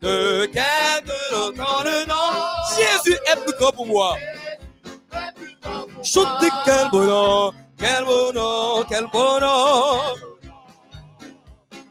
[0.00, 2.36] de quelque nom qu'on le nomme,
[2.76, 4.16] Jésus est plus grand pour moi.
[6.02, 10.00] Chantez quel bon nom, quel bon nom, quel bon nom.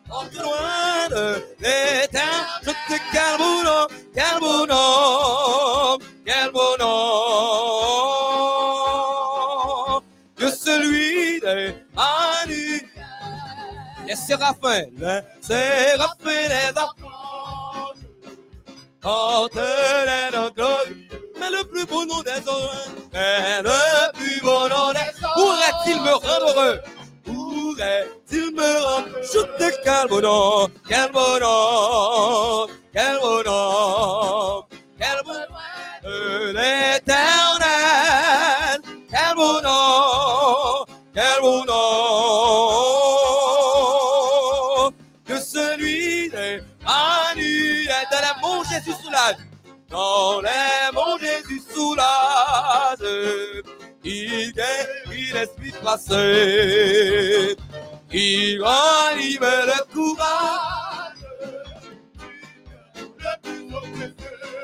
[0.09, 6.85] Entre loin de l'éternel, chantez quel bon nom, quel bon nom, quel bon nom.
[10.37, 11.84] Que celui des.
[14.15, 17.97] Les séraphins, les séraphins, les apôtres.
[19.01, 20.51] Porte les noms.
[21.37, 25.33] Mais le plus beau nom des hommes, mais le plus beau nom des hommes.
[25.33, 26.79] Pourrait-il me rendre heureux?
[27.25, 29.09] Pourrait-il me rendre?
[29.83, 34.63] Quel beau nom, quel beau nom, quel beau nom,
[34.97, 35.59] quel beau nom.
[36.53, 37.19] L'éternel,
[39.11, 42.74] quel beau nom, quel beau nom.
[49.95, 53.07] Dans les monts Jésus soulage,
[54.03, 57.55] il guérit l'esprit placé,
[58.11, 61.23] il ranime le courage.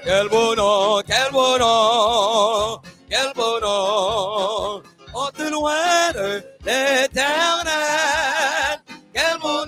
[0.03, 0.27] Quel
[0.57, 4.81] nom, quel nom, quel nom,
[5.13, 7.71] on te loin de l'éternel.
[9.13, 9.65] Quel beau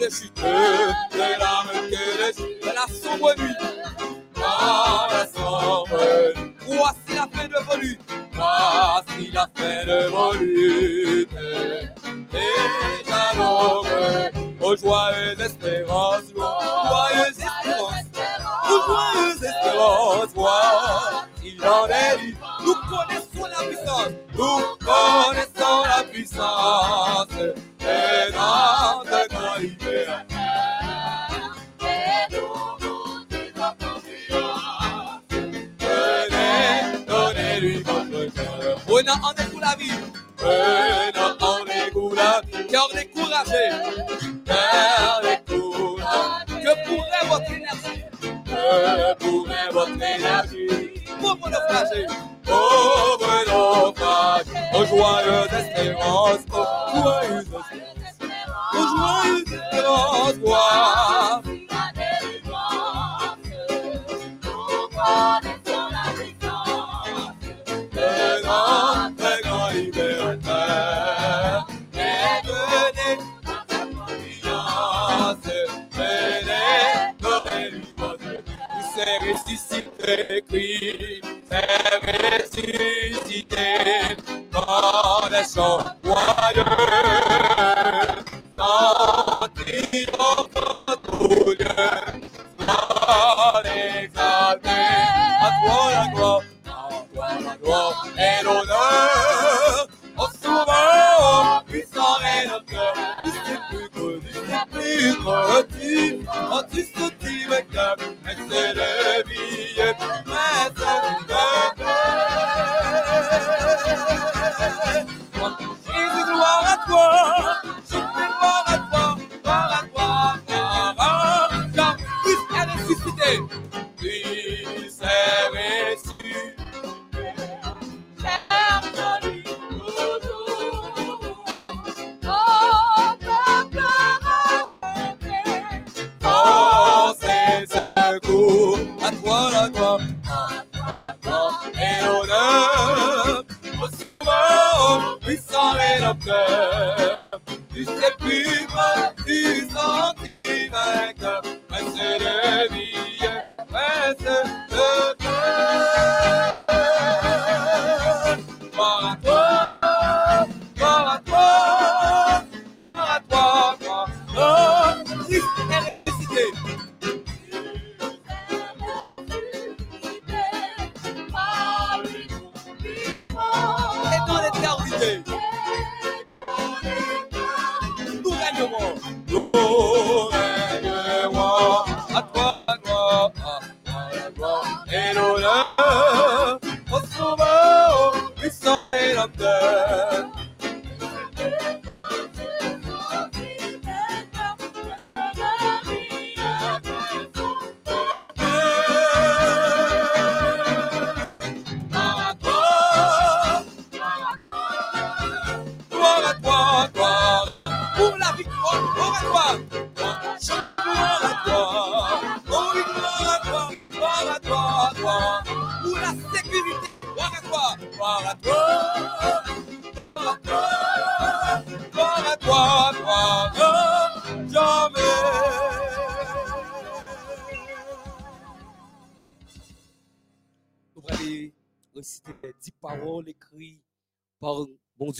[0.00, 0.30] eres
[1.38, 2.36] la requieres,
[2.74, 3.49] la subo en mi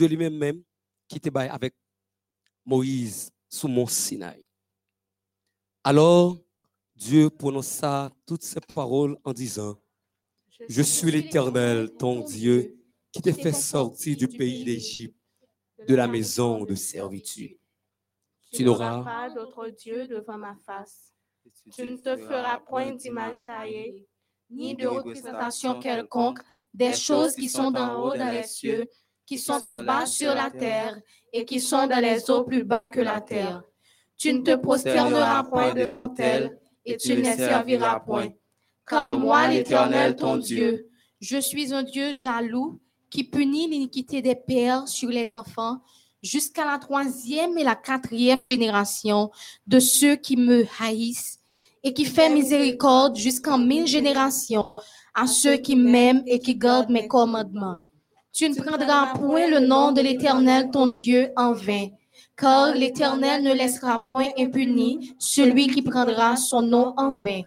[0.00, 0.62] Dieu lui-même même
[1.08, 1.74] qui était avec
[2.64, 4.42] Moïse sous mont Sinaï.
[5.84, 6.38] Alors
[6.94, 9.78] Dieu prononça toutes ces paroles en disant
[10.70, 12.78] Je suis l'Éternel, ton Dieu,
[13.12, 15.20] qui t'ai fait sortir du pays d'Égypte,
[15.86, 17.58] de la maison de servitude.
[18.50, 21.12] Tu n'auras pas d'autre Dieu devant ma face.
[21.74, 24.08] Tu ne te feras point d'image taillée,
[24.48, 26.40] ni de représentation quelconque
[26.72, 28.88] des choses qui sont d'en haut dans les cieux,
[29.30, 30.98] qui sont bas sur la terre
[31.32, 33.62] et qui sont dans les eaux plus bas que la terre.
[34.18, 35.86] Tu ne te prosterneras point de
[36.16, 38.30] tel et tu ne les serviras point.
[38.84, 40.88] Car moi, l'Éternel, ton Dieu,
[41.20, 45.78] Je suis un Dieu jaloux qui punit l'iniquité des pères sur les enfants
[46.24, 49.30] jusqu'à la troisième et la quatrième génération
[49.64, 51.38] de ceux qui me haïssent
[51.84, 54.74] et qui fait miséricorde jusqu'en mille générations
[55.14, 57.78] à ceux qui m'aiment et qui gardent mes commandements.
[58.32, 61.88] Tu ne prendras point le nom de l'Éternel ton Dieu en vain,
[62.36, 67.42] car l'Éternel ne laissera point impuni celui qui prendra son nom en vain.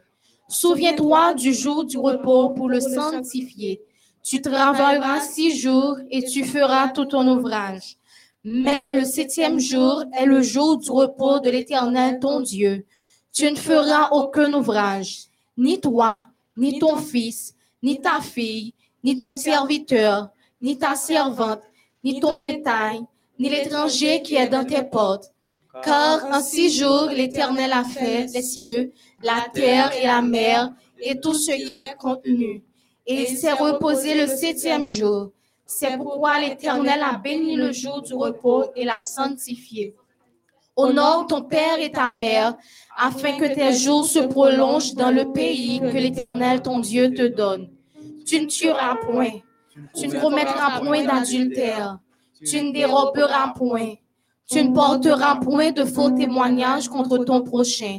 [0.49, 3.81] Souviens-toi du jour du repos pour le sanctifier.
[4.21, 7.97] Tu travailleras six jours et tu feras tout ton ouvrage.
[8.43, 12.85] Mais le septième jour est le jour du repos de l'Éternel ton Dieu.
[13.31, 15.27] Tu ne feras aucun ouvrage,
[15.57, 16.17] ni toi,
[16.57, 18.73] ni ton fils, ni ta fille,
[19.03, 20.29] ni ton serviteur,
[20.63, 21.61] ni ta servante,
[22.03, 23.01] ni ton bétail,
[23.37, 25.31] ni l'étranger qui est dans tes portes.
[25.83, 31.19] Car en six jours, l'Éternel a fait les cieux, la terre et la mer, et
[31.19, 32.63] tout ce qui est contenu.
[33.05, 35.31] Et il s'est reposé le septième jour.
[35.65, 39.95] C'est pourquoi l'Éternel a béni le jour du repos et l'a sanctifié.
[40.75, 42.55] Honore ton père et ta mère,
[42.95, 47.69] afin que tes jours se prolongent dans le pays que l'Éternel ton Dieu te donne.
[48.25, 49.41] Tu ne tueras point,
[49.95, 51.99] tu ne commettras point d'adultère,
[52.45, 53.93] tu ne déroberas point,
[54.49, 57.97] tu ne porteras point de faux témoignages contre ton prochain.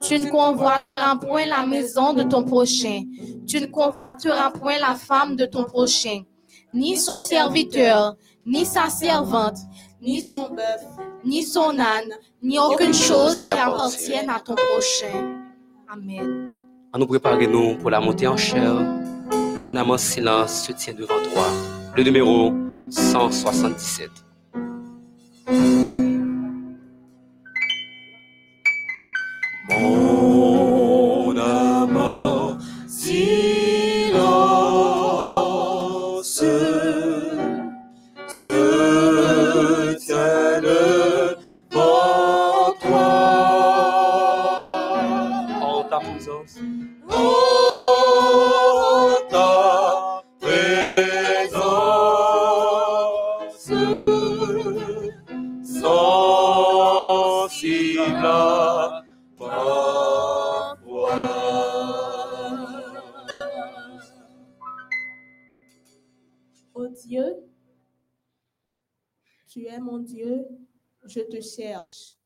[0.00, 3.02] Tu ne convoiteras point la maison de ton prochain.
[3.46, 6.22] Tu ne convoiteras point la femme de ton prochain,
[6.74, 9.56] ni son serviteur, ni sa servante,
[10.02, 10.84] ni son bœuf,
[11.24, 12.12] ni son âne,
[12.42, 15.42] ni aucune chose qui appartienne à ton prochain.
[15.88, 16.52] Amen.
[16.92, 18.74] À nous préparer nous pour la montée en chair.
[19.76, 21.44] L'âme en silence se tient devant toi.
[21.94, 22.50] Le numéro
[22.88, 24.08] 177.
[71.16, 72.18] Je te cherche.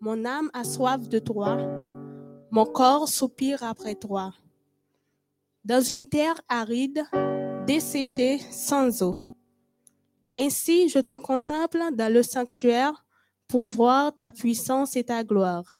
[0.00, 1.82] Mon âme a soif de toi,
[2.50, 4.32] mon corps soupire après toi.
[5.64, 7.04] Dans une terre aride,
[7.64, 9.20] desséchée sans eau.
[10.38, 13.04] Ainsi, je te contemple dans le sanctuaire
[13.46, 15.78] pour voir ta puissance et ta gloire.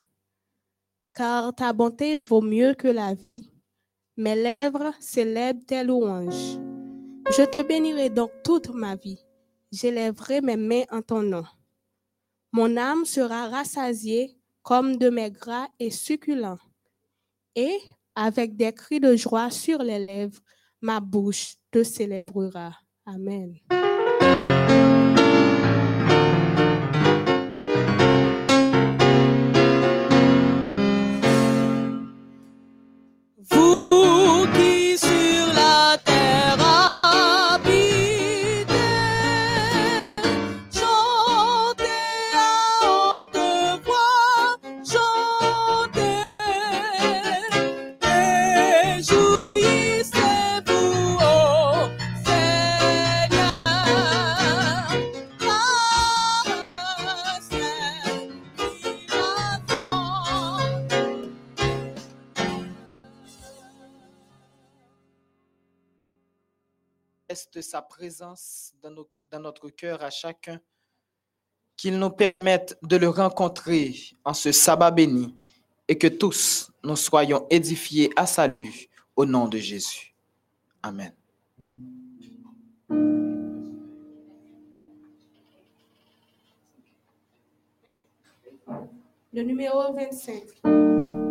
[1.15, 3.51] Car ta bonté vaut mieux que la vie.
[4.17, 6.59] Mes lèvres célèbrent tes louanges.
[7.37, 9.19] Je te bénirai donc toute ma vie.
[9.73, 11.45] J'élèverai mes mains en ton nom.
[12.55, 16.59] Mon âme sera rassasiée comme de mes gras et succulents.
[17.55, 17.79] Et
[18.15, 20.41] avec des cris de joie sur les lèvres,
[20.83, 22.73] ma bouche te célébrera.
[23.07, 23.59] Amen.
[67.73, 70.61] Sa présence dans, notre cœur à chacun,
[71.75, 73.95] qu'il nous permette de le rencontrer
[74.27, 75.35] en ce sabbat béni
[75.89, 80.15] et que tous nous soyons édifiés à salut au nom de Jésus.
[80.83, 81.15] Amen.
[89.33, 91.22] Le numéro 25.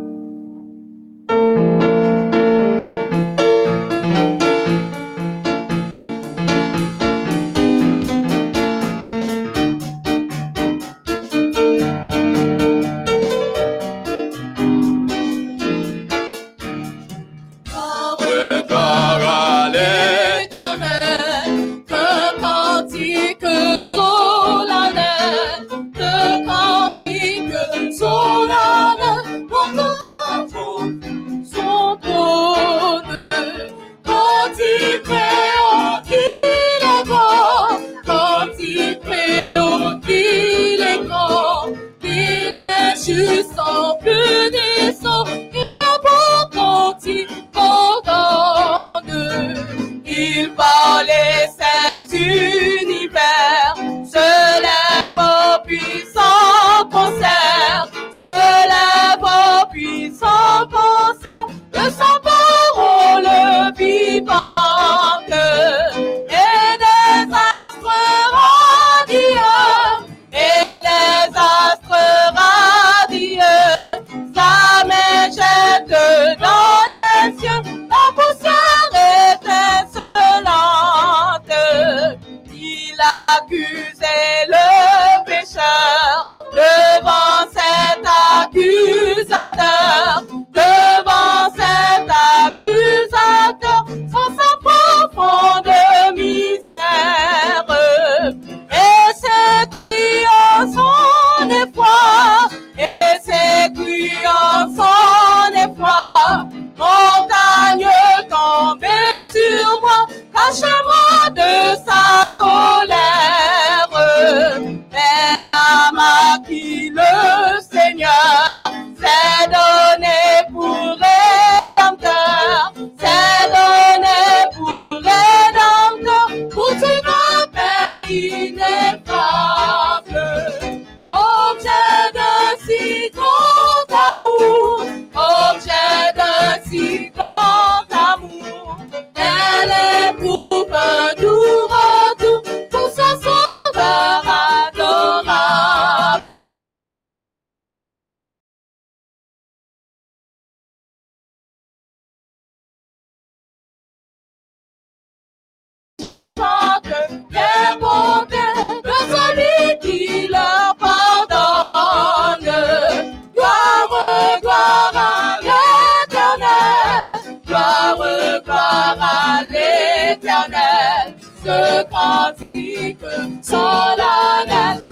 [173.44, 174.84] Solennel.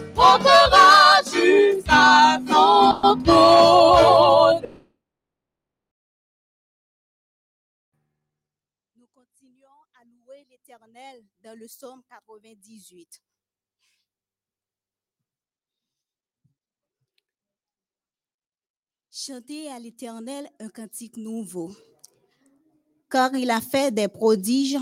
[8.96, 13.22] Nous continuons à louer l'Éternel dans le psaume 98.
[19.12, 21.72] Chantez à l'Éternel un cantique nouveau,
[23.10, 24.78] car il a fait des prodiges,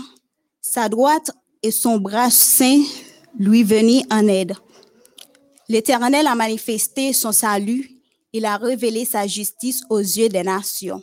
[0.60, 1.32] sa droite
[1.62, 2.84] et son bras saint
[3.38, 4.54] lui venaient en aide.
[5.68, 7.90] L'Éternel a manifesté son salut,
[8.32, 11.02] il a révélé sa justice aux yeux des nations.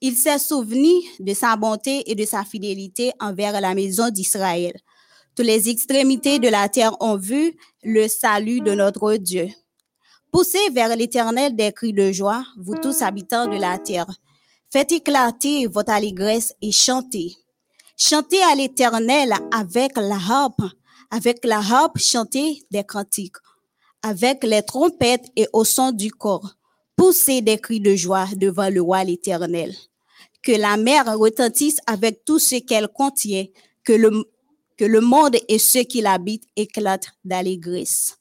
[0.00, 4.72] Il s'est souvenu de sa bonté et de sa fidélité envers la maison d'Israël.
[5.34, 9.48] Toutes les extrémités de la terre ont vu le salut de notre Dieu.
[10.30, 14.06] Poussez vers l'Éternel des cris de joie, vous tous habitants de la terre.
[14.70, 17.34] Faites éclater votre allégresse et chantez.
[17.96, 20.62] Chantez à l'Éternel avec la harpe,
[21.10, 23.36] avec la harpe chantez des cantiques,
[24.02, 26.54] avec les trompettes et au son du corps.
[26.96, 29.74] Poussez des cris de joie devant le roi l'Éternel.
[30.42, 33.46] Que la mer retentisse avec tout ce qu'elle contient,
[33.84, 34.24] que le,
[34.76, 38.18] que le monde et ceux qui l'habitent éclatent d'allégresse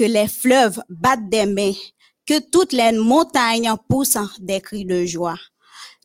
[0.00, 1.74] que les fleuves battent des mains,
[2.24, 5.38] que toutes les montagnes poussent des cris de joie.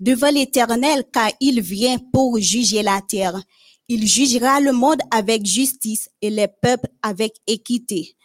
[0.02, 3.42] Devant l'Éternel, car il vient pour juger la terre.
[3.88, 8.16] Il jugera le monde avec justice et les peuples avec équité.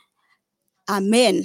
[0.87, 1.45] Amen.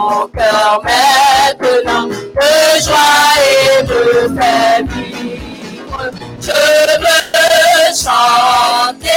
[0.00, 6.00] Mon cœur maintenant de joie et me fait vivre.
[6.40, 6.60] Je
[7.02, 9.10] veux chanter,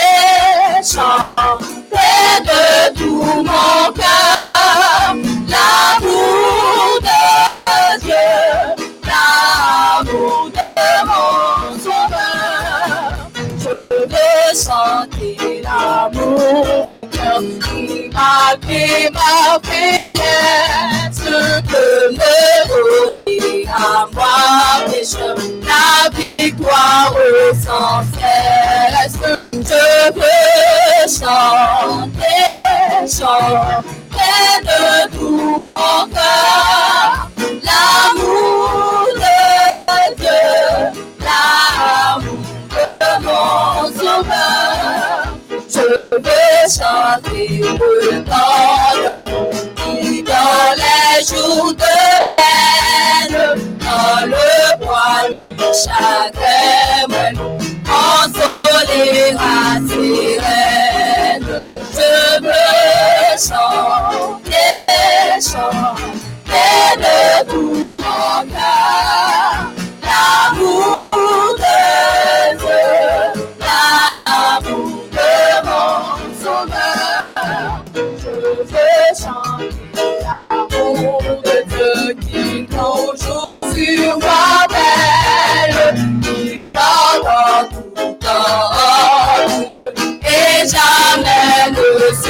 [0.83, 4.35] chanter de tout mon cœur
[5.53, 8.29] l'amour de Dieu,
[9.07, 13.29] l'amour de mon sauveur.
[13.59, 13.69] Je
[14.11, 26.09] veux chanter l'amour qui m'a fait ma faiblesse, que me donner à moi pécheur la
[26.17, 27.15] victoire
[27.53, 29.17] sans cesse.
[29.51, 32.43] Je veux chanter,
[33.07, 37.29] chanter de tout mon cœur?
[37.63, 40.45] L'amour de Dieu,
[41.19, 43.63] l'amour de mon
[43.97, 45.23] sauveur.
[45.69, 45.87] Je
[46.17, 49.03] veux chanter le temps
[50.63, 51.93] dans les jours de
[52.37, 53.37] peine,
[53.79, 55.37] dans le poil
[55.73, 57.33] chagrin,
[57.85, 61.61] consoler à sirène.
[61.93, 64.71] Je veux chanter,
[65.41, 67.87] chanter de tout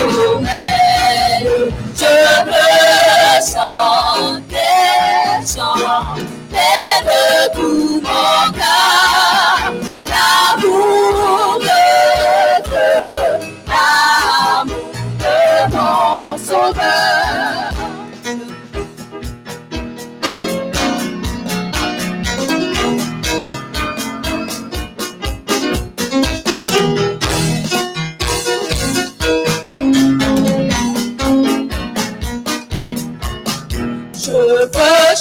[0.04, 0.63] ne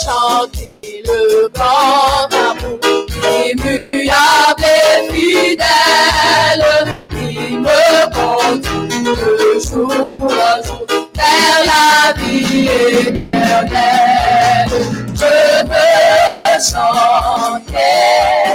[0.05, 2.79] chanter le grand amour
[3.23, 10.87] immuable et fidèle qui me conduit jour en jour.
[11.15, 14.70] Vers la vie éternelle.
[15.15, 15.35] Je
[15.69, 18.01] veux chanter,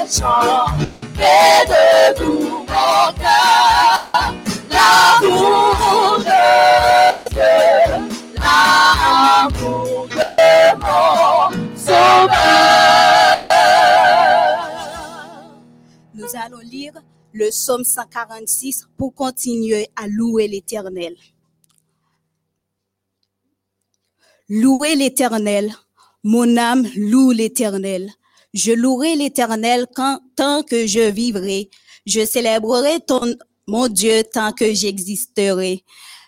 [0.10, 1.86] chanter de
[2.18, 3.96] tout mon cœur.
[4.70, 6.46] L'amour de
[7.32, 7.58] Dieu,
[8.36, 10.08] l'amour
[16.14, 16.94] Nous allons lire
[17.34, 21.16] le psaume 146 pour continuer à louer l'Éternel.
[24.50, 25.74] Louez l'Éternel,
[26.24, 28.12] mon âme loue l'Éternel.
[28.54, 29.88] Je louerai l'Éternel
[30.36, 31.70] tant que je vivrai.
[32.06, 33.36] Je célébrerai ton,
[33.68, 35.84] mon Dieu tant que j'existerai.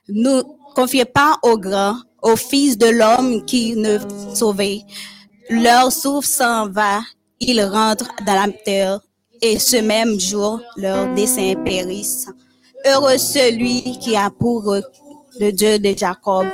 [0.09, 0.41] Ne
[0.75, 3.97] confiez pas aux grands, aux fils de l'homme qui ne
[4.33, 4.81] sauvait.
[5.49, 6.99] Leur souffle s'en va,
[7.39, 8.99] ils rentrent dans la terre,
[9.41, 12.27] et ce même jour, leurs desseins périssent.
[12.85, 14.75] Heureux celui qui a pour
[15.39, 16.45] le Dieu de Jacob,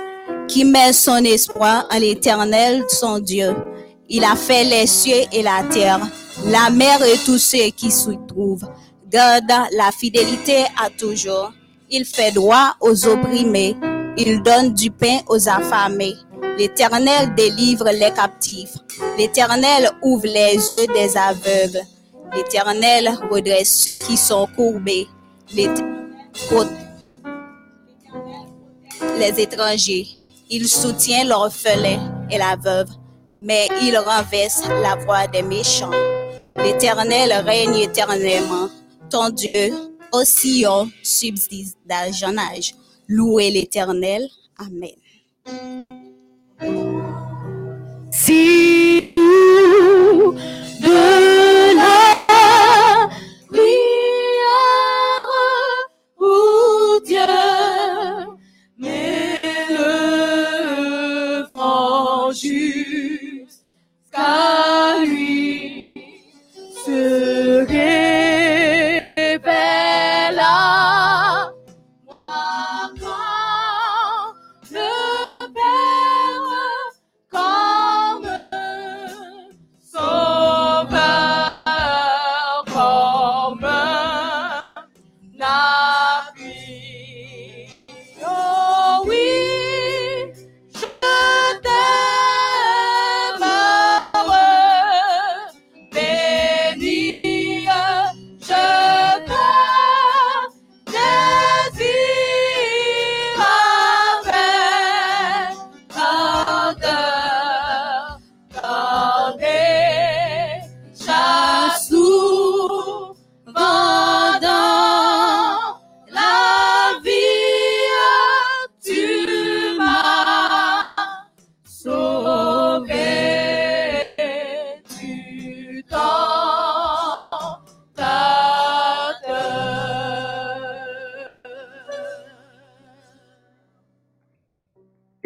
[0.48, 3.56] qui met son espoir en l'éternel, son Dieu.
[4.08, 6.00] Il a fait les cieux et la terre,
[6.46, 8.68] la mer et tous ceux qui s'y trouvent.
[9.16, 11.54] Garde la fidélité à toujours.
[11.90, 13.78] Il fait droit aux opprimés.
[14.18, 16.16] Il donne du pain aux affamés.
[16.58, 18.74] L'Éternel délivre les captifs.
[19.18, 21.80] L'Éternel ouvre les yeux des aveugles.
[22.36, 25.08] L'Éternel redresse ceux qui sont courbés.
[25.54, 25.70] Les,
[29.18, 30.08] les étrangers.
[30.50, 32.90] Il soutient l'orphelin et la veuve,
[33.42, 35.92] mais il renverse la voix des méchants.
[36.58, 38.68] L'Éternel règne éternellement.
[39.10, 39.72] Ton Dieu,
[40.12, 42.74] au Sion, subsiste d'âge en âge.
[43.08, 44.28] Louez l'Éternel.
[44.58, 44.96] Amen.
[48.12, 50.34] Si nous
[50.82, 52.16] de la
[53.48, 53.72] prière
[56.20, 57.20] où Dieu
[58.78, 63.46] met le franc jusqu'à
[65.06, 65.92] lui
[66.86, 67.66] se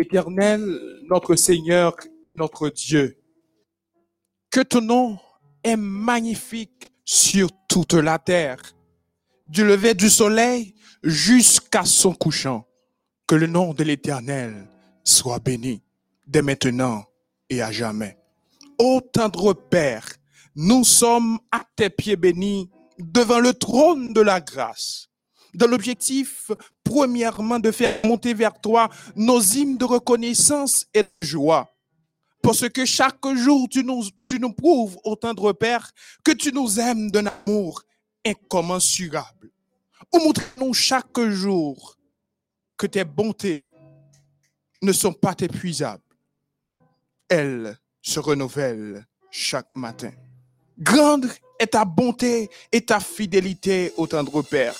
[0.09, 1.95] Éternel, notre Seigneur,
[2.35, 3.15] notre Dieu,
[4.49, 5.19] que ton nom
[5.63, 8.59] est magnifique sur toute la terre,
[9.47, 10.73] du lever du soleil
[11.03, 12.65] jusqu'à son couchant.
[13.27, 14.67] Que le nom de l'Éternel
[15.03, 15.83] soit béni
[16.25, 17.05] dès maintenant
[17.47, 18.17] et à jamais.
[18.79, 20.07] Ô tendre Père,
[20.55, 25.08] nous sommes à tes pieds bénis devant le trône de la grâce,
[25.53, 26.51] dans l'objectif,
[26.83, 31.67] premièrement, de faire monter vers toi nos hymnes de reconnaissance et de joie.
[32.41, 35.91] Parce que chaque jour, tu nous, tu nous prouves, ô tendre Père,
[36.23, 37.83] que tu nous aimes d'un amour
[38.25, 39.51] incommensurable.
[40.13, 41.97] Ou montre-nous chaque jour
[42.77, 43.65] que tes bontés
[44.81, 46.01] ne sont pas épuisables?
[47.27, 50.11] Elles se renouvellent chaque matin.
[50.77, 54.75] Grande est ta bonté et ta fidélité, ô tendre Père.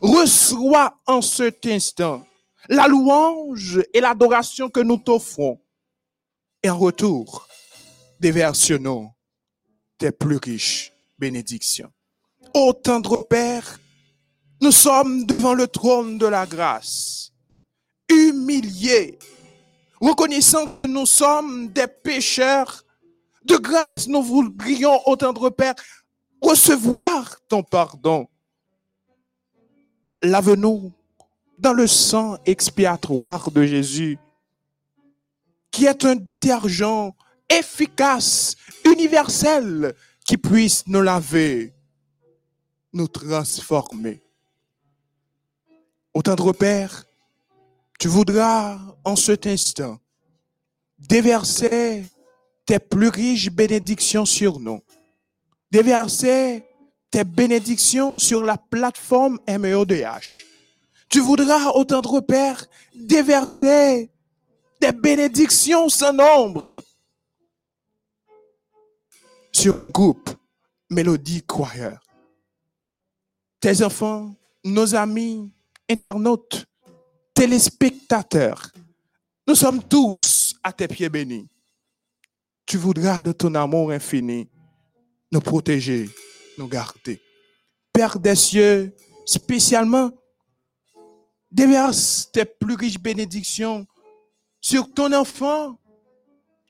[0.00, 2.26] Reçois en cet instant
[2.68, 5.60] la louange et l'adoration que nous t'offrons.
[6.62, 7.48] Et en retour,
[8.20, 9.10] déverse-nous
[9.98, 11.92] tes plus riches bénédictions.
[12.54, 13.78] Ô tendre Père,
[14.60, 17.32] nous sommes devant le trône de la grâce,
[18.08, 19.18] humiliés,
[20.00, 22.84] reconnaissant que nous sommes des pécheurs.
[23.44, 25.74] De grâce, nous voudrions, ô tendre Père,
[26.42, 28.28] recevoir ton pardon.
[30.22, 30.92] Lave-nous
[31.58, 34.18] dans le sang expiatoire de Jésus,
[35.70, 37.14] qui est un détergent
[37.48, 39.94] efficace, universel,
[40.24, 41.74] qui puisse nous laver,
[42.92, 44.22] nous transformer.
[46.14, 47.04] Ô tendre Père,
[47.98, 49.98] tu voudras en cet instant
[50.98, 52.04] déverser
[52.66, 54.80] tes plus riches bénédictions sur nous,
[55.70, 56.64] déverser
[57.10, 60.28] tes bénédictions sur la plateforme MEODH.
[61.08, 62.64] Tu voudras, ô tendre Père,
[62.94, 64.10] déverser
[64.80, 66.70] des bénédictions sans nombre
[69.52, 70.30] sur le groupe
[70.88, 72.00] Mélodie Choir.
[73.60, 74.34] tes enfants,
[74.64, 75.52] nos amis,
[75.88, 76.64] internautes,
[77.34, 78.70] téléspectateurs,
[79.46, 81.48] nous sommes tous à tes pieds bénis.
[82.64, 84.48] Tu voudras de ton amour infini
[85.32, 86.08] nous protéger,
[86.66, 87.20] garder.
[87.92, 90.10] Père des cieux, spécialement,
[91.50, 93.86] déverse tes plus riches bénédictions
[94.60, 95.78] sur ton enfant,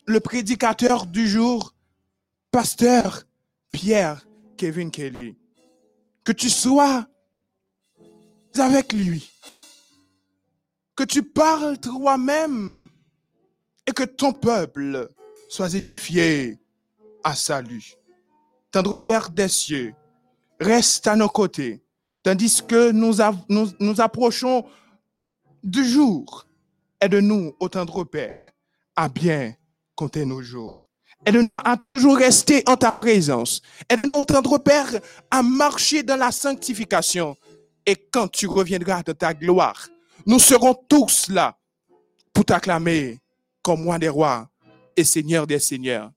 [0.06, 1.74] le prédicateur du jour,
[2.50, 3.24] pasteur
[3.72, 4.26] Pierre
[4.56, 5.36] Kevin Kelly.
[6.24, 7.06] Que tu sois
[8.58, 9.30] avec lui.
[10.96, 12.70] Que tu parles toi-même
[13.86, 15.10] et que ton peuple
[15.48, 16.58] soit édifié
[17.24, 17.94] à salut.
[18.72, 19.94] Tendre Père des cieux,
[20.60, 21.82] reste à nos côtés,
[22.22, 23.14] tandis que nous,
[23.48, 24.64] nous, nous approchons
[25.64, 26.46] du jour.
[27.00, 28.44] Aide-nous, au tendre Père,
[28.94, 29.54] à bien
[29.96, 30.86] compter nos jours.
[31.26, 33.60] Aide-nous à toujours rester en ta présence.
[33.88, 35.00] Aide-nous, tendre Père,
[35.32, 37.36] à marcher dans la sanctification.
[37.84, 39.88] Et quand tu reviendras de ta gloire,
[40.26, 41.58] nous serons tous là
[42.32, 43.18] pour t'acclamer
[43.62, 44.48] comme roi des rois
[44.96, 46.12] et seigneur des seigneurs.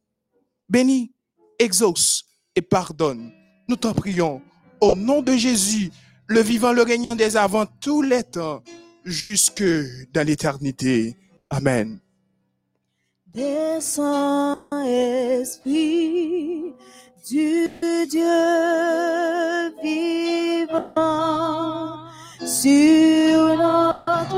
[0.69, 1.11] Bénis,
[1.57, 2.25] exauce
[2.55, 3.31] et pardonne.
[3.67, 4.41] Nous t'en prions
[4.81, 5.91] au nom de Jésus,
[6.27, 8.61] le vivant, le régnant des avant tous les temps,
[9.05, 9.63] jusque
[10.13, 11.15] dans l'éternité.
[11.49, 11.99] Amen.
[13.33, 16.73] Descends, Esprit
[17.27, 17.69] du
[18.09, 18.23] Dieu
[19.81, 20.83] vivant,
[22.45, 24.35] sur notre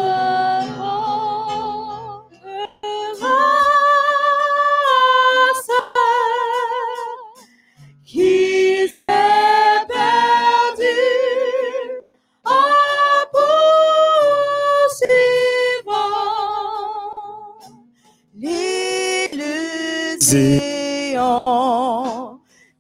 [0.78, 1.16] monde.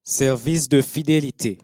[0.04, 1.60] Service de fidélité.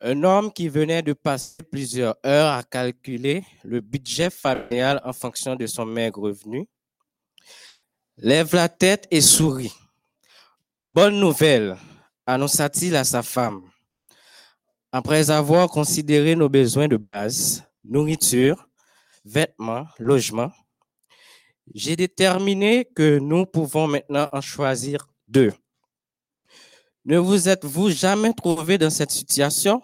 [0.00, 5.54] Un homme qui venait de passer plusieurs heures à calculer le budget familial en fonction
[5.54, 6.66] de son maigre revenu,
[8.16, 9.72] lève la tête et sourit.
[10.92, 11.76] Bonne nouvelle,
[12.34, 13.62] annonça-t-il à sa femme.
[14.90, 18.68] Après avoir considéré nos besoins de base, nourriture,
[19.24, 20.50] vêtements, logement,
[21.74, 25.52] j'ai déterminé que nous pouvons maintenant en choisir deux.
[27.04, 29.82] Ne vous êtes-vous jamais trouvé dans cette situation?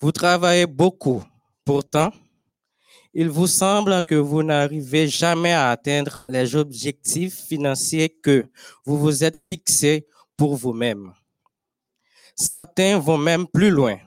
[0.00, 1.22] Vous travaillez beaucoup.
[1.64, 2.10] Pourtant,
[3.12, 8.46] il vous semble que vous n'arrivez jamais à atteindre les objectifs financiers que
[8.84, 10.06] vous vous êtes fixés
[10.36, 11.12] pour vous-même.
[12.70, 13.98] Certains vont même plus loin.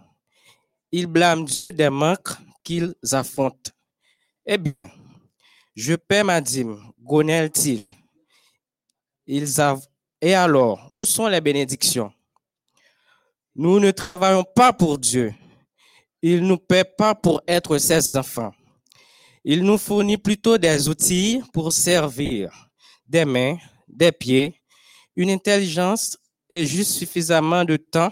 [0.90, 2.30] Ils blâment Dieu des manques
[2.64, 3.72] qu'ils affrontent.
[4.46, 4.74] Eh bien,
[5.76, 7.84] je paie ma dîme, gonelle-t-il.
[9.28, 9.60] Ils
[10.22, 12.14] Et alors, où sont les bénédictions?
[13.54, 15.34] Nous ne travaillons pas pour Dieu.
[16.22, 18.54] Il ne nous paie pas pour être ses enfants.
[19.44, 22.70] Il nous fournit plutôt des outils pour servir,
[23.06, 23.58] des mains,
[23.90, 24.62] des pieds,
[25.18, 26.18] une intelligence
[26.56, 28.12] et juste suffisamment de temps.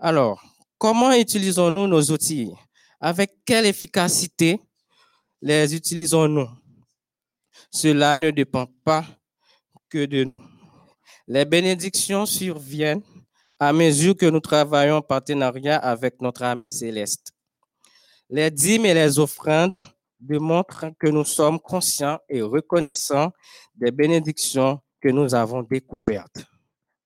[0.00, 0.40] Alors,
[0.78, 2.52] comment utilisons-nous nos outils?
[3.00, 4.60] Avec quelle efficacité
[5.42, 6.48] les utilisons-nous?
[7.70, 9.04] Cela ne dépend pas
[9.88, 10.34] que de nous.
[11.26, 13.02] Les bénédictions surviennent
[13.58, 17.32] à mesure que nous travaillons en partenariat avec notre âme céleste.
[18.30, 19.74] Les dîmes et les offrandes
[20.20, 23.32] démontrent que nous sommes conscients et reconnaissants
[23.74, 26.44] des bénédictions que nous avons découvertes.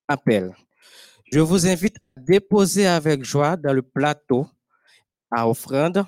[0.07, 0.55] Appel.
[1.33, 4.47] Je vous invite à déposer avec joie dans le plateau
[5.31, 6.05] à offrande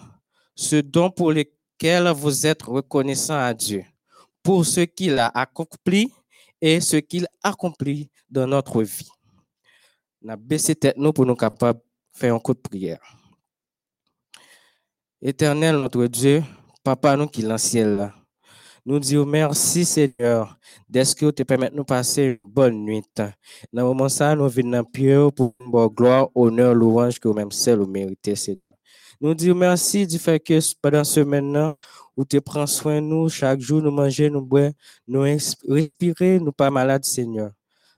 [0.55, 3.85] ce don pour lequel vous êtes reconnaissant à Dieu,
[4.43, 6.13] pour ce qu'il a accompli
[6.61, 9.09] et ce qu'il accomplit dans notre vie.
[10.21, 13.01] N'a baissé tête nous pour nous capables de faire un coup de prière.
[15.23, 16.43] Éternel notre Dieu,
[16.83, 18.15] Papa nous qui est ciel là,
[18.87, 20.59] nous disons merci Seigneur
[20.89, 23.03] d'est-ce que tu permets de nous passer une bonne nuit.
[23.17, 23.33] Dans
[23.73, 27.87] le moment ça, nous venons pied pour une gloire, honneur, louange que vous-même seul vous
[27.87, 28.61] méritez, Seigneur.
[29.21, 31.77] Nous disons merci du fait que pendant ce maintenant,
[32.17, 34.73] où tu prends soin de nous, chaque jour nous manger, nous boire,
[35.09, 37.53] nous respirer, nous pas malades, Seigneur.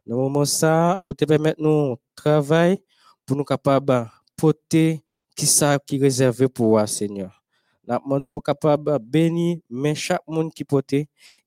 [0.07, 2.83] Dans le moment ça, tu permets de nous travailler
[3.27, 4.05] pour nous capables de
[4.37, 5.03] porter
[5.35, 7.43] qui ça qui est réservé pour toi, Seigneur.
[7.87, 9.59] Nous sommes capables de bénir
[9.94, 10.94] chaque monde qui porte.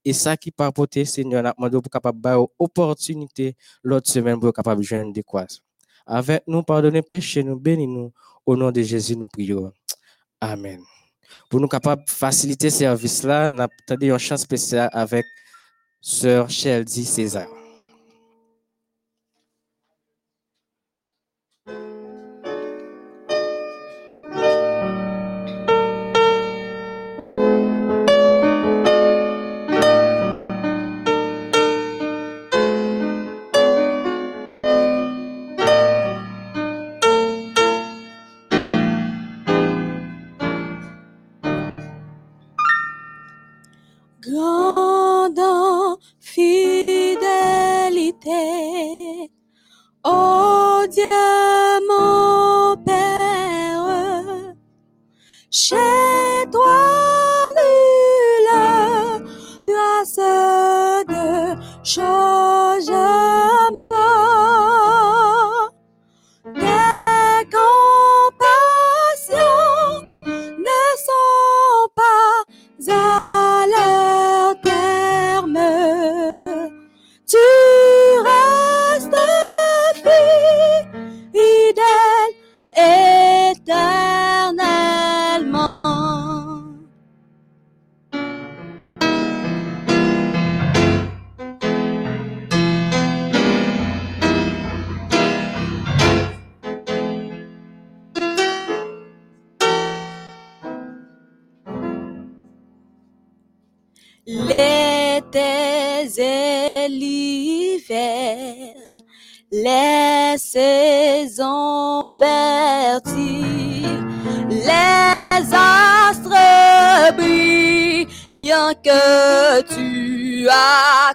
[0.05, 4.53] Et ça qui pas porté, Seigneur, nous demandons pour capable de opportunité l'autre semaine pour
[4.53, 5.59] capable de joindre des croises.
[6.05, 8.11] Avec nous, pardonnez péché, nous bénis-nous.
[8.45, 9.71] Au nom de Jésus, nous prions.
[10.39, 10.81] Amen.
[11.49, 15.25] Pour nous capables de faciliter ce service-là, nous avons une chance spéciale avec
[16.01, 17.58] Sœur Sheldy César.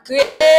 [0.04, 0.53] create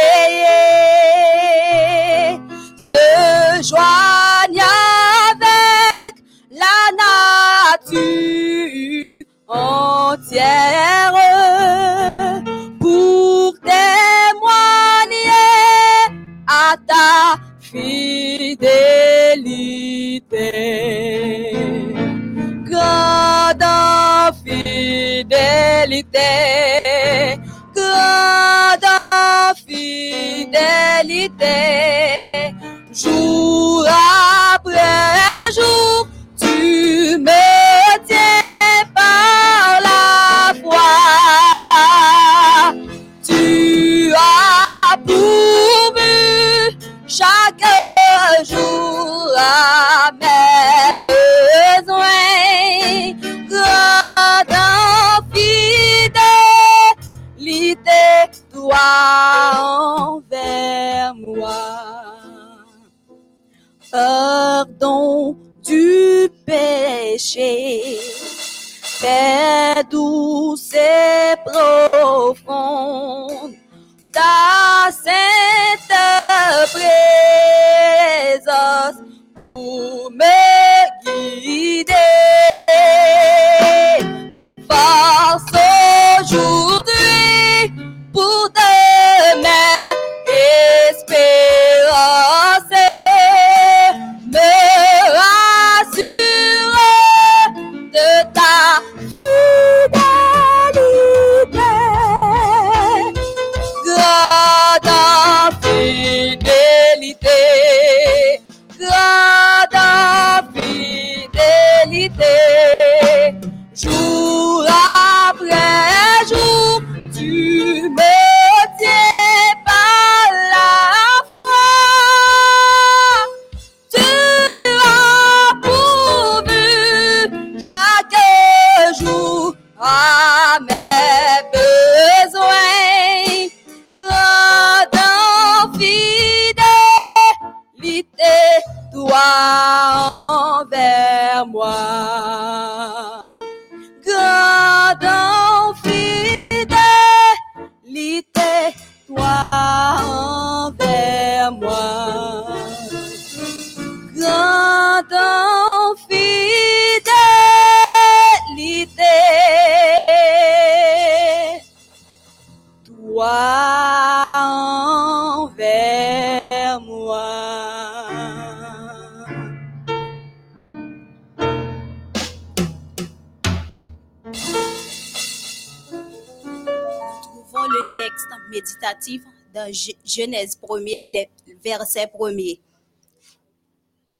[179.72, 181.28] Genèse 1er,
[181.64, 182.54] verset 1.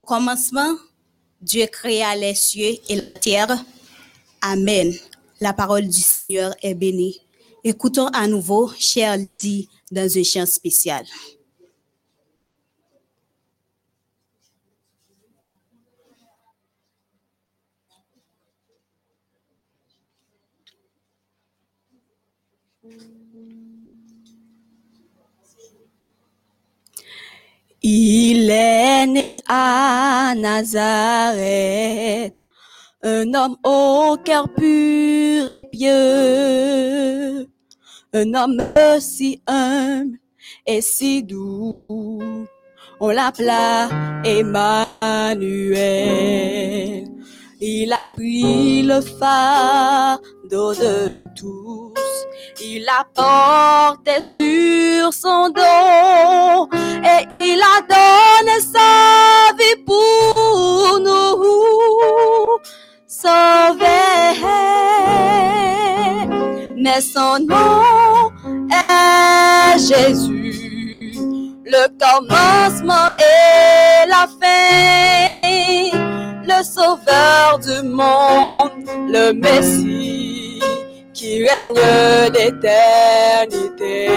[0.05, 0.76] Commencement,
[1.41, 3.65] Dieu créa les cieux et la terre.
[4.41, 4.94] Amen.
[5.41, 7.20] La parole du Seigneur est bénie.
[7.65, 11.05] Écoutons à nouveau, cher dit, dans un chant spécial.
[27.89, 32.35] Il est né à Nazareth,
[33.01, 37.49] un homme au cœur pur et pieux,
[38.13, 38.61] un homme
[38.99, 40.19] si humble
[40.67, 41.77] et si doux.
[42.99, 43.89] On l'appela
[44.25, 45.47] Emmanuel.
[47.60, 51.94] Il a pris le fardeau de tous.
[52.62, 56.68] Il a porté sur son dos
[57.02, 62.59] et il a donné sa vie pour nous
[63.07, 63.86] sauver.
[66.76, 68.33] Mais son nom
[68.70, 75.16] est Jésus, le commencement et la fin
[76.67, 80.61] sauveur du monde, le Messie
[81.15, 84.09] qui règne d'éternité.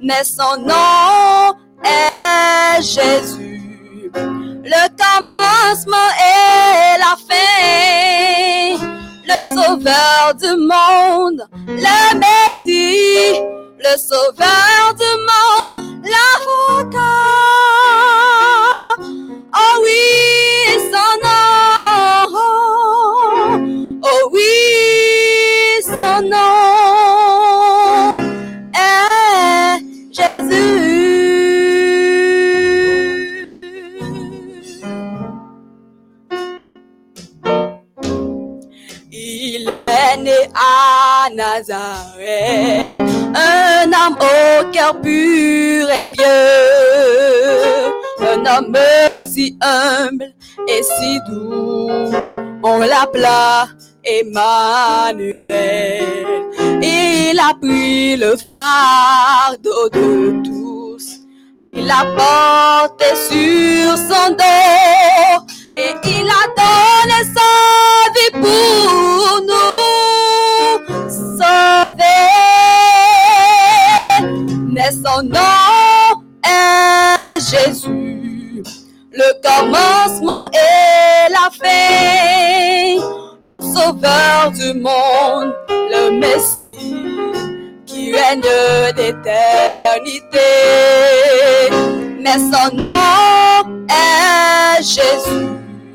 [0.00, 8.76] Mais son nom est Jésus, le commencement et la fin,
[9.30, 13.40] le sauveur du monde, le Messie,
[13.78, 15.64] le sauveur du monde,
[16.04, 17.65] l'avocat.
[19.86, 20.02] Oui,
[20.92, 22.38] son nom.
[24.02, 24.52] Oh oui,
[25.84, 28.14] son nom
[28.74, 29.80] est
[30.12, 30.68] Jésus.
[39.12, 46.26] Il est né à Nazareth, un homme au cœur pur et pieux,
[48.20, 48.72] un homme
[49.36, 50.32] si humble
[50.66, 51.90] et si doux.
[52.62, 53.68] On l'appela
[54.02, 55.36] Emmanuel.
[56.82, 61.06] Il a pris le fardeau de tous.
[61.74, 65.38] Il l'a porté sur son dos
[65.76, 67.52] et il a donné sa
[68.14, 69.72] vie pour nous
[71.10, 72.32] sauver.
[74.74, 77.18] Mais son nom est
[77.50, 78.62] Jésus,
[79.16, 83.00] le commencement et la fin,
[83.58, 86.60] sauveur du monde, le Messie
[87.86, 88.42] qui règne
[88.94, 90.50] d'éternité.
[92.20, 95.48] Mais son nom est Jésus,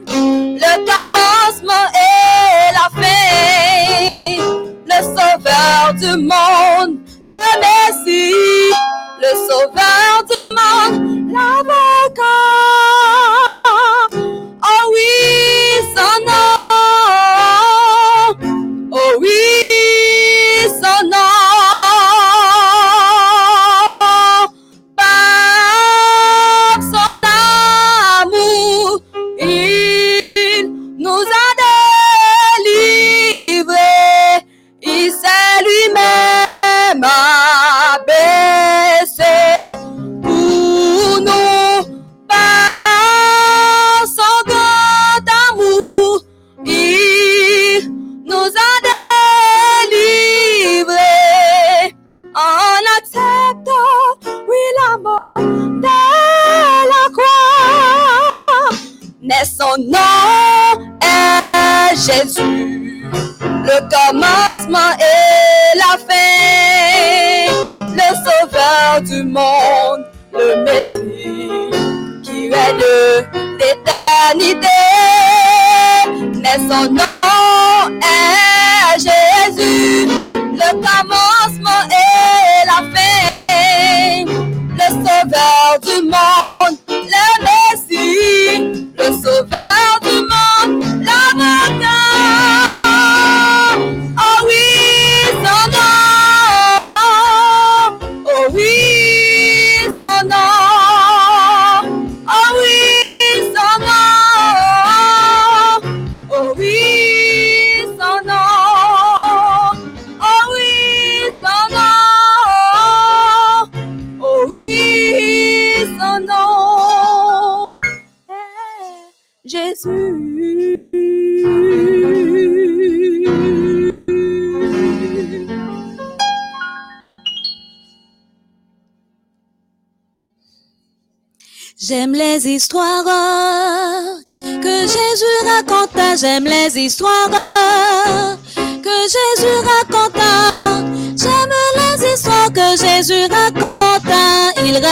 [0.07, 4.41] le commencement et la fin,
[4.87, 6.97] le sauveur du monde,
[7.37, 8.33] le Messie,
[9.21, 11.80] le sauveur du monde, l'avocat.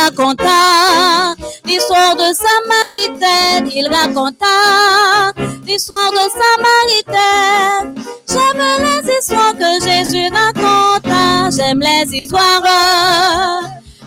[0.10, 1.36] Raconta.
[1.66, 3.70] L'histoire de Samaritaine.
[3.76, 5.34] Il raconta
[5.66, 8.04] l'histoire de Samaritaine.
[8.28, 11.50] J'aime les histoires que Jésus raconta.
[11.56, 12.62] J'aime les histoires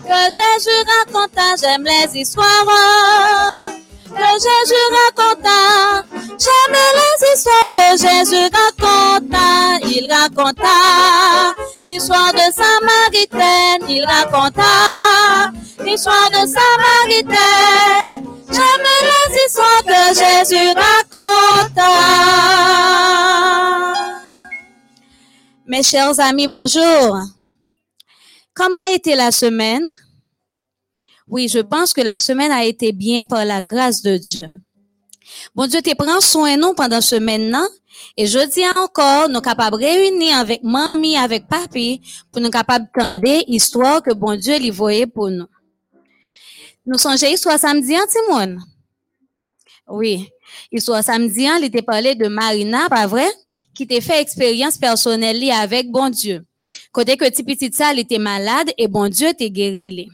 [0.03, 1.55] que Jésus raconta.
[1.61, 3.53] J'aime les histoires
[4.09, 6.03] que Jésus raconta.
[6.43, 9.79] J'aime les histoires que Jésus raconta.
[9.85, 11.55] Il raconta
[11.91, 13.83] l'histoire de Samaritaine.
[13.87, 14.82] Il raconta
[25.93, 27.19] chers amis, bonjour.
[28.55, 29.87] Comment a été la semaine?
[31.27, 34.47] Oui, je pense que la semaine a été bien par la grâce de Dieu.
[35.53, 37.55] Bon Dieu te prend soin de nous pendant ce semaine
[38.17, 42.89] et je dis encore, nous capables de réunir avec mamie, avec papi, pour nous capables
[42.95, 45.47] de l'histoire que bon Dieu lui voyait pour nous.
[46.87, 48.57] Nous songeons histoire samedi, hein, Timon?
[49.87, 50.27] Oui.
[50.71, 53.29] Histoire samedi, il était parlé de Marina, pas vrai?
[53.75, 56.45] Qui t'a fait expérience personnelle avec bon Dieu.
[56.91, 60.09] Côté que petit petit ça, il malade et bon Dieu t'a guéri.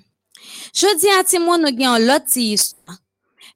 [0.73, 2.97] Je dis à Timon, nous avons l'autre histoire.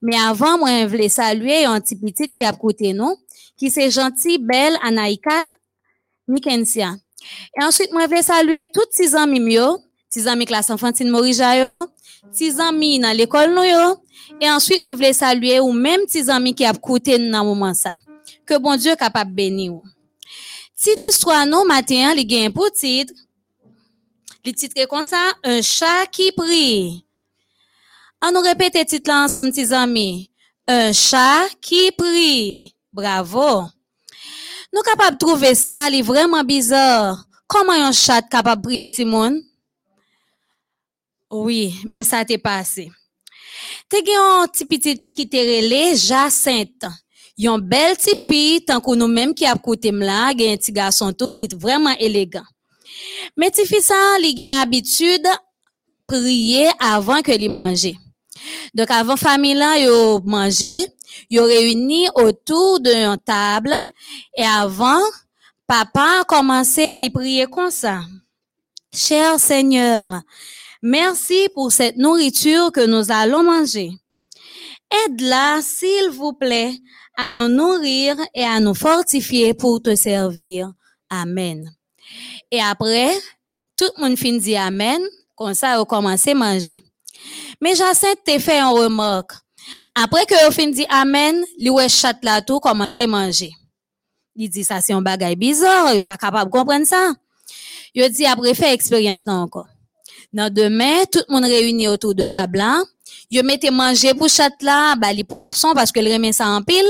[0.02, 3.16] Mais avant, moi, je voulais saluer un petit petit qui a côté nous,
[3.58, 5.46] qui c'est gentil, belle, Anaïka,
[6.28, 6.96] Mikensia.
[7.58, 9.70] Et ensuite, moi, je voulais saluer tous ces amis mieux,
[10.10, 11.70] ces amis classe enfantine Morija,
[12.34, 13.64] ces amis dans l'école nous.
[14.42, 17.74] Et ensuite, je voulais saluer ou même ces amis qui a côté nous dans moment
[17.74, 17.96] ça.
[18.46, 19.82] Que bon Dieu capable de bénir.
[20.84, 23.14] Titre histoire nous, matin, il gagne pour titre.
[24.44, 27.06] Le titre est comme ça, un chat qui prie.
[28.22, 30.30] On nous répète titre là petits amis.
[30.68, 32.76] Un chat qui prie.
[32.92, 33.64] Bravo.
[34.74, 37.24] Nous capables de trouver ça, est vraiment bizarre.
[37.48, 39.42] Comment un chat capable de prier, Simone?
[41.32, 42.92] Oui, ça t'est passé.
[43.88, 46.84] T'es un petit petit qui t'est relé, Jacinthe.
[47.38, 51.96] Yon bel tipi, tant que nous-mêmes qui a côté là, un petit garçon tout vraiment
[51.98, 52.46] élégant.
[53.36, 55.28] Mais ti fils ça, li gen habitude
[56.06, 57.98] prier avant que li manger.
[58.74, 60.94] Donc avant famille là yo manger,
[61.30, 63.74] yo réuni autour d'une table
[64.38, 65.02] et avant
[65.66, 68.02] papa à prier comme ça.
[68.94, 70.02] Cher Seigneur,
[70.82, 73.92] merci pour cette nourriture que nous allons manger.
[75.06, 76.74] Aide-la, s'il vous plaît,
[77.18, 80.72] à nous nourrir et à nous fortifier pour te servir.
[81.10, 81.72] Amen.
[82.52, 83.12] Et après,
[83.78, 85.02] tout le monde finit dit Amen.
[85.36, 86.70] Comme ça, on commence à manger.
[87.62, 89.34] Mais Jacinthe te fait une remarque.
[89.96, 93.52] Après que fin dit Amen, lui chat là tout commence à manger.
[94.36, 97.14] Il dit ça c'est un bagage bizarre, il est capable de comprendre ça.
[97.94, 99.68] Il dit après fait expérience encore.
[100.32, 102.84] Dans demain, tout le monde réuni autour de la blanc.
[103.36, 106.62] Il mettait manger pour chat là, bah les son parce que le remet ça en
[106.62, 106.86] pile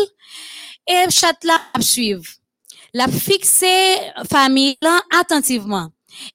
[0.85, 2.25] et chat là suivre.
[2.93, 3.95] La fixer
[4.29, 5.87] famille là attentivement.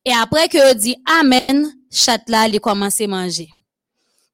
[0.06, 3.50] Et après que dit Amen, chat il commence à manger.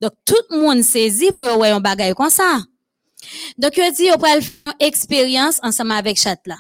[0.00, 2.60] Donc, tout le monde saisit pour ouais un bagage comme ça.
[3.58, 6.58] Donc, il dit, on peut faire une expérience ensemble avec chat là.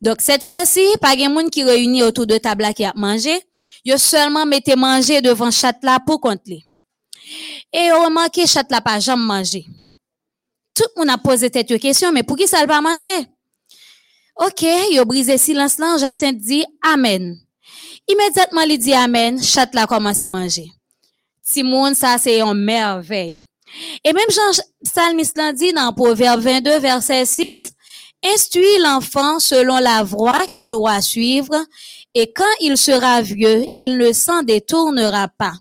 [0.00, 3.40] Donc, cette fois-ci, pas de monde qui réunit autour de table qui a mangé.
[3.84, 5.74] Yo seulement mettez manger devant chat
[6.06, 6.64] pour compter.
[7.76, 9.66] Et on remarque chat là pas jamais mangé.
[10.72, 13.26] Tout le monde a posé cette question, mais pour qui ça pas manger?
[14.36, 17.36] OK, yo brisé silence là, je dit Amen.
[18.06, 20.70] Immédiatement, il dit Amen, chat là commence à manger.
[21.42, 23.36] Simone, ça c'est une merveille.
[24.04, 27.44] Et même Jean Psalmiste l'a dit dans Proverbe 22, verset 6,
[28.24, 31.56] Instruis l'enfant selon la voie qu'il doit suivre,
[32.14, 35.54] et quand il sera vieux, il ne s'en détournera pas.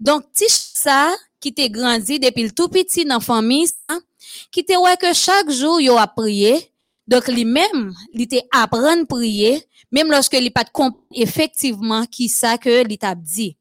[0.00, 3.68] Donc, si ça, qui t'est grandi depuis le tout petit dans la famille,
[4.50, 6.72] qui t'est ouais que chaque jour, il a prié,
[7.06, 10.64] donc lui-même, il t'est apprendre à prier, même lorsque il pas
[11.14, 13.56] effectivement qui ça que il t'a dit.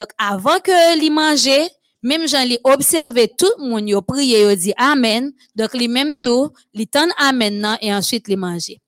[0.00, 1.68] Donc, avant que li mangeait,
[2.02, 5.32] même j'en li observé tout le monde, yo prié, yo dit Amen.
[5.54, 8.80] Donc, li même tout, li ton Amen et ensuite li manger.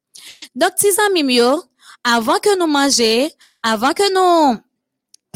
[0.54, 1.38] Donc, tis amis
[2.04, 3.30] avant que nous manger,
[3.62, 4.58] avant que nous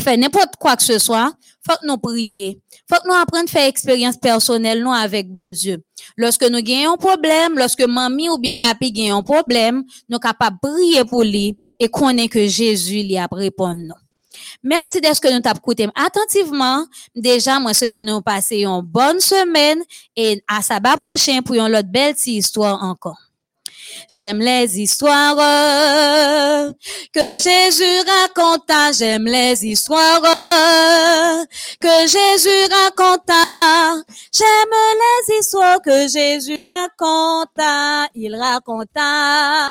[0.01, 1.33] faire n'importe quoi que ce soit,
[1.67, 2.31] faut que nous prions.
[2.89, 5.83] Faut que nous apprenions à faire expérience personnelle nous avec Dieu.
[6.17, 10.21] Lorsque nous gagnons un problème, lorsque mamie ou bien papi gagne un problème, nous sommes
[10.21, 13.91] capables de prier pour lui et connaître que Jésus lui a répondu.
[14.63, 16.87] Merci de ce que nous t'écoutons attentivement.
[17.15, 19.83] Déjà, moi, c'est nous passer une bonne semaine
[20.15, 23.26] et à sabbat prochain pour une autre belle histoire encore.
[24.29, 25.37] J'aime les histoires
[27.13, 28.91] que Jésus raconta.
[28.91, 30.21] J'aime les histoires
[31.81, 33.45] que Jésus raconta.
[34.33, 34.77] J'aime
[35.29, 38.09] les histoires que Jésus raconta.
[38.17, 39.71] Il raconta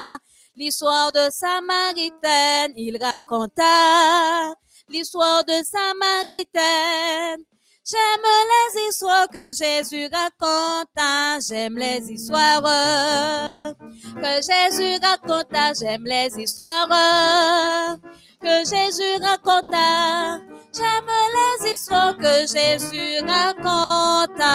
[0.56, 2.72] l'histoire de Samaritaine.
[2.78, 4.54] Il raconta
[4.88, 7.44] l'histoire de Samaritaine.
[7.88, 11.38] J'aime les histoires que Jésus raconta, hein.
[11.48, 12.64] j'aime les histoires
[14.16, 15.74] que Jésus raconta, hein.
[15.80, 18.00] j'aime les histoires
[18.42, 20.42] que Jésus raconta, hein.
[20.74, 21.12] j'aime
[21.62, 24.46] les histoires que Jésus raconta.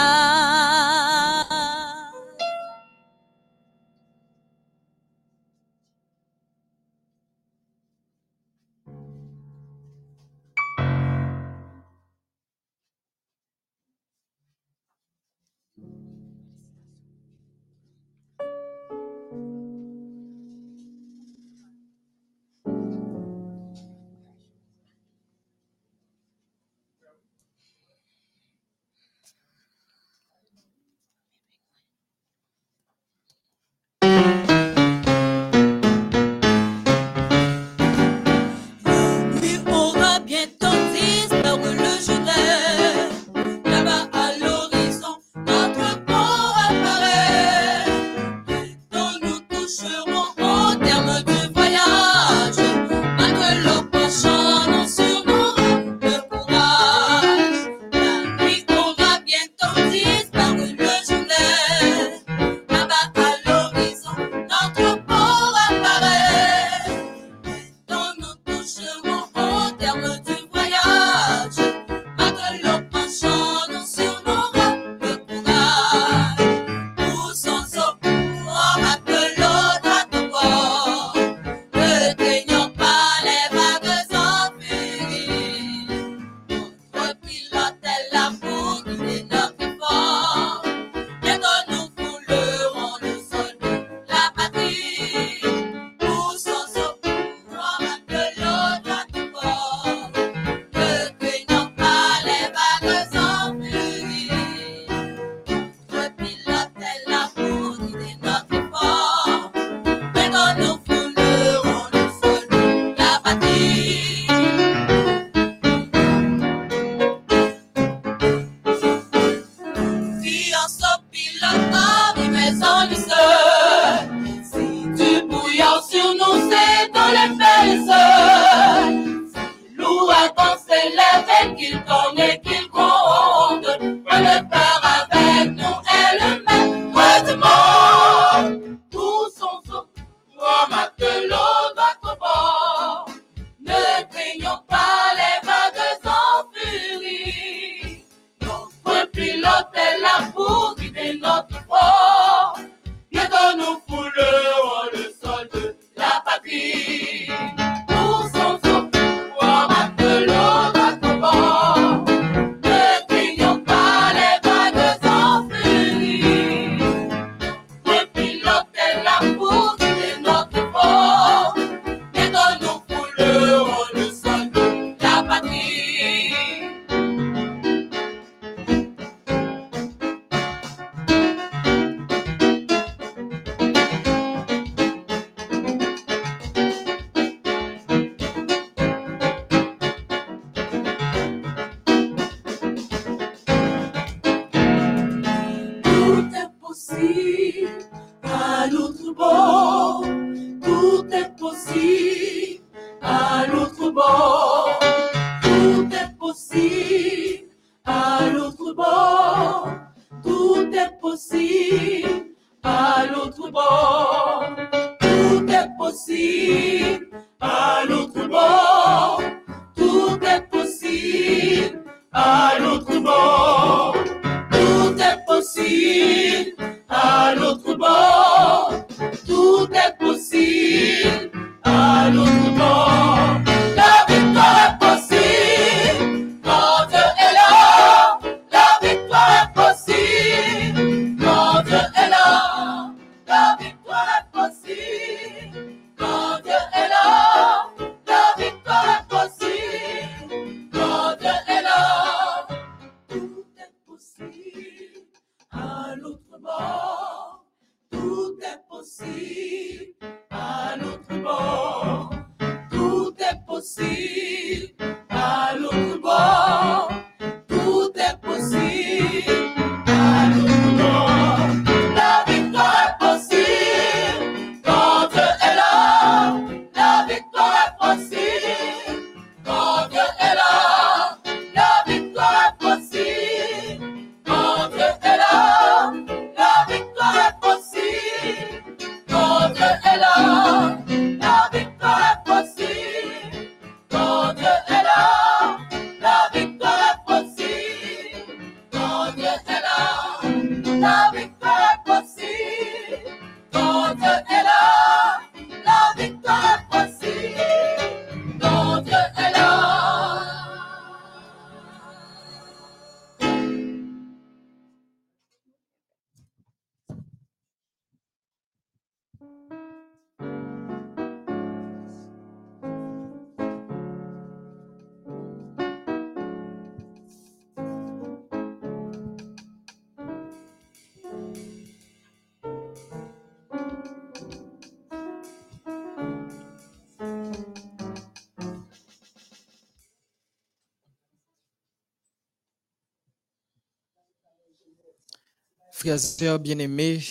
[346.21, 347.01] Bien-aimés,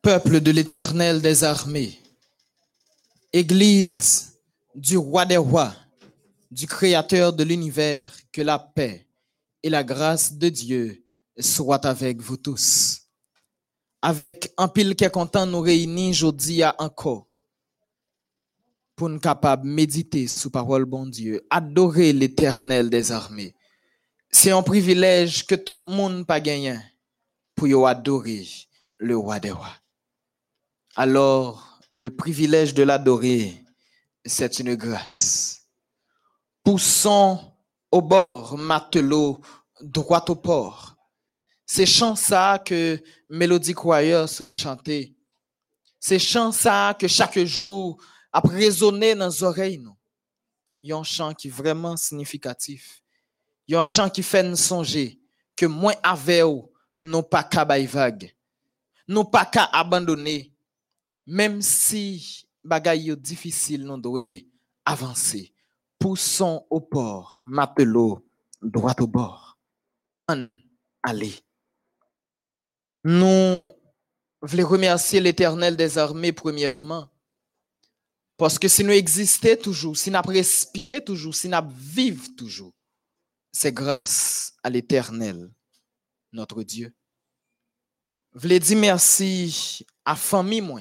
[0.00, 1.98] peuple de l'éternel des armées,
[3.30, 4.38] Église
[4.74, 5.74] du roi des rois,
[6.50, 8.00] du créateur de l'univers,
[8.32, 9.06] que la paix
[9.62, 11.04] et la grâce de Dieu
[11.38, 13.02] soient avec vous tous.
[14.00, 17.26] Avec un pile qui est content nous réunir aujourd'hui à encore
[18.96, 23.54] pour nous capables méditer sous parole bon Dieu, adorer l'éternel des armées.
[24.30, 26.78] C'est un privilège que tout le monde pas gagné
[27.58, 28.46] pour adorer
[28.98, 29.74] le roi des rois.
[30.94, 33.64] Alors, le privilège de l'adorer,
[34.24, 35.66] c'est une grâce.
[36.62, 37.52] Poussons
[37.90, 39.40] au bord, matelot,
[39.80, 40.94] droit au port.
[41.66, 44.28] C'est chant ça que Mélodie Choir
[44.58, 45.14] chantait.
[45.98, 48.00] C'est chant ça que chaque jour
[48.32, 49.84] a résonné dans nos oreilles.
[50.84, 53.02] Il y a un chant qui est vraiment significatif.
[53.66, 55.20] Il y a un chant qui fait nous songer
[55.56, 56.44] que moins avec
[57.08, 58.34] non pas qu'à vague,
[59.08, 60.52] non pas qu'à abandonner,
[61.26, 64.26] même si bagay yo difficile, nous devons
[64.84, 65.52] avancer.
[65.98, 68.24] Poussons au port, matelot,
[68.62, 69.58] droit au bord.
[71.02, 71.34] Allez.
[73.04, 73.56] Nous
[74.42, 77.08] voulons remercier l'Éternel des armées premièrement.
[78.36, 82.72] Parce que si nous existons toujours, si nous respirons toujours, si nous vivons toujours,
[83.50, 85.50] c'est grâce à l'Éternel,
[86.32, 86.92] notre Dieu.
[88.34, 90.80] Je voulais dire merci à la famille, moi,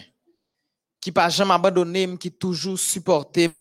[0.99, 3.51] qui n'a jamais abandonné, qui toujours supporté,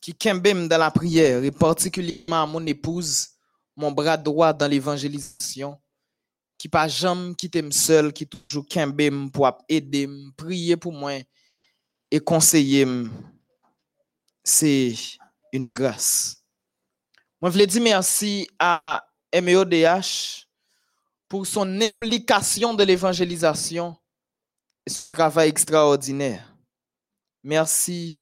[0.00, 3.28] qui kembe dans la prière, et particulièrement à mon épouse,
[3.76, 5.78] mon bras droit dans l'évangélisation,
[6.56, 11.12] qui pas jamais quitté seul, qui toujours kembe pour aider, prier pour moi
[12.10, 12.86] et conseiller.
[14.42, 14.94] C'est
[15.52, 16.42] une grâce.
[17.40, 18.82] Moi, je voulais dire merci à
[19.32, 20.47] MEODH
[21.28, 23.96] pour son implication de l'évangélisation
[24.86, 26.54] et ce travail extraordinaire.
[27.42, 28.18] Merci.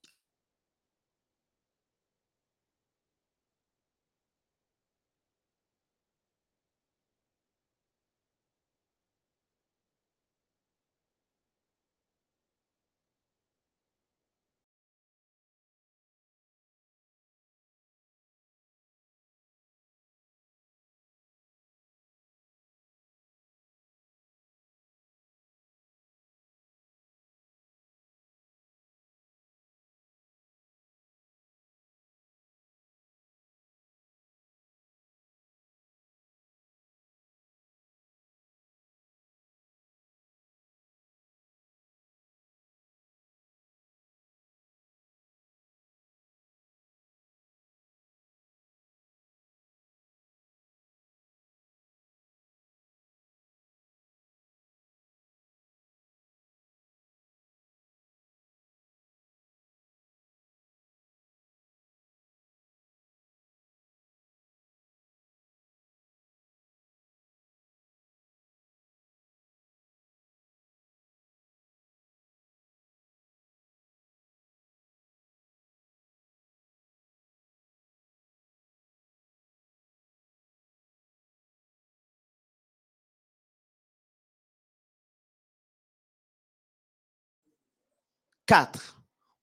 [88.47, 89.03] Quatre.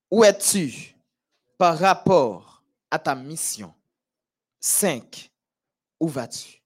[0.09, 0.93] Où es-tu?
[1.63, 3.73] par rapport à ta mission?
[4.59, 5.31] 5.
[5.97, 6.61] Où vas-tu?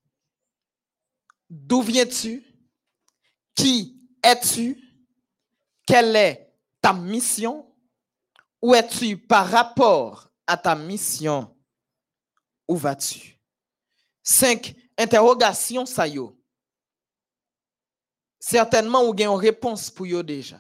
[1.47, 2.43] D'où viens-tu?
[3.53, 4.81] Qui es-tu?
[5.85, 6.51] Quelle est
[6.81, 7.71] ta mission?
[8.59, 11.55] Où es-tu par rapport à ta mission?
[12.67, 13.39] Où vas-tu?
[14.23, 14.75] 5.
[14.97, 16.35] Interrogation, ça yo.
[18.39, 20.59] Certainement, ou gen une réponse pour yo déjà.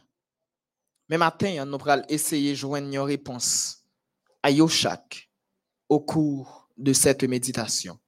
[1.09, 3.85] Mais matin, nous allons essayer de joindre une réponse
[4.43, 5.29] à yo chaque
[5.87, 7.99] au cours de cette méditation.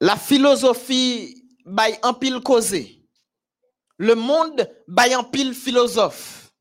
[0.00, 3.02] La philosophie bay en pile causé.
[3.96, 6.52] Le monde bay en pile philosophe.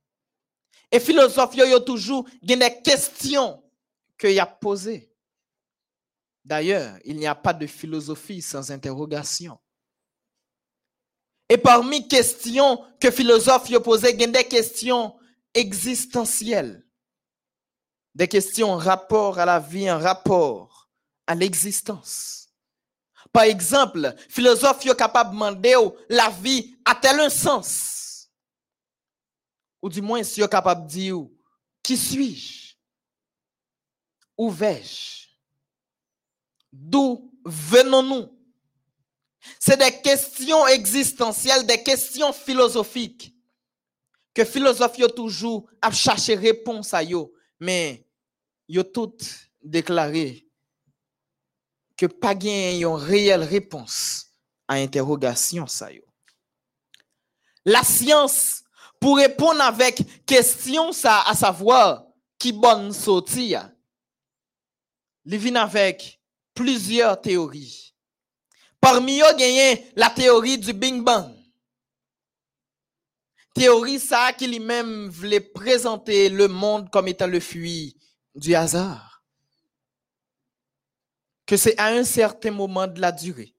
[0.91, 3.61] Et philosophe yo, yo toujours des questions
[4.17, 5.11] que y a posées.
[6.45, 9.59] D'ailleurs, il n'y a pas de philosophie sans interrogation.
[11.49, 15.15] Et parmi questions que philosophes ont posées, il y a des questions
[15.53, 16.85] existentielles.
[18.15, 20.89] Des questions en rapport à la vie, en rapport
[21.27, 22.47] à l'existence.
[23.31, 25.75] Par exemple, philosophe sont capable de demander
[26.09, 28.29] la vie a-t-elle un sens?
[29.81, 31.27] Ou du moins, sont capable de dire
[31.83, 32.75] qui suis-je?
[34.37, 35.27] Où vais-je?
[36.71, 38.34] D'où venons-nous?
[39.59, 43.33] C'est des questions existentielles, des questions philosophiques
[44.33, 48.05] que philosophes ont toujours à chercher réponse à yo, mais
[48.69, 50.45] ont toutes déclaré
[51.97, 54.27] que pas une réelle réponse
[54.67, 56.03] à interrogation ça yo.
[57.63, 58.63] La science
[58.99, 62.05] pour répondre avec question ça à savoir
[62.37, 63.71] qui bonne sortir.
[65.25, 66.19] Il avec
[66.53, 67.84] plusieurs théories.
[68.85, 71.33] Parmi eux, il la théorie du Big Bang.
[73.55, 77.97] Théorie ça qui lui-même voulait présenter le monde comme étant le fruit
[78.35, 79.23] du hasard.
[81.47, 83.55] Que c'est à un certain moment de la durée.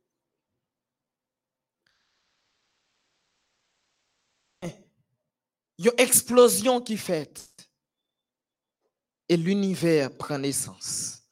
[4.63, 7.53] Il y a une explosion qui fait
[9.29, 11.25] et l'univers prend naissance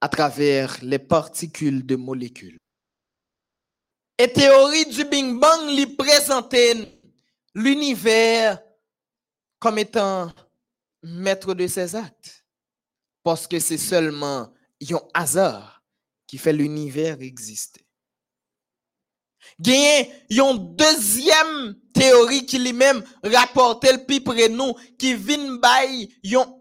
[0.00, 2.56] à travers les particules de molécules.
[4.16, 7.00] Et théorie du Big Bang lui présentait
[7.54, 8.62] l'univers
[9.58, 10.32] comme étant
[11.02, 12.44] maître de ses actes.
[13.24, 14.52] Parce que c'est seulement
[14.82, 15.82] un hasard
[16.26, 17.80] qui fait l'univers exister.
[19.66, 25.58] A une deuxième théorie qui lui-même rapporte le plus près nous, qui vient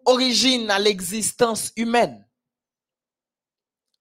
[0.06, 2.28] origine à l'existence humaine.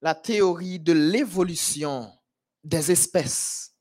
[0.00, 2.12] La théorie de l'évolution
[2.62, 3.74] des espèces.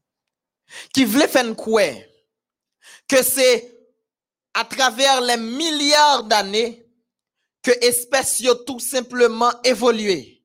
[0.93, 1.83] Qui voulait faire quoi?
[3.07, 3.77] Que c'est
[4.53, 6.85] à travers les milliards d'années
[7.61, 10.43] que espèces ont tout simplement évolué.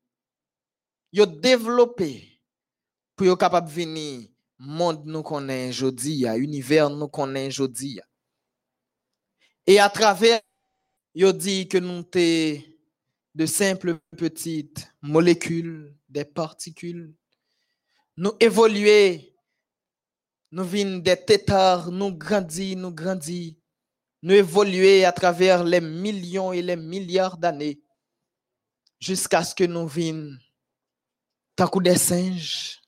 [1.18, 2.40] Ont développé
[3.14, 8.00] pour être capable de venir monde nous connaît aujourd'hui, univers nous connaît aujourd'hui.
[9.66, 10.40] Et à travers,
[11.14, 12.62] ils dit que nous sommes
[13.34, 17.14] de simples petites molécules, des particules
[18.16, 19.34] nous évoluer,
[20.50, 23.58] nous vîmes des tétards, nous grandis, nous grandis,
[24.22, 27.80] nous évoluer à travers les millions et les milliards d'années,
[28.98, 30.38] jusqu'à ce que nous vîmes
[31.56, 32.80] tant des singes.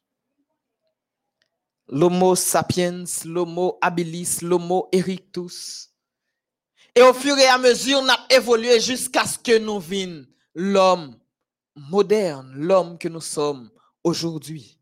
[1.88, 5.90] L'homo sapiens, l'homo habilis, l'homo erectus.
[6.94, 11.18] Et au fur et à mesure, on a évolué jusqu'à ce que nous vîmes l'homme
[11.76, 13.70] moderne, l'homme que nous sommes
[14.02, 14.77] aujourd'hui.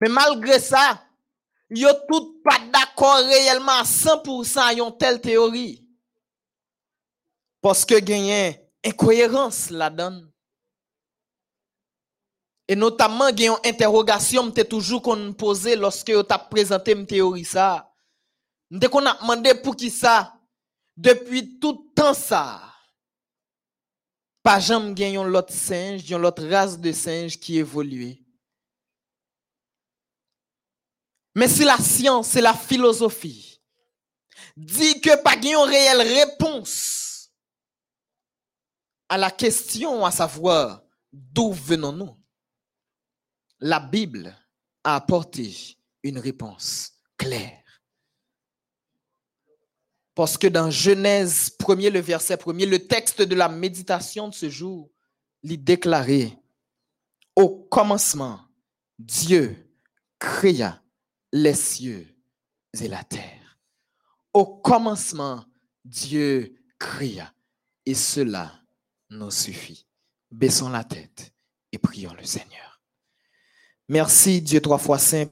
[0.00, 1.02] Mais malgré ça,
[1.70, 5.84] yo tout pas d'accord réellement à 100% à une telle théorie.
[7.60, 10.22] Parce que gagne incohérence là-dedans.
[12.68, 17.44] Et notamment, a une interrogation que toujours qu'on posé lorsque vous avez présenté une théorie
[17.44, 17.92] ça.
[18.70, 20.34] Dès qu'on a demandé pour qui ça,
[20.96, 22.60] depuis tout temps ça,
[24.42, 28.25] pas jamais gagne l'autre singe, l'autre race de singe qui évolue.
[31.36, 33.60] Mais si la science, c'est la philosophie,
[34.56, 37.30] dit que pas une réelle réponse
[39.06, 40.82] à la question à savoir
[41.12, 42.16] d'où venons-nous,
[43.60, 44.34] la Bible
[44.82, 47.62] a apporté une réponse claire.
[50.14, 54.48] Parce que dans Genèse 1 le verset 1 le texte de la méditation de ce
[54.48, 54.90] jour,
[55.42, 56.32] il déclaré,
[57.36, 58.40] au commencement,
[58.98, 59.70] Dieu
[60.18, 60.80] créa
[61.32, 62.06] les cieux
[62.80, 63.58] et la terre.
[64.32, 65.44] Au commencement,
[65.84, 67.32] Dieu cria.
[67.84, 68.52] Et cela
[69.10, 69.86] nous suffit.
[70.30, 71.32] Baissons la tête
[71.72, 72.80] et prions le Seigneur.
[73.88, 75.26] Merci Dieu trois fois saint.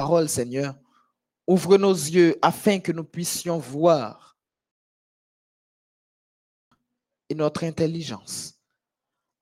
[0.00, 0.74] Parole Seigneur,
[1.46, 4.34] ouvre nos yeux afin que nous puissions voir
[7.28, 8.58] et notre intelligence,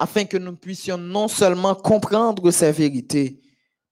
[0.01, 3.41] afin que nous puissions non seulement comprendre ces vérités,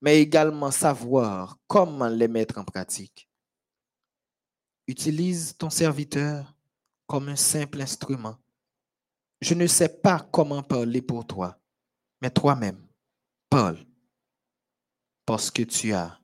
[0.00, 3.30] mais également savoir comment les mettre en pratique.
[4.88, 6.52] Utilise ton serviteur
[7.06, 8.38] comme un simple instrument.
[9.40, 11.56] Je ne sais pas comment parler pour toi,
[12.20, 12.84] mais toi-même,
[13.48, 13.86] parle,
[15.24, 16.18] parce que tu as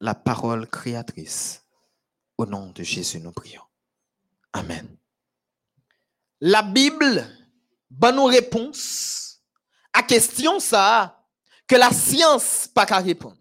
[0.00, 1.64] la parole créatrice.
[2.38, 3.62] Au nom de Jésus, nous prions.
[4.52, 4.96] Amen.
[6.40, 7.26] La Bible
[7.90, 9.42] bonne nous réponse
[9.92, 11.22] à question ça
[11.66, 13.36] que la science pas qu'à répondre.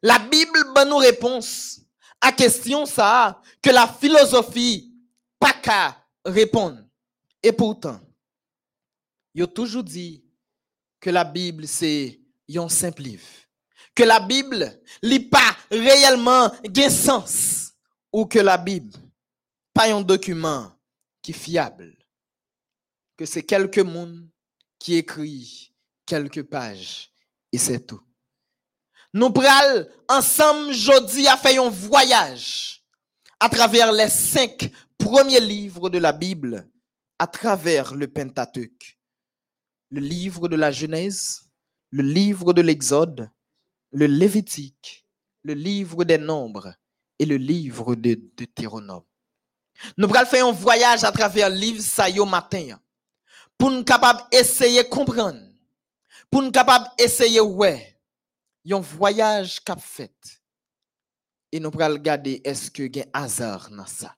[0.00, 1.80] La Bible bonne nous réponse
[2.20, 4.94] à question ça que la philosophie
[5.40, 6.84] pas qu'à répondre.
[7.42, 8.00] Et pourtant,
[9.34, 10.24] il a toujours dit
[11.00, 12.20] que la Bible c'est
[12.54, 13.26] un simple livre
[13.98, 17.72] que la Bible n'est pas réellement gain sens
[18.12, 18.92] ou que la Bible
[19.74, 20.70] pas un document
[21.20, 21.96] qui est fiable
[23.16, 24.28] que c'est quelques monde
[24.78, 25.74] qui écrit
[26.06, 27.12] quelques pages
[27.50, 28.00] et c'est tout.
[29.14, 32.84] Nous pral ensemble jeudi à faire un voyage
[33.40, 36.70] à travers les cinq premiers livres de la Bible,
[37.18, 38.96] à travers le Pentateuque,
[39.90, 41.50] le livre de la Genèse,
[41.90, 43.28] le livre de l'Exode,
[43.92, 45.06] le Lévitique,
[45.42, 46.74] le livre des Nombres
[47.18, 49.04] et le livre de Deutéronome.
[49.96, 52.78] Nous allons faire un voyage à travers le livre Sayo matin
[53.56, 55.40] pour nous capables essayer de comprendre,
[56.30, 57.98] pour nous capables essayer ouais,
[58.70, 60.14] un voyage qu'a fait.
[61.50, 64.14] Et nous allons regarder est-ce que y a un hasard dans ça.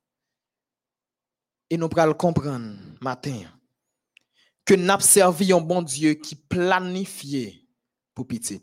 [1.69, 3.43] Et nous allons comprendre matin
[4.65, 7.65] que nous avons un bon Dieu qui planifiait
[8.15, 8.61] pour petit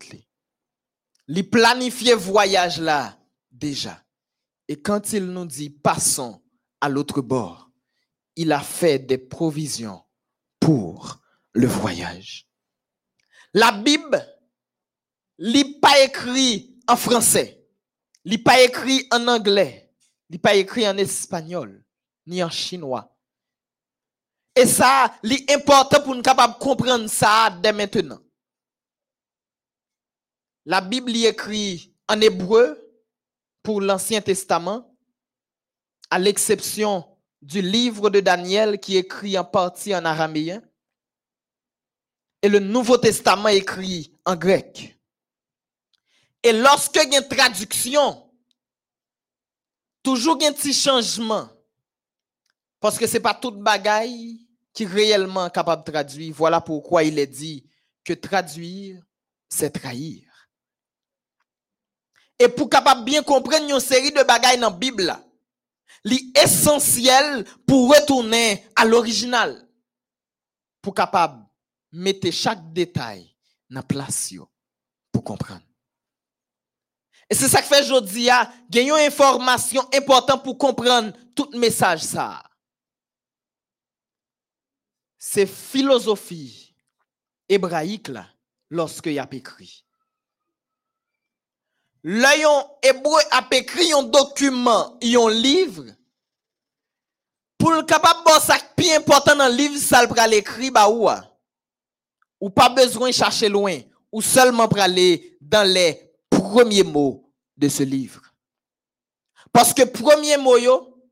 [1.27, 3.17] il planifié voyage là
[3.51, 4.03] déjà.
[4.67, 6.41] Et quand il nous dit passons
[6.81, 7.69] à l'autre bord,
[8.35, 10.03] il a fait des provisions
[10.59, 11.19] pour
[11.53, 12.47] le voyage.
[13.53, 14.25] La Bible
[15.39, 17.65] n'est pas écrit en français,
[18.25, 19.91] n'est pas écrit en anglais,
[20.29, 21.83] n'est pas écrit en espagnol,
[22.25, 23.17] ni en chinois.
[24.55, 28.19] Et ça, c'est important pour nous capable comprendre ça dès maintenant.
[30.67, 32.77] La Bible est en hébreu
[33.63, 34.93] pour l'Ancien Testament,
[36.09, 37.05] à l'exception
[37.41, 40.61] du livre de Daniel qui est écrit en partie en araméen,
[42.41, 44.99] et le Nouveau Testament est écrit en grec.
[46.43, 48.29] Et lorsque il y a une traduction,
[50.03, 51.47] toujours un petit changement.
[52.81, 56.35] Parce que ce n'est pas toute bagaille qui est réellement capable de traduire.
[56.35, 57.65] Voilà pourquoi il est dit
[58.03, 59.01] que traduire,
[59.47, 60.26] c'est trahir.
[62.39, 65.17] Et pour capable bien comprendre une série de bagailles dans la Bible,
[66.03, 69.67] l'essentiel pour retourner à l'original.
[70.81, 71.43] Pour capable
[71.91, 73.35] mettre chaque détail
[73.69, 74.33] dans place
[75.11, 75.61] pour comprendre.
[77.29, 78.29] Et c'est ça que fait aujourd'hui,
[78.73, 82.41] une information importante pour comprendre tout message ça.
[85.17, 86.73] C'est philosophie
[87.49, 88.27] hébraïque là,
[88.69, 89.86] lorsque y a écrit.
[92.03, 95.85] L'ayant hébreu a écrit un document, un livre,
[97.57, 98.55] pour le capable de ça
[98.95, 101.09] important dans le livre, ça le écrit bah ou
[102.39, 103.79] ou pas besoin de chercher loin,
[104.11, 108.21] ou seulement pour aller dans les premiers mots de ce livre.
[109.51, 111.03] Parce que premier mot yo,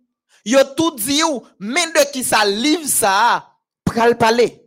[0.45, 3.49] yo tout dit ou, mais de qui ça livre ça,
[3.83, 4.61] pral parler.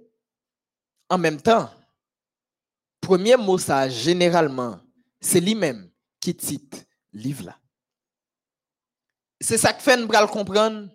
[1.09, 1.71] En même temps,
[3.01, 4.81] premier mot ça, généralement,
[5.21, 5.88] c'est lui-même
[6.21, 6.79] qui titre
[7.13, 7.59] livre là.
[9.41, 10.89] C'est ça que fait nous comprendre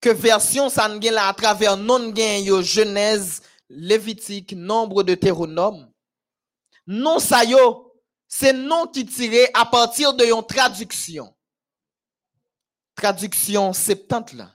[0.00, 5.90] que version ça là à travers non gain Genèse, Lévitique, nombre de Théronome.
[6.86, 7.92] Non ça yo,
[8.28, 11.34] c'est non qui tiré à partir de une traduction.
[12.94, 14.54] Traduction 70 là.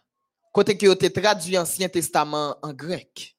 [0.52, 3.36] Côté qui a été traduit Ancien Testament en grec.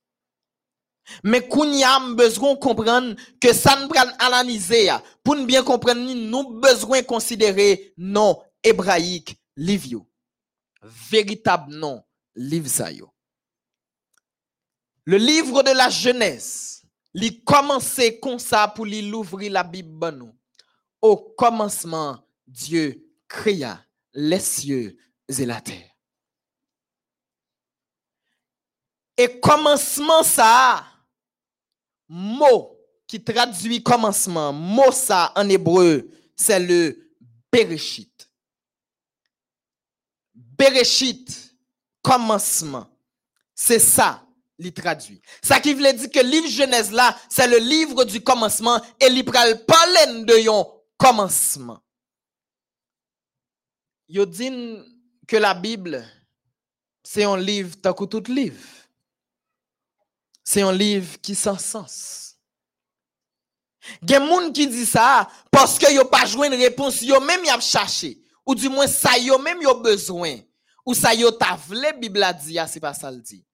[1.25, 4.91] Mais nous avons besoin de comprendre que ça nous prend analyser
[5.23, 10.05] pour bien comprendre nous besoin de considérer non hébraïque livre
[10.83, 12.03] véritable nom
[12.35, 13.13] livre.
[15.05, 16.83] Le livre de la Genèse,
[17.15, 20.35] il commençait comme ça pour l'ouvrir la Bible nous.
[21.01, 24.97] Au commencement, Dieu créa les cieux
[25.29, 25.91] et la terre.
[29.17, 30.85] Et commencement ça,
[32.11, 37.15] mot qui traduit commencement, mot ça en hébreu, c'est le
[37.51, 38.29] Bereshit.
[40.35, 41.55] Bereshit,
[42.03, 42.87] commencement.
[43.55, 44.27] C'est ça,
[44.59, 45.23] il traduit.
[45.43, 49.07] Ça qui veut dire que le livre Genèse là, c'est le livre du commencement et
[49.07, 50.67] il pral parler de yon
[50.97, 51.81] commencement.
[54.09, 54.51] Yo dit
[55.29, 56.05] que la Bible,
[57.05, 58.59] c'est un livre tant que tout livre.
[60.53, 62.37] C'est un livre qui sans sens.
[64.03, 67.51] Gen moun qui dit ça parce que yo pas joué une réponse, yo même y
[67.51, 68.21] a cherché.
[68.45, 70.39] Ou du moins ça yo même yo besoin.
[70.85, 73.45] Ou ça yo ta vle Bible a dit, ah, c'est pas ça le dit.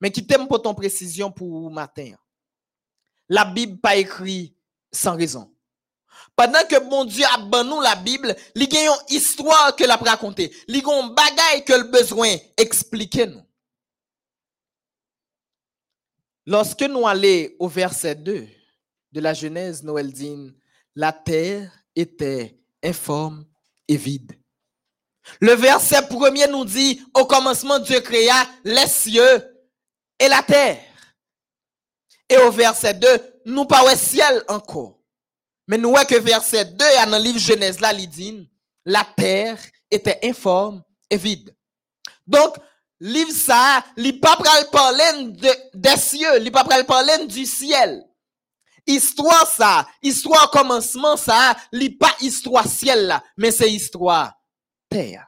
[0.00, 2.14] Mais qui t'aime pour ton précision pour matin.
[3.28, 4.52] La Bible pas écrit
[4.90, 5.54] sans raison.
[6.34, 9.94] Pendant que bon Dieu a ban nous la Bible, li gen yon histoire que l'a
[9.94, 10.52] raconté.
[10.66, 13.44] Li gen bagay que le besoin expliquer nous.
[16.46, 18.46] Lorsque nous allons au verset 2
[19.12, 20.54] de la Genèse, Noël dit,
[20.94, 23.44] la terre était informe
[23.86, 24.32] et vide.
[25.40, 29.44] Le verset premier nous dit, au commencement, Dieu créa les cieux
[30.18, 30.82] et la terre.
[32.28, 33.08] Et au verset 2,
[33.46, 34.98] nous pas ciel encore.
[35.66, 38.48] Mais nous voyons que verset 2, dans le livre Genèse, là, il dit,
[38.84, 39.58] la terre
[39.90, 41.54] était informe et vide.
[42.26, 42.56] Donc,
[43.00, 44.36] livre ça, il pas
[44.70, 48.04] parler de, des cieux, il pas parler du ciel.
[48.86, 54.32] Histoire ça, histoire commencement ça, il pas histoire ciel là, mais c'est histoire
[54.88, 55.26] terre.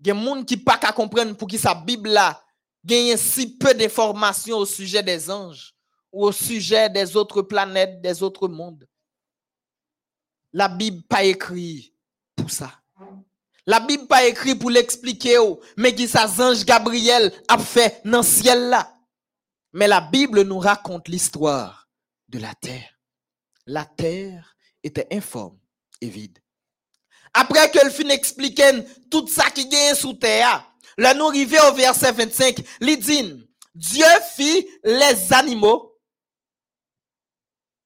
[0.00, 2.42] Il y a des gens qui pas comprendre pour qui sa Bible là
[2.84, 5.74] gagne si peu d'informations au sujet des anges
[6.12, 8.86] ou au sujet des autres planètes, des autres mondes.
[10.52, 11.92] La Bible pas écrit
[12.36, 12.72] pour ça.
[13.68, 15.36] La Bible pas écrit pour l'expliquer,
[15.76, 18.94] mais qui ça ange Gabriel a fait dans le ciel là.
[19.74, 21.86] Mais la Bible nous raconte l'histoire
[22.28, 22.98] de la terre.
[23.66, 25.58] La terre était informe
[26.00, 26.38] et vide.
[27.34, 28.80] Après que le fin
[29.10, 30.64] tout ça qui gagne sous terre,
[30.96, 35.94] là nous arrivons au verset 25, il dit, Dieu fit les animaux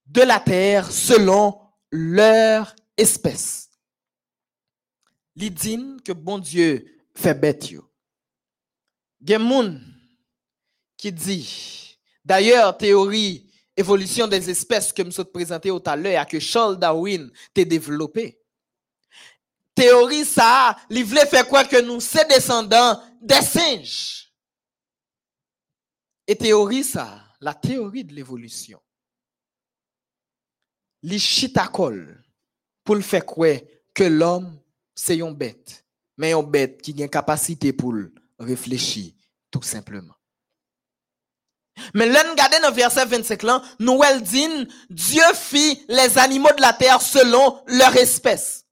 [0.06, 3.61] de la terre selon leur espèce.
[5.36, 7.88] Il dit que bon Dieu fait bête yo.
[10.96, 16.78] Qui dit, d'ailleurs, théorie évolution des espèces que je présenté tout à l'heure, que Charles
[16.78, 18.38] Darwin t'a développé.
[19.74, 24.32] Théorie ça, voulait faire quoi que nous sommes descendants des singes.
[26.26, 28.80] Et théorie ça, la théorie de l'évolution
[31.02, 32.22] li chitakol
[32.84, 33.56] pour le faire quoi
[33.94, 34.60] que l'homme
[34.94, 35.84] c'est une bête
[36.16, 37.94] mais une bête qui a une capacité pour
[38.38, 39.12] réfléchir
[39.50, 40.14] tout simplement.
[41.94, 44.48] Mais là nous dans le verset 25 là nous dit
[44.90, 48.64] Dieu fit les animaux de la terre selon leur espèce.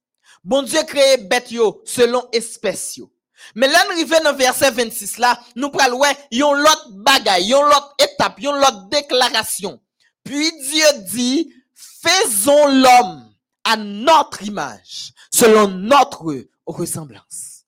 [0.44, 1.48] Bon Dieu créé bête
[1.84, 3.10] selon espèce yo.
[3.54, 6.00] Mais là, arrivons dans le verset 26 là, nous prenons
[6.30, 9.80] yon l'autre bagaille, yon l'autre étape, yon l'autre déclaration.
[10.24, 13.32] Puis Dieu dit, faisons l'homme
[13.64, 17.64] à notre image, selon notre ressemblance.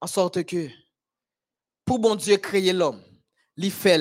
[0.00, 0.68] En sorte que,
[1.84, 3.02] pour bon Dieu créer l'homme,
[3.56, 4.00] il fait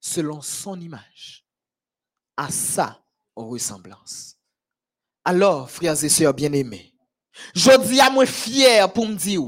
[0.00, 1.46] selon son image,
[2.36, 3.02] à sa
[3.34, 4.36] ressemblance.
[5.24, 6.94] Alors, frères et sœurs bien-aimés,
[7.54, 9.42] je dis à moi fier pour me dire,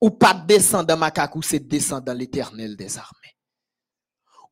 [0.00, 3.36] ou pas descendre dans cacou, c'est descendre dans l'éternel des armées.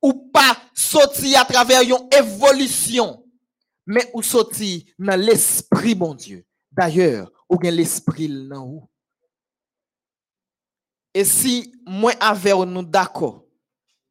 [0.00, 3.24] Ou pas sortir à travers une évolution
[3.88, 6.44] mais ou sorti dans l'esprit, bon Dieu.
[6.78, 8.88] D'ailleurs, ou bien l'esprit dans où.
[11.12, 13.44] Et si moi avec nous d'accord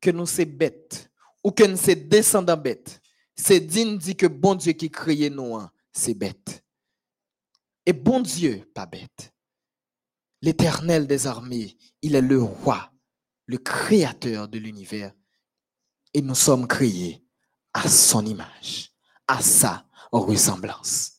[0.01, 1.09] que nous sommes bêtes
[1.41, 2.99] ou que nous sommes descendants bêtes,
[3.35, 5.59] c'est digne dit que bon Dieu qui créé nous,
[5.93, 6.61] c'est bête.
[7.85, 9.33] Et bon Dieu, pas bête.
[10.41, 12.91] L'éternel des armées, il est le roi,
[13.45, 15.13] le créateur de l'univers.
[16.13, 17.23] Et nous sommes créés
[17.73, 18.91] à son image
[19.27, 21.16] à sa ressemblance.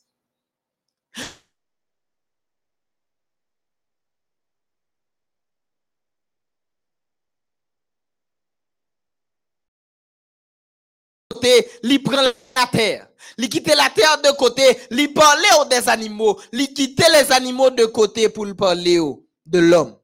[11.83, 13.07] Il prend la terre.
[13.37, 14.63] Il quitte la terre de côté.
[14.91, 16.39] Il parle aux des animaux.
[16.51, 18.99] Il quitte les animaux de côté pour parler
[19.45, 19.97] de l'homme.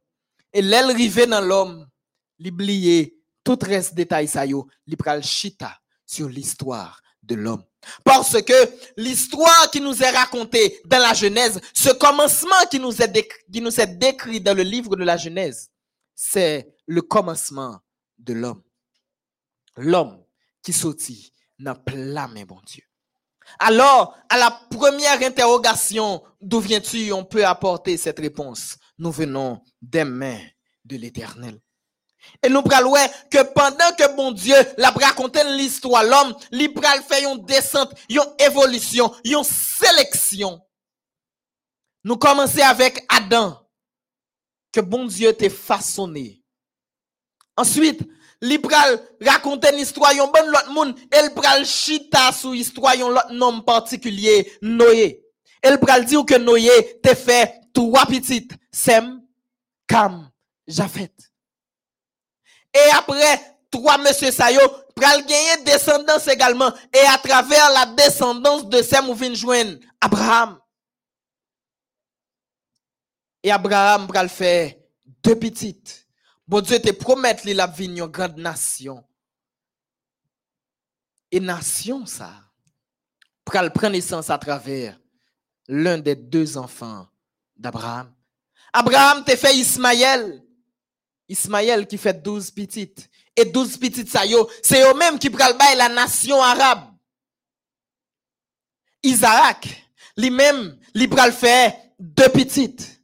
[0.54, 1.88] Et l'aile rivée dans l'homme,
[2.40, 7.64] l'oublier tout reste détail ça yo, pral chita sur l'histoire de l'homme.
[8.04, 8.54] Parce que
[8.98, 13.62] l'histoire qui nous est racontée dans la Genèse, ce commencement qui nous est décrit, qui
[13.62, 15.70] nous est décrit dans le livre de la Genèse,
[16.16, 17.80] c'est le commencement
[18.18, 18.64] de l'homme.
[19.78, 20.25] L'homme
[20.66, 22.84] qui sortit dans plein main, bon Dieu.
[23.60, 27.14] Alors, à la première interrogation, d'où viens-tu?
[27.14, 28.76] On peut apporter cette réponse.
[28.98, 30.42] Nous venons des mains
[30.84, 31.62] de l'éternel.
[32.42, 36.36] Et nous ouais que pendant que bon Dieu l'a raconté l'histoire, l'homme,
[36.74, 40.60] pral fait une descente, une évolution, une sélection.
[42.04, 43.62] Nous commençons avec Adam,
[44.72, 46.44] que bon Dieu t'a façonné.
[47.56, 48.02] Ensuite,
[48.42, 53.34] li pral raconter l'histoire, yon bon l'autre monde, elle pral chita sous histoire, yon l'autre
[53.34, 55.22] nom particulier, Noé.
[55.62, 59.22] Elle pral dire que Noé t'a fait trois petites, Sem,
[59.88, 60.30] Cam,
[60.68, 61.12] Japhet.
[62.74, 64.60] Et après, trois monsieur Sayo,
[64.96, 66.72] pral gagner descendance également.
[66.94, 70.60] Et à travers la descendance de Sem, ou joindre Abraham.
[73.42, 74.74] Et Abraham pral faire
[75.24, 76.05] deux petites.
[76.48, 79.04] Bon Dieu te promet li la vie une grande nation.
[81.32, 82.32] Et nation ça,
[83.44, 85.00] pral prendre naissance à travers
[85.68, 87.08] l'un des deux enfants
[87.56, 88.14] d'Abraham.
[88.72, 90.44] Abraham te fait Ismaël.
[91.28, 93.10] Ismaël qui fait douze petites.
[93.36, 94.22] Et douze petites ça
[94.62, 96.92] c'est eux même qui pral bail la nation arabe.
[99.02, 99.68] Isaac,
[100.18, 103.02] lui-même, li pral faire deux petites.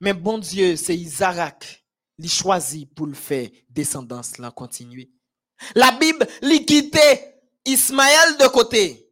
[0.00, 1.85] Mais bon Dieu, c'est Isaac,
[2.18, 5.10] li choisi pour le faire descendance là continuer.
[5.74, 9.10] La Bible li quitté Ismaël de côté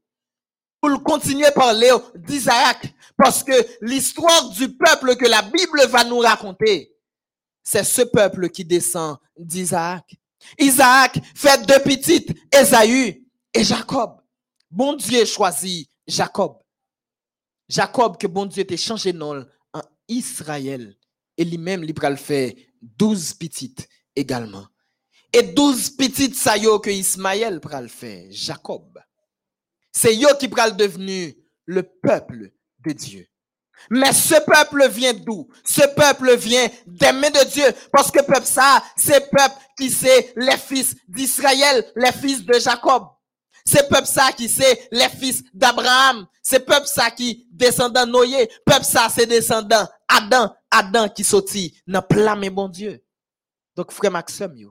[0.81, 6.05] pour le continuer par Léo d'Isaac parce que l'histoire du peuple que la Bible va
[6.05, 6.95] nous raconter
[7.65, 10.15] c'est ce peuple qui descend d'Isaac.
[10.59, 14.21] Isaac fait deux petites, Esaü et Jacob.
[14.71, 16.59] Bon Dieu choisit Jacob.
[17.67, 20.95] Jacob que bon Dieu t'a changé nom en Israël.
[21.37, 24.67] Et lui-même, il pral fait douze petites également.
[25.33, 28.99] Et douze petites ça yo que Ismaël pral fait, Jacob.
[29.91, 32.53] C'est yo qui pral devenu le peuple
[32.85, 33.27] de Dieu.
[33.91, 35.49] Mais ce peuple vient d'où?
[35.65, 37.67] Ce peuple vient des mains de Dieu.
[37.93, 43.09] Parce que peuple ça, c'est peuple qui c'est les fils d'Israël, les fils de Jacob.
[43.67, 46.27] C'est peuple ça qui c'est les fils d'Abraham.
[46.43, 48.49] C'est peuple ça qui descendant Noé.
[48.65, 50.55] Peuple ça, c'est descendant Adam.
[50.71, 53.05] Adam qui sortit dans plein mais bon Dieu.
[53.77, 54.71] Donc, frère Maxime,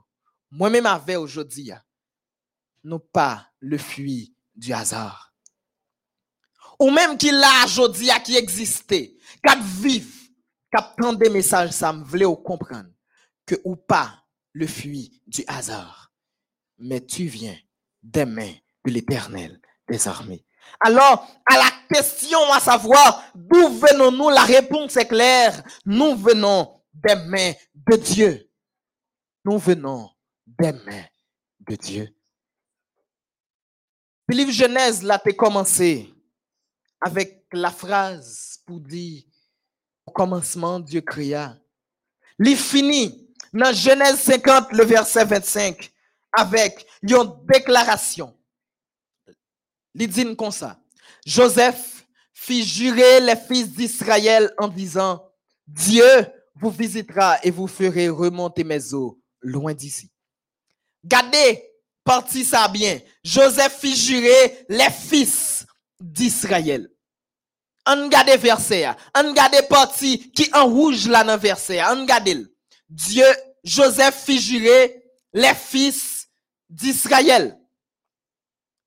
[0.50, 1.70] moi-même avec aujourd'hui,
[2.82, 5.34] non pas le fuir du hasard
[6.78, 9.16] ou même qui l'a aujourd'hui, qui existait,
[9.46, 10.10] qui vivre,
[10.74, 12.90] qui prend des messages, ça me voulait comprendre
[13.46, 16.12] que ou pas le fuit du hasard,
[16.78, 17.56] mais tu viens
[18.02, 20.44] des mains de l'éternel des armées.
[20.80, 25.62] Alors, à la question à savoir d'où venons-nous, la réponse est claire.
[25.84, 28.50] Nous venons des mains de Dieu.
[29.44, 30.10] Nous venons
[30.46, 31.04] des mains
[31.68, 32.14] de Dieu.
[34.28, 36.12] Le livre Genèse, là, t'es commencé
[37.00, 39.22] avec la phrase pour dire
[40.06, 41.56] au commencement Dieu créa.
[42.38, 45.92] Il finit dans Genèse 50, le verset 25,
[46.32, 48.36] avec une déclaration.
[49.94, 50.80] Il dit comme ça.
[51.24, 55.24] Joseph fit jurer les fils d'Israël en disant,
[55.66, 56.04] Dieu
[56.56, 60.10] vous visitera et vous ferez remonter mes eaux loin d'ici.
[61.02, 61.62] Gardez,
[62.02, 63.00] parti ça bien.
[63.22, 65.66] Joseph fit jurer les fils
[66.00, 66.90] d'Israël.
[67.86, 72.48] On garde verset, on garde parti qui en rouge là dans verset, on garde.
[72.88, 73.26] Dieu,
[73.62, 76.28] Joseph fit jurer les fils
[76.68, 77.58] d'Israël.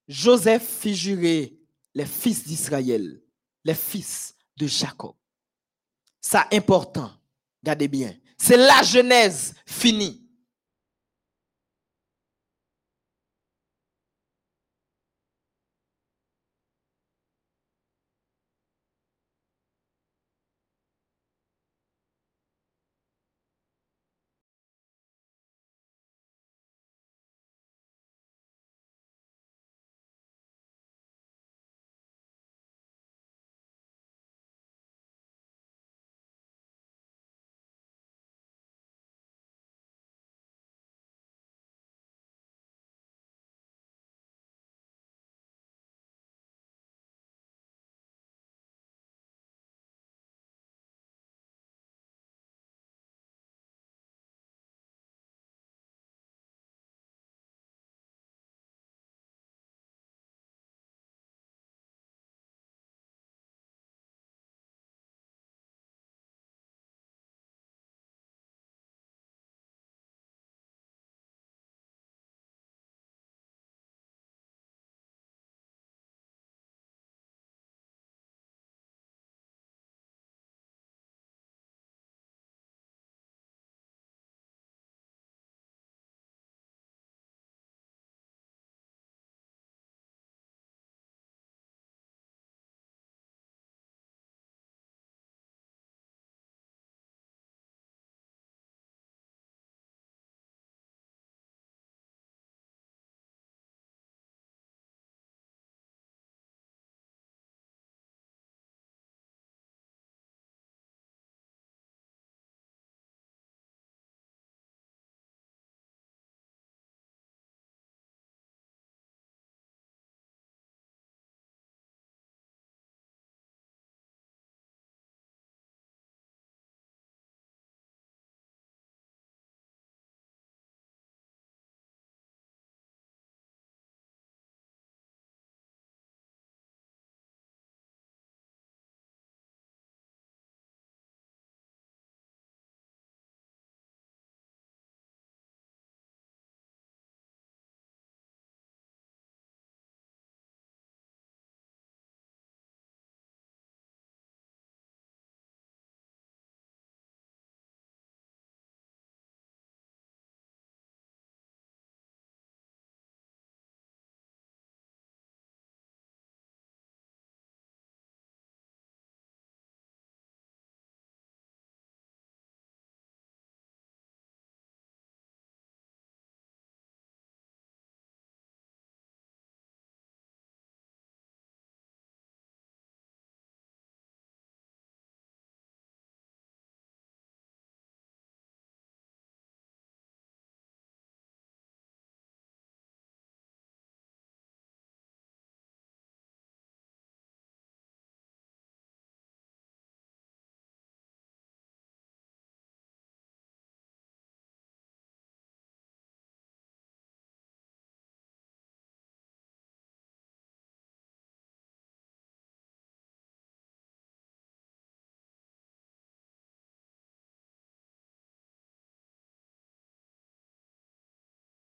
[0.08, 1.57] Joseph fit jurer
[1.98, 3.20] les fils d'Israël,
[3.66, 5.16] les fils de Jacob.
[6.22, 7.10] Ça important,
[7.64, 8.16] gardez bien.
[8.38, 10.27] C'est la Genèse finie.